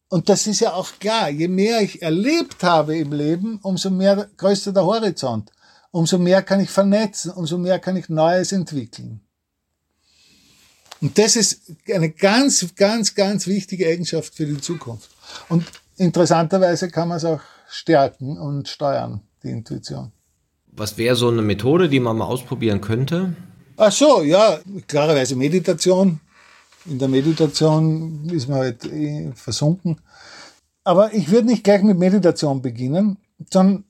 Und 0.10 0.30
das 0.30 0.46
ist 0.46 0.60
ja 0.60 0.74
auch 0.74 0.88
klar, 1.00 1.30
je 1.30 1.48
mehr 1.48 1.82
ich 1.82 2.02
erlebt 2.02 2.64
habe 2.64 2.96
im 2.98 3.12
Leben, 3.12 3.60
umso 3.64 3.90
mehr 3.90 4.30
größer 4.38 4.72
der 4.72 4.86
Horizont. 4.86 5.52
Umso 5.90 6.18
mehr 6.18 6.44
kann 6.44 6.60
ich 6.60 6.70
vernetzen, 6.70 7.32
umso 7.32 7.58
mehr 7.58 7.80
kann 7.80 7.98
ich 7.98 8.10
Neues 8.10 8.52
entwickeln. 8.52 9.22
Und 11.04 11.18
das 11.18 11.36
ist 11.36 11.64
eine 11.94 12.12
ganz, 12.12 12.66
ganz, 12.76 13.14
ganz 13.14 13.46
wichtige 13.46 13.88
Eigenschaft 13.90 14.34
für 14.34 14.46
die 14.46 14.62
Zukunft. 14.62 15.10
Und 15.50 15.66
interessanterweise 15.98 16.90
kann 16.90 17.10
man 17.10 17.18
es 17.18 17.26
auch 17.26 17.42
stärken 17.68 18.38
und 18.38 18.70
steuern, 18.70 19.20
die 19.44 19.50
Intuition. 19.50 20.14
Was 20.68 20.98
wäre 20.98 21.18
so 21.18 21.28
eine 21.28 21.42
Methode, 21.42 21.90
die 21.90 22.00
man 22.00 22.16
mal 22.16 22.26
ausprobieren 22.26 22.80
könnte? 22.80 23.36
Ach 23.76 23.92
so, 23.92 24.22
ja, 24.22 24.62
klarerweise 24.88 25.36
Meditation. 25.36 26.22
In 26.86 27.00
der 27.00 27.10
Meditation 27.10 28.30
ist 28.30 28.48
man 28.48 28.60
halt 28.60 28.86
eh 28.86 29.30
versunken. 29.36 30.00
Aber 30.86 31.14
ich 31.14 31.30
würde 31.30 31.48
nicht 31.48 31.66
gleich 31.66 31.84
mit 31.84 31.98
Meditation 31.98 32.62
beginnen, 32.62 33.18
sondern 33.52 33.84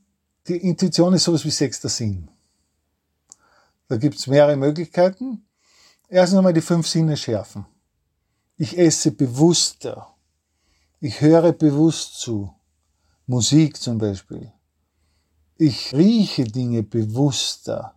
die 0.48 0.58
Intuition 0.58 1.14
ist 1.14 1.26
sowas 1.26 1.46
wie 1.46 1.52
sechster 1.52 1.90
Sinn. 1.90 2.30
Da 3.88 3.98
gibt 3.98 4.16
es 4.16 4.26
mehrere 4.26 4.56
Möglichkeiten. 4.56 5.44
Erstens 6.14 6.38
einmal 6.38 6.54
die 6.54 6.62
fünf 6.62 6.88
Sinne 6.88 7.18
schärfen. 7.18 7.66
Ich 8.56 8.78
esse 8.78 9.10
bewusster. 9.10 10.14
Ich 11.00 11.22
höre 11.22 11.54
bewusst 11.54 12.20
zu. 12.20 12.54
Musik 13.26 13.82
zum 13.82 13.98
Beispiel. 13.98 14.52
Ich 15.58 15.92
rieche 15.92 16.44
Dinge 16.44 16.84
bewusster. 16.84 17.96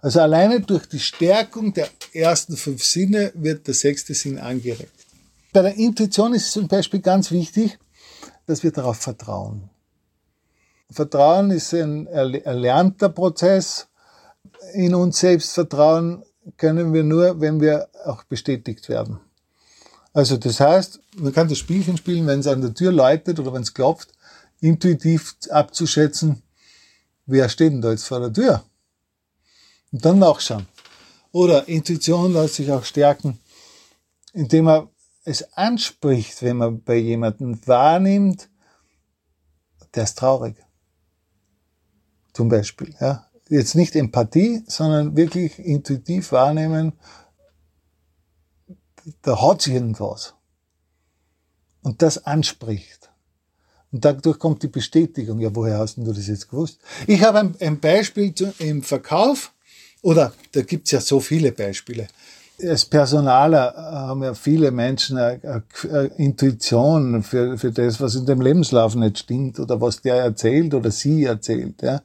Also 0.00 0.20
alleine 0.20 0.60
durch 0.60 0.86
die 0.86 1.00
Stärkung 1.00 1.74
der 1.74 1.88
ersten 2.12 2.56
fünf 2.56 2.84
Sinne 2.84 3.32
wird 3.34 3.66
der 3.66 3.74
sechste 3.74 4.14
Sinn 4.14 4.38
angeregt. 4.38 5.04
Bei 5.52 5.62
der 5.62 5.74
Intuition 5.74 6.34
ist 6.34 6.46
es 6.46 6.52
zum 6.52 6.68
Beispiel 6.68 7.00
ganz 7.00 7.32
wichtig, 7.32 7.80
dass 8.46 8.62
wir 8.62 8.70
darauf 8.70 8.98
vertrauen. 8.98 9.70
Vertrauen 10.88 11.50
ist 11.50 11.74
ein 11.74 12.06
erlernter 12.06 13.08
Prozess. 13.08 13.88
In 14.74 14.94
uns 14.94 15.18
selbst 15.18 15.52
Vertrauen 15.52 16.22
können 16.56 16.92
wir 16.92 17.02
nur, 17.02 17.40
wenn 17.40 17.60
wir 17.60 17.88
auch 18.04 18.24
bestätigt 18.24 18.88
werden. 18.88 19.20
Also 20.12 20.36
das 20.36 20.60
heißt, 20.60 21.00
man 21.16 21.32
kann 21.32 21.48
das 21.48 21.58
Spielchen 21.58 21.96
spielen, 21.96 22.26
wenn 22.26 22.40
es 22.40 22.46
an 22.46 22.62
der 22.62 22.72
Tür 22.72 22.92
läutet 22.92 23.38
oder 23.38 23.52
wenn 23.52 23.62
es 23.62 23.74
klopft, 23.74 24.12
intuitiv 24.60 25.36
abzuschätzen, 25.50 26.42
wer 27.26 27.48
steht 27.48 27.72
denn 27.72 27.82
da 27.82 27.90
jetzt 27.90 28.06
vor 28.06 28.20
der 28.20 28.32
Tür? 28.32 28.64
Und 29.92 30.04
dann 30.04 30.18
nachschauen. 30.18 30.66
Oder 31.32 31.68
Intuition 31.68 32.32
lässt 32.32 32.54
sich 32.54 32.70
auch 32.72 32.84
stärken, 32.84 33.38
indem 34.32 34.64
man 34.64 34.88
es 35.24 35.52
anspricht, 35.54 36.40
wenn 36.42 36.56
man 36.56 36.82
bei 36.82 36.96
jemandem 36.96 37.60
wahrnimmt, 37.66 38.48
der 39.94 40.04
ist 40.04 40.18
traurig. 40.18 40.56
Zum 42.32 42.48
Beispiel, 42.48 42.94
ja. 43.00 43.26
Jetzt 43.48 43.74
nicht 43.74 43.94
Empathie, 43.94 44.62
sondern 44.66 45.16
wirklich 45.16 45.58
intuitiv 45.58 46.32
wahrnehmen, 46.32 46.92
da 49.22 49.40
hat 49.40 49.62
sich 49.62 49.74
irgendwas. 49.74 50.34
Und 51.82 52.02
das 52.02 52.24
anspricht. 52.24 53.10
Und 53.92 54.04
dadurch 54.04 54.38
kommt 54.38 54.62
die 54.62 54.68
Bestätigung. 54.68 55.38
Ja, 55.38 55.54
woher 55.54 55.78
hast 55.78 55.96
du 55.96 56.04
das 56.04 56.26
jetzt 56.26 56.50
gewusst? 56.50 56.80
Ich 57.06 57.22
habe 57.22 57.38
ein, 57.38 57.54
ein 57.60 57.78
Beispiel 57.78 58.34
zu, 58.34 58.52
im 58.58 58.82
Verkauf, 58.82 59.52
oder 60.02 60.32
da 60.52 60.62
gibt's 60.62 60.90
ja 60.90 61.00
so 61.00 61.20
viele 61.20 61.52
Beispiele. 61.52 62.08
Als 62.62 62.84
Personaler 62.84 63.74
haben 63.76 64.22
ja 64.22 64.34
viele 64.34 64.70
Menschen 64.70 65.18
eine, 65.18 65.62
eine 65.84 66.04
Intuition 66.16 67.22
für, 67.22 67.58
für 67.58 67.70
das, 67.70 68.00
was 68.00 68.14
in 68.14 68.26
dem 68.26 68.40
Lebenslauf 68.40 68.94
nicht 68.94 69.18
stimmt 69.18 69.60
oder 69.60 69.80
was 69.80 70.00
der 70.00 70.16
erzählt 70.16 70.74
oder 70.74 70.90
sie 70.90 71.24
erzählt. 71.24 71.82
Ja. 71.82 72.02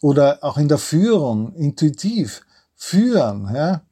Oder 0.00 0.38
auch 0.42 0.58
in 0.58 0.68
der 0.68 0.78
Führung, 0.78 1.54
intuitiv 1.54 2.42
führen. 2.74 3.50
Ja. 3.54 3.82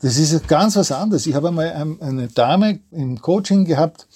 Das 0.00 0.16
ist 0.16 0.48
ganz 0.48 0.76
was 0.76 0.92
anderes. 0.92 1.26
Ich 1.26 1.34
habe 1.34 1.48
einmal 1.48 1.70
eine 2.00 2.28
Dame 2.28 2.80
im 2.90 3.20
Coaching 3.20 3.66
gehabt, 3.66 4.06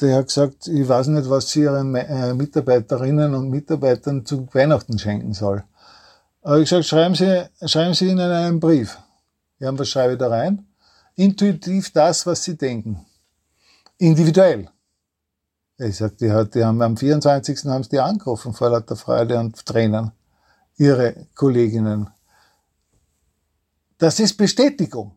der 0.00 0.16
hat 0.16 0.26
gesagt, 0.28 0.66
ich 0.66 0.88
weiß 0.88 1.08
nicht, 1.08 1.28
was 1.28 1.50
sie 1.50 1.62
ihren 1.62 1.94
äh, 1.94 2.32
Mitarbeiterinnen 2.32 3.34
und 3.34 3.50
Mitarbeitern 3.50 4.24
zu 4.24 4.48
Weihnachten 4.52 4.98
schenken 4.98 5.34
soll. 5.34 5.62
Aber 6.42 6.58
ich 6.58 6.70
gesagt, 6.70 6.86
schreiben 6.86 7.14
Sie, 7.14 7.44
schreiben 7.66 7.94
Sie 7.94 8.08
ihnen 8.08 8.30
einen 8.30 8.60
Brief. 8.60 8.98
Ja, 9.58 9.78
was 9.78 9.88
schreibe 9.88 10.14
ich 10.14 10.18
da 10.18 10.28
rein? 10.28 10.66
Intuitiv 11.16 11.92
das, 11.92 12.24
was 12.26 12.42
Sie 12.44 12.56
denken. 12.56 13.04
Individuell. 13.98 14.70
Ich 15.76 15.96
sag, 15.96 16.16
die, 16.18 16.32
die 16.54 16.64
haben 16.64 16.80
am 16.82 16.96
24. 16.96 17.64
haben 17.66 17.82
sie 17.82 17.90
die 17.90 18.00
angerufen 18.00 18.52
vor 18.52 18.70
lauter 18.70 18.96
Freude 18.96 19.38
und 19.38 19.64
Tränen. 19.64 20.12
Ihre 20.80 21.26
Kolleginnen. 21.34 22.08
Das 23.98 24.18
ist 24.18 24.38
Bestätigung. 24.38 25.14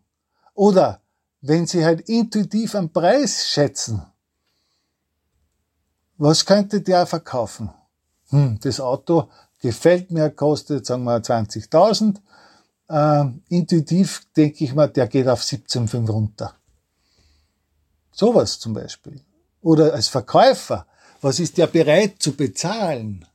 Oder 0.54 1.00
wenn 1.40 1.66
Sie 1.66 1.86
halt 1.86 2.02
intuitiv 2.10 2.76
einen 2.76 2.92
Preis 2.92 3.48
schätzen, 3.48 4.06
was 6.18 6.46
könnte 6.46 6.82
der 6.82 7.06
verkaufen? 7.06 7.70
Hm, 8.28 8.60
das 8.62 8.82
Auto 8.82 9.30
gefällt 9.62 10.12
mir, 10.12 10.32
kostet, 10.32 10.86
sagen 10.86 11.06
wir, 11.06 11.22
20.000. 11.22 12.20
Äh, 12.90 13.26
intuitiv 13.48 14.28
denke 14.36 14.66
ich 14.66 14.76
mal, 14.76 14.90
der 14.90 15.08
geht 15.08 15.30
auf 15.30 15.44
17,5 15.44 16.10
runter. 16.10 16.56
Sowas 18.12 18.60
zum 18.60 18.74
Beispiel. 18.74 19.22
Oder 19.62 19.94
als 19.94 20.10
Verkäufer, 20.10 20.86
was 21.22 21.40
ist 21.40 21.58
der 21.58 21.68
bereit 21.68 22.16
zu 22.20 22.34
bezahlen? 22.34 23.26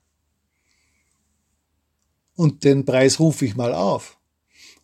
Und 2.39 2.63
den 2.63 2.85
Preis 2.85 3.19
rufe 3.19 3.47
ich 3.47 3.57
mal 3.57 3.75
auf. 3.75 4.17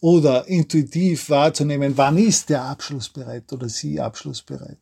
Oder 0.01 0.49
intuitiv 0.49 1.31
wahrzunehmen, 1.31 1.97
wann 1.97 2.19
ist 2.19 2.49
der 2.49 2.63
Abschluss 2.63 3.09
bereit 3.09 3.53
oder 3.53 3.69
sie 3.69 4.01
abschlussbereit. 4.01 4.81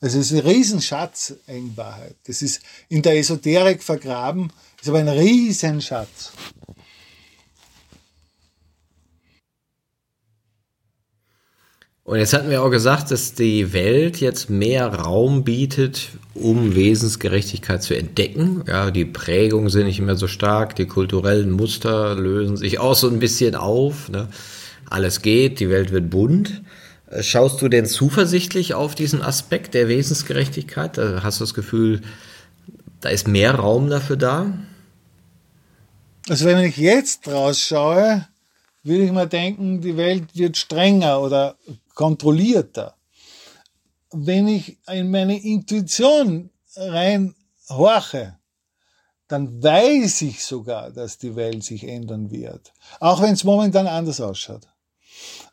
Also 0.00 0.20
es 0.20 0.30
ist 0.30 0.38
ein 0.38 0.48
Riesenschatz 0.48 1.34
in 1.48 1.76
Wahrheit. 1.76 2.14
Das 2.28 2.40
ist 2.40 2.62
in 2.88 3.02
der 3.02 3.18
Esoterik 3.18 3.82
vergraben, 3.82 4.52
ist 4.80 4.88
aber 4.88 5.00
ein 5.00 5.08
Riesenschatz. 5.08 6.30
Und 12.04 12.18
jetzt 12.18 12.32
hatten 12.32 12.50
wir 12.50 12.62
auch 12.62 12.70
gesagt, 12.70 13.10
dass 13.10 13.34
die 13.34 13.72
Welt 13.72 14.20
jetzt 14.20 14.50
mehr 14.50 14.86
Raum 14.86 15.42
bietet, 15.42 16.10
um 16.34 16.74
Wesensgerechtigkeit 16.74 17.82
zu 17.82 17.96
entdecken. 17.96 18.64
Ja, 18.66 18.90
die 18.90 19.04
Prägungen 19.04 19.70
sind 19.70 19.86
nicht 19.86 20.00
mehr 20.00 20.16
so 20.16 20.26
stark, 20.26 20.74
die 20.76 20.86
kulturellen 20.86 21.50
Muster 21.50 22.14
lösen 22.16 22.56
sich 22.56 22.78
auch 22.80 22.94
so 22.94 23.08
ein 23.08 23.20
bisschen 23.20 23.54
auf. 23.54 24.08
Ne? 24.08 24.28
Alles 24.90 25.22
geht, 25.22 25.60
die 25.60 25.70
Welt 25.70 25.92
wird 25.92 26.10
bunt. 26.10 26.62
Schaust 27.20 27.62
du 27.62 27.68
denn 27.68 27.86
zuversichtlich 27.86 28.74
auf 28.74 28.94
diesen 28.94 29.22
Aspekt 29.22 29.74
der 29.74 29.86
Wesensgerechtigkeit? 29.88 30.98
Hast 30.98 31.38
du 31.38 31.44
das 31.44 31.54
Gefühl, 31.54 32.02
da 33.00 33.10
ist 33.10 33.28
mehr 33.28 33.54
Raum 33.54 33.88
dafür 33.88 34.16
da? 34.16 34.52
Also 36.28 36.46
wenn 36.46 36.64
ich 36.64 36.76
jetzt 36.76 37.28
rausschaue, 37.28 38.26
würde 38.82 39.04
ich 39.04 39.12
mal 39.12 39.28
denken, 39.28 39.80
die 39.80 39.96
Welt 39.96 40.24
wird 40.34 40.56
strenger 40.56 41.20
oder 41.20 41.56
kontrollierter. 41.94 42.94
Wenn 44.16 44.48
ich 44.48 44.78
in 44.86 45.10
meine 45.10 45.42
Intuition 45.42 46.50
rein 46.76 47.34
horche, 47.68 48.38
dann 49.28 49.62
weiß 49.62 50.22
ich 50.22 50.44
sogar, 50.44 50.90
dass 50.90 51.18
die 51.18 51.34
Welt 51.34 51.64
sich 51.64 51.88
ändern 51.88 52.30
wird. 52.30 52.72
Auch 53.00 53.22
wenn 53.22 53.32
es 53.32 53.44
momentan 53.44 53.86
anders 53.86 54.20
ausschaut. 54.20 54.68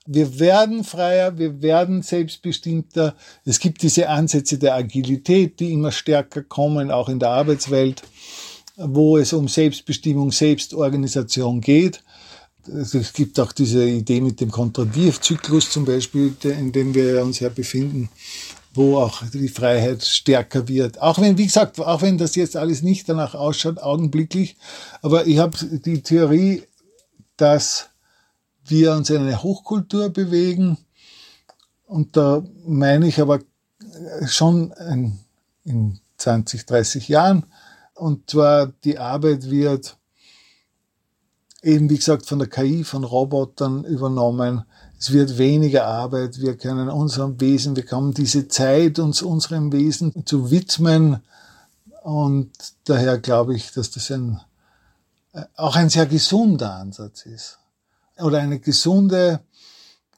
Wir 0.05 0.39
werden 0.39 0.83
freier, 0.83 1.37
wir 1.37 1.61
werden 1.61 2.01
selbstbestimmter. 2.01 3.15
Es 3.45 3.59
gibt 3.59 3.81
diese 3.81 4.09
Ansätze 4.09 4.57
der 4.57 4.75
Agilität, 4.75 5.59
die 5.59 5.73
immer 5.73 5.91
stärker 5.91 6.43
kommen, 6.43 6.91
auch 6.91 7.09
in 7.09 7.19
der 7.19 7.29
Arbeitswelt, 7.29 8.03
wo 8.77 9.17
es 9.17 9.33
um 9.33 9.47
Selbstbestimmung, 9.47 10.31
Selbstorganisation 10.31 11.61
geht. 11.61 12.03
Also 12.67 12.99
es 12.99 13.13
gibt 13.13 13.39
auch 13.39 13.51
diese 13.51 13.83
Idee 13.87 14.21
mit 14.21 14.39
dem 14.41 14.51
Kontradierzyklus 14.51 15.69
zum 15.69 15.85
Beispiel, 15.85 16.35
in 16.43 16.71
dem 16.71 16.93
wir 16.93 17.23
uns 17.23 17.39
ja 17.39 17.49
befinden, 17.49 18.09
wo 18.73 18.97
auch 18.97 19.23
die 19.33 19.49
Freiheit 19.49 20.03
stärker 20.03 20.67
wird. 20.67 21.01
Auch 21.01 21.19
wenn, 21.19 21.37
wie 21.37 21.45
gesagt, 21.45 21.79
auch 21.79 22.01
wenn 22.01 22.17
das 22.17 22.35
jetzt 22.35 22.55
alles 22.55 22.81
nicht 22.81 23.09
danach 23.09 23.35
ausschaut, 23.35 23.79
augenblicklich, 23.79 24.57
aber 25.01 25.27
ich 25.27 25.39
habe 25.39 25.57
die 25.57 26.01
Theorie, 26.01 26.63
dass 27.37 27.89
wir 28.65 28.93
uns 28.93 29.09
in 29.09 29.21
eine 29.21 29.41
Hochkultur 29.41 30.09
bewegen 30.09 30.77
und 31.85 32.15
da 32.15 32.43
meine 32.65 33.07
ich 33.07 33.19
aber 33.19 33.39
schon 34.27 34.71
in 35.65 35.99
20, 36.17 36.65
30 36.65 37.07
Jahren 37.07 37.45
und 37.95 38.29
zwar 38.29 38.67
die 38.83 38.99
Arbeit 38.99 39.49
wird 39.49 39.97
eben 41.61 41.89
wie 41.89 41.97
gesagt 41.97 42.25
von 42.25 42.39
der 42.39 42.49
KI, 42.49 42.83
von 42.83 43.03
Robotern 43.03 43.83
übernommen. 43.83 44.63
Es 44.99 45.11
wird 45.11 45.37
weniger 45.37 45.85
Arbeit. 45.85 46.39
Wir 46.39 46.57
können 46.57 46.89
unserem 46.89 47.39
Wesen, 47.39 47.75
wir 47.75 47.85
haben 47.91 48.13
diese 48.13 48.47
Zeit, 48.47 48.99
uns 48.99 49.21
unserem 49.21 49.71
Wesen 49.71 50.25
zu 50.25 50.51
widmen. 50.51 51.21
Und 52.03 52.51
daher 52.85 53.17
glaube 53.19 53.55
ich, 53.55 53.71
dass 53.71 53.91
das 53.91 54.11
ein, 54.11 54.39
auch 55.55 55.75
ein 55.75 55.89
sehr 55.89 56.07
gesunder 56.07 56.75
Ansatz 56.75 57.25
ist. 57.25 57.59
Oder 58.19 58.39
eine 58.39 58.59
gesunde 58.59 59.41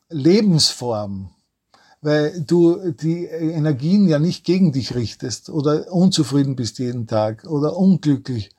Lebensform. 0.10 1.30
Weil 2.02 2.42
du 2.42 2.92
die 2.92 3.26
Energien 3.26 4.10
ja 4.10 4.20
nicht 4.20 4.44
gegen 4.44 4.74
dich 4.74 4.94
richtest 4.94 5.50
oder 5.50 5.92
unzufrieden 5.92 6.58
bist 6.58 6.80
jeden 6.80 7.08
Tag 7.08 7.46
oder 7.46 7.78
unglücklich 7.78 8.50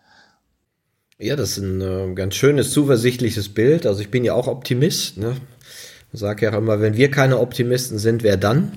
ja, 1.18 1.36
das 1.36 1.52
ist 1.52 1.58
ein 1.58 1.80
äh, 1.80 2.14
ganz 2.14 2.34
schönes, 2.34 2.70
zuversichtliches 2.72 3.48
Bild. 3.48 3.86
Also 3.86 4.00
ich 4.00 4.10
bin 4.10 4.24
ja 4.24 4.34
auch 4.34 4.48
Optimist. 4.48 5.16
Ne? 5.16 5.36
Ich 6.12 6.20
sage 6.20 6.46
ja 6.46 6.52
auch 6.52 6.58
immer, 6.58 6.80
wenn 6.80 6.96
wir 6.96 7.10
keine 7.10 7.38
Optimisten 7.38 7.98
sind, 7.98 8.22
wer 8.22 8.36
dann? 8.36 8.72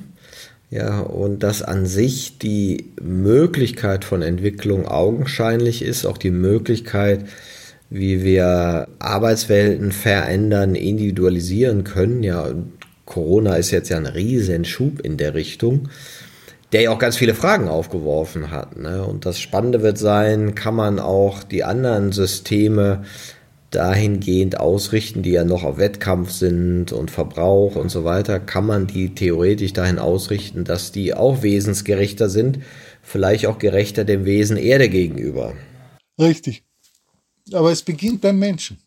Ja, 0.70 1.00
und 1.00 1.44
dass 1.44 1.62
an 1.62 1.86
sich 1.86 2.40
die 2.40 2.92
Möglichkeit 3.02 4.04
von 4.04 4.22
Entwicklung 4.22 4.86
augenscheinlich 4.86 5.82
ist, 5.82 6.06
auch 6.06 6.18
die 6.18 6.32
Möglichkeit, 6.32 7.26
wie 7.90 8.24
wir 8.24 8.90
Arbeitswelten 9.00 9.94
verändern, 9.94 10.76
individualisieren 10.76 11.86
können. 11.86 12.22
Ja, 12.22 12.54
Corona 13.06 13.56
ist 13.56 13.72
jetzt 13.72 13.90
ja 13.90 13.98
ein 13.98 14.06
Riesenschub 14.06 15.00
in 15.00 15.16
der 15.16 15.36
Richtung 15.36 15.88
der 16.72 16.82
ja 16.82 16.92
auch 16.92 17.00
ganz 17.00 17.16
viele 17.16 17.34
Fragen 17.34 17.68
aufgeworfen 17.70 18.52
hat. 18.52 18.78
Ne? 18.78 19.06
Und 19.06 19.26
das 19.26 19.40
Spannende 19.40 19.82
wird 19.82 19.98
sein, 19.98 20.56
kann 20.56 20.76
man 20.76 21.00
auch 21.00 21.44
die 21.44 21.64
anderen 21.64 22.12
Systeme 22.12 23.04
dahingehend 23.72 24.60
ausrichten, 24.60 25.24
die 25.24 25.32
ja 25.32 25.44
noch 25.44 25.64
auf 25.64 25.78
Wettkampf 25.78 26.32
sind 26.32 26.92
und 26.94 27.12
Verbrauch 27.12 27.76
und 27.76 27.90
so 27.90 28.04
weiter, 28.06 28.40
kann 28.40 28.66
man 28.66 28.88
die 28.88 29.14
theoretisch 29.14 29.74
dahin 29.74 30.00
ausrichten, 30.00 30.64
dass 30.64 30.92
die 30.92 31.14
auch 31.14 31.42
wesensgerechter 31.44 32.30
sind, 32.30 32.60
vielleicht 33.02 33.46
auch 33.46 33.60
gerechter 33.60 34.06
dem 34.06 34.26
Wesen 34.26 34.58
Erde 34.58 34.90
gegenüber. 34.90 35.54
Richtig. 36.20 36.64
Aber 37.52 37.72
es 37.72 37.82
beginnt 37.82 38.22
beim 38.22 38.40
Menschen. 38.40 38.78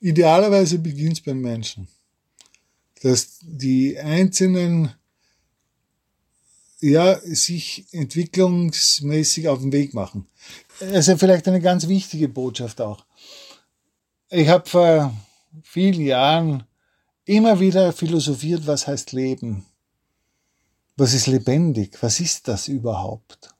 idealerweise 0.00 0.78
beginnt 0.78 1.14
es 1.14 1.20
beim 1.20 1.40
Menschen. 1.40 1.88
Dass 3.02 3.38
die 3.42 3.98
einzelnen 3.98 4.90
ja, 6.80 7.18
sich 7.20 7.86
entwicklungsmäßig 7.92 9.48
auf 9.48 9.60
den 9.60 9.72
Weg 9.72 9.94
machen. 9.94 10.26
Also 10.80 11.16
vielleicht 11.16 11.48
eine 11.48 11.60
ganz 11.60 11.88
wichtige 11.88 12.28
Botschaft 12.28 12.80
auch. 12.80 13.04
Ich 14.28 14.48
habe 14.48 14.68
vor 14.68 15.14
vielen 15.62 16.02
Jahren 16.02 16.64
immer 17.24 17.60
wieder 17.60 17.92
philosophiert, 17.92 18.66
was 18.66 18.86
heißt 18.86 19.12
Leben? 19.12 19.64
Was 20.96 21.14
ist 21.14 21.26
lebendig? 21.26 21.96
Was 22.02 22.20
ist 22.20 22.48
das 22.48 22.68
überhaupt? 22.68 23.54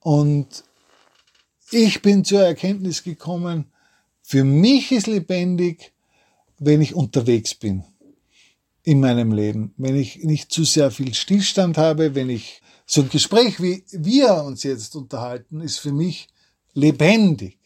Und 0.00 0.64
ich 1.70 2.00
bin 2.02 2.24
zur 2.24 2.42
Erkenntnis 2.42 3.02
gekommen, 3.02 3.66
für 4.22 4.44
mich 4.44 4.92
ist 4.92 5.06
lebendig, 5.06 5.92
wenn 6.58 6.80
ich 6.80 6.94
unterwegs 6.94 7.54
bin 7.54 7.84
in 8.88 9.00
meinem 9.00 9.32
Leben, 9.32 9.74
wenn 9.76 9.96
ich 9.96 10.24
nicht 10.24 10.50
zu 10.50 10.64
sehr 10.64 10.90
viel 10.90 11.12
Stillstand 11.12 11.76
habe, 11.76 12.14
wenn 12.14 12.30
ich 12.30 12.62
so 12.86 13.02
ein 13.02 13.10
Gespräch 13.10 13.60
wie 13.60 13.84
wir 13.92 14.42
uns 14.44 14.62
jetzt 14.62 14.96
unterhalten, 14.96 15.60
ist 15.60 15.78
für 15.78 15.92
mich 15.92 16.28
lebendig. 16.72 17.58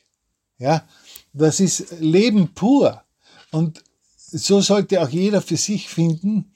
Ja, 0.59 0.85
das 1.33 1.61
ist 1.61 2.01
Leben 2.01 2.53
pur. 2.55 3.05
Und 3.53 3.85
so 4.17 4.61
sollte 4.61 5.01
auch 5.01 5.11
jeder 5.11 5.41
für 5.41 5.57
sich 5.57 5.89
finden, 5.89 6.53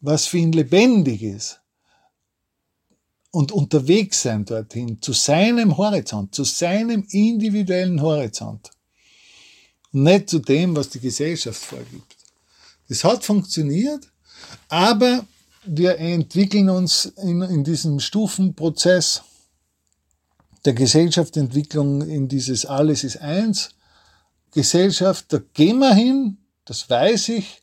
was 0.00 0.24
für 0.24 0.38
ihn 0.38 0.52
lebendig 0.52 1.22
ist. 1.22 1.60
Und 3.30 3.52
unterwegs 3.52 4.22
sein 4.22 4.46
dorthin, 4.46 5.02
zu 5.02 5.12
seinem 5.12 5.76
Horizont, 5.76 6.34
zu 6.34 6.44
seinem 6.44 7.06
individuellen 7.10 8.00
Horizont. 8.00 8.70
Und 9.92 10.04
nicht 10.04 10.30
zu 10.30 10.38
dem, 10.38 10.74
was 10.74 10.88
die 10.88 11.00
Gesellschaft 11.00 11.62
vorgibt. 11.62 12.17
Das 12.88 13.04
hat 13.04 13.24
funktioniert, 13.24 14.10
aber 14.68 15.26
wir 15.64 15.98
entwickeln 15.98 16.70
uns 16.70 17.04
in, 17.04 17.42
in 17.42 17.64
diesem 17.64 18.00
Stufenprozess 18.00 19.22
der 20.64 20.72
Gesellschaftsentwicklung 20.72 22.02
in 22.02 22.28
dieses 22.28 22.66
Alles 22.66 23.04
ist 23.04 23.18
eins. 23.18 23.70
Gesellschaft, 24.52 25.26
da 25.32 25.40
gehen 25.52 25.78
wir 25.78 25.94
hin, 25.94 26.38
das 26.64 26.88
weiß 26.88 27.28
ich. 27.30 27.62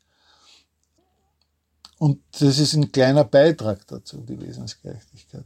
Und 1.98 2.22
das 2.40 2.60
ist 2.60 2.74
ein 2.74 2.92
kleiner 2.92 3.24
Beitrag 3.24 3.88
dazu, 3.88 4.18
die 4.22 4.40
Wesensgerechtigkeit. 4.40 5.46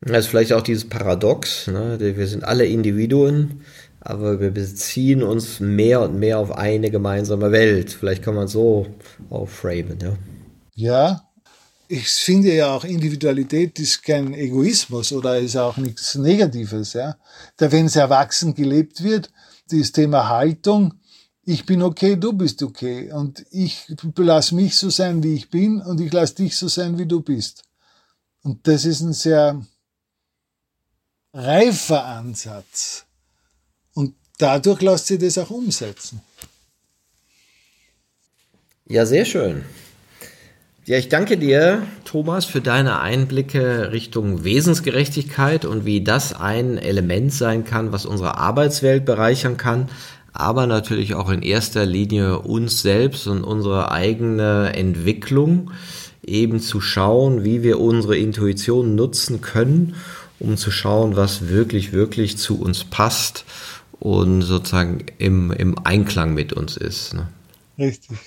Das 0.00 0.20
ist 0.20 0.26
vielleicht 0.28 0.52
auch 0.52 0.62
dieses 0.62 0.88
Paradox, 0.88 1.66
ne? 1.66 1.98
wir 1.98 2.26
sind 2.28 2.44
alle 2.44 2.66
Individuen, 2.66 3.62
aber 4.00 4.40
wir 4.40 4.50
beziehen 4.50 5.22
uns 5.22 5.60
mehr 5.60 6.02
und 6.02 6.18
mehr 6.18 6.38
auf 6.38 6.52
eine 6.52 6.90
gemeinsame 6.90 7.52
Welt. 7.52 7.90
Vielleicht 7.90 8.22
kann 8.22 8.34
man 8.34 8.48
so 8.48 8.86
aufframen, 9.30 9.98
ja. 10.00 10.16
Ja, 10.74 11.28
ich 11.88 12.08
finde 12.08 12.54
ja 12.54 12.74
auch 12.74 12.84
Individualität 12.84 13.78
ist 13.80 14.02
kein 14.02 14.34
Egoismus 14.34 15.10
oder 15.12 15.38
ist 15.38 15.56
auch 15.56 15.76
nichts 15.78 16.14
Negatives, 16.14 16.92
ja. 16.92 17.16
Da 17.56 17.72
wenn 17.72 17.86
es 17.86 17.96
erwachsen 17.96 18.54
gelebt 18.54 19.02
wird, 19.02 19.30
das 19.70 19.92
Thema 19.92 20.28
Haltung, 20.28 20.94
ich 21.44 21.64
bin 21.64 21.82
okay, 21.82 22.16
du 22.16 22.34
bist 22.34 22.62
okay 22.62 23.10
und 23.10 23.44
ich 23.50 23.86
lass 24.16 24.52
mich 24.52 24.76
so 24.76 24.90
sein, 24.90 25.22
wie 25.22 25.34
ich 25.34 25.48
bin 25.48 25.80
und 25.80 25.98
ich 26.00 26.12
lass 26.12 26.34
dich 26.34 26.54
so 26.56 26.68
sein, 26.68 26.98
wie 26.98 27.06
du 27.06 27.22
bist. 27.22 27.64
Und 28.42 28.66
das 28.66 28.84
ist 28.84 29.00
ein 29.00 29.14
sehr 29.14 29.64
reifer 31.32 32.04
Ansatz. 32.04 33.07
Dadurch 34.38 34.80
lässt 34.82 35.08
sich 35.08 35.18
das 35.18 35.36
auch 35.36 35.50
umsetzen. 35.50 36.20
Ja, 38.86 39.04
sehr 39.04 39.24
schön. 39.24 39.64
Ja, 40.86 40.96
ich 40.96 41.10
danke 41.10 41.36
dir, 41.36 41.82
Thomas, 42.04 42.46
für 42.46 42.62
deine 42.62 43.00
Einblicke 43.00 43.92
Richtung 43.92 44.44
Wesensgerechtigkeit 44.44 45.66
und 45.66 45.84
wie 45.84 46.02
das 46.02 46.32
ein 46.32 46.78
Element 46.78 47.32
sein 47.34 47.64
kann, 47.64 47.92
was 47.92 48.06
unsere 48.06 48.38
Arbeitswelt 48.38 49.04
bereichern 49.04 49.58
kann, 49.58 49.90
aber 50.32 50.66
natürlich 50.66 51.14
auch 51.14 51.28
in 51.28 51.42
erster 51.42 51.84
Linie 51.84 52.38
uns 52.38 52.80
selbst 52.80 53.26
und 53.26 53.44
unsere 53.44 53.90
eigene 53.90 54.72
Entwicklung 54.74 55.72
eben 56.24 56.60
zu 56.60 56.80
schauen, 56.80 57.44
wie 57.44 57.62
wir 57.62 57.80
unsere 57.80 58.16
Intuition 58.16 58.94
nutzen 58.94 59.42
können, 59.42 59.96
um 60.38 60.56
zu 60.56 60.70
schauen, 60.70 61.16
was 61.16 61.48
wirklich, 61.48 61.92
wirklich 61.92 62.38
zu 62.38 62.58
uns 62.60 62.84
passt 62.84 63.44
und 64.00 64.42
sozusagen 64.42 65.04
im, 65.18 65.50
im 65.52 65.76
Einklang 65.84 66.34
mit 66.34 66.52
uns 66.52 66.76
ist. 66.76 67.14
Ne? 67.14 67.28
Richtig. 67.78 68.18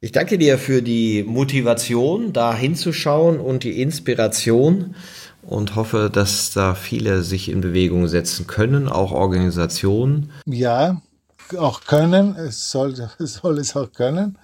Ich 0.00 0.10
danke 0.10 0.36
dir 0.36 0.58
für 0.58 0.82
die 0.82 1.22
Motivation, 1.22 2.32
da 2.32 2.54
hinzuschauen 2.54 3.38
und 3.38 3.62
die 3.62 3.80
Inspiration 3.80 4.96
und 5.42 5.76
hoffe, 5.76 6.10
dass 6.12 6.52
da 6.52 6.74
viele 6.74 7.22
sich 7.22 7.48
in 7.48 7.60
Bewegung 7.60 8.08
setzen 8.08 8.46
können, 8.46 8.88
auch 8.88 9.12
Organisationen. 9.12 10.32
Ja, 10.46 11.00
auch 11.56 11.82
können, 11.84 12.34
es 12.36 12.70
soll, 12.70 12.94
soll 13.18 13.58
es 13.58 13.76
auch 13.76 13.92
können. 13.92 14.38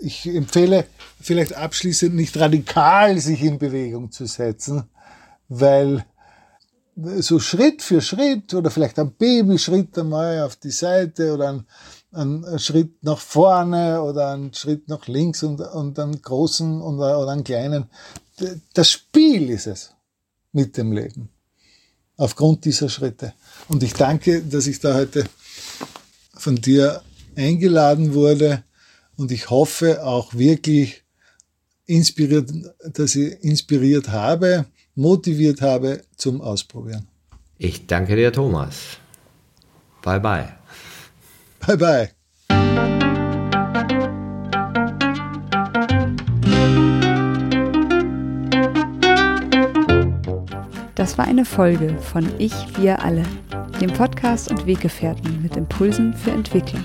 Ich 0.00 0.26
empfehle 0.26 0.86
vielleicht 1.20 1.54
abschließend 1.54 2.14
nicht 2.14 2.36
radikal 2.38 3.18
sich 3.18 3.42
in 3.42 3.58
Bewegung 3.58 4.12
zu 4.12 4.26
setzen, 4.26 4.84
weil 5.48 6.04
so 6.96 7.40
Schritt 7.40 7.82
für 7.82 8.00
Schritt 8.00 8.54
oder 8.54 8.70
vielleicht 8.70 8.98
ein 8.98 9.12
Babyschritt 9.12 9.98
einmal 9.98 10.42
auf 10.42 10.56
die 10.56 10.70
Seite 10.70 11.34
oder 11.34 11.52
ein 11.52 11.64
einen 12.14 12.58
Schritt 12.58 13.02
nach 13.02 13.18
vorne 13.18 14.00
oder 14.02 14.30
einen 14.30 14.54
Schritt 14.54 14.88
nach 14.88 15.06
links 15.08 15.42
und, 15.42 15.60
und 15.60 15.98
einen 15.98 16.20
großen 16.20 16.80
oder, 16.80 17.20
oder 17.20 17.32
einen 17.32 17.44
kleinen. 17.44 17.86
Das 18.72 18.90
Spiel 18.90 19.50
ist 19.50 19.66
es 19.66 19.90
mit 20.52 20.76
dem 20.76 20.92
Leben. 20.92 21.28
Aufgrund 22.16 22.64
dieser 22.64 22.88
Schritte. 22.88 23.34
Und 23.68 23.82
ich 23.82 23.92
danke, 23.92 24.42
dass 24.42 24.66
ich 24.66 24.78
da 24.78 24.94
heute 24.94 25.24
von 26.34 26.56
dir 26.56 27.02
eingeladen 27.34 28.14
wurde 28.14 28.62
und 29.16 29.32
ich 29.32 29.50
hoffe 29.50 30.04
auch 30.04 30.34
wirklich 30.34 31.02
inspiriert, 31.86 32.50
dass 32.92 33.16
ich 33.16 33.42
inspiriert 33.42 34.08
habe, 34.08 34.66
motiviert 34.94 35.60
habe 35.60 36.02
zum 36.16 36.40
Ausprobieren. 36.40 37.08
Ich 37.58 37.86
danke 37.86 38.16
dir, 38.16 38.32
Thomas. 38.32 38.98
Bye 40.02 40.20
bye. 40.20 40.48
Bye 41.66 41.76
bye. 41.76 42.10
Das 50.94 51.18
war 51.18 51.26
eine 51.26 51.44
Folge 51.44 51.98
von 51.98 52.26
Ich, 52.38 52.54
wir 52.78 53.02
alle, 53.02 53.24
dem 53.80 53.92
Podcast 53.92 54.50
und 54.50 54.64
Weggefährten 54.66 55.42
mit 55.42 55.56
Impulsen 55.56 56.14
für 56.14 56.30
Entwicklung. 56.30 56.84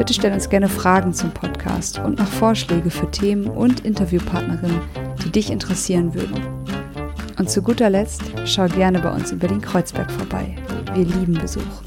Bitte 0.00 0.14
stell 0.14 0.32
uns 0.32 0.48
gerne 0.48 0.70
Fragen 0.70 1.12
zum 1.12 1.30
Podcast 1.30 1.98
und 1.98 2.18
noch 2.18 2.26
Vorschläge 2.26 2.88
für 2.88 3.10
Themen 3.10 3.50
und 3.50 3.80
Interviewpartnerinnen, 3.80 4.80
die 5.22 5.30
dich 5.30 5.50
interessieren 5.50 6.14
würden. 6.14 6.40
Und 7.38 7.50
zu 7.50 7.60
guter 7.60 7.90
Letzt 7.90 8.22
schau 8.46 8.66
gerne 8.66 9.00
bei 9.00 9.12
uns 9.12 9.30
über 9.30 9.46
den 9.46 9.60
Kreuzberg 9.60 10.10
vorbei. 10.10 10.56
Wir 10.94 11.04
lieben 11.04 11.34
Besuch. 11.34 11.82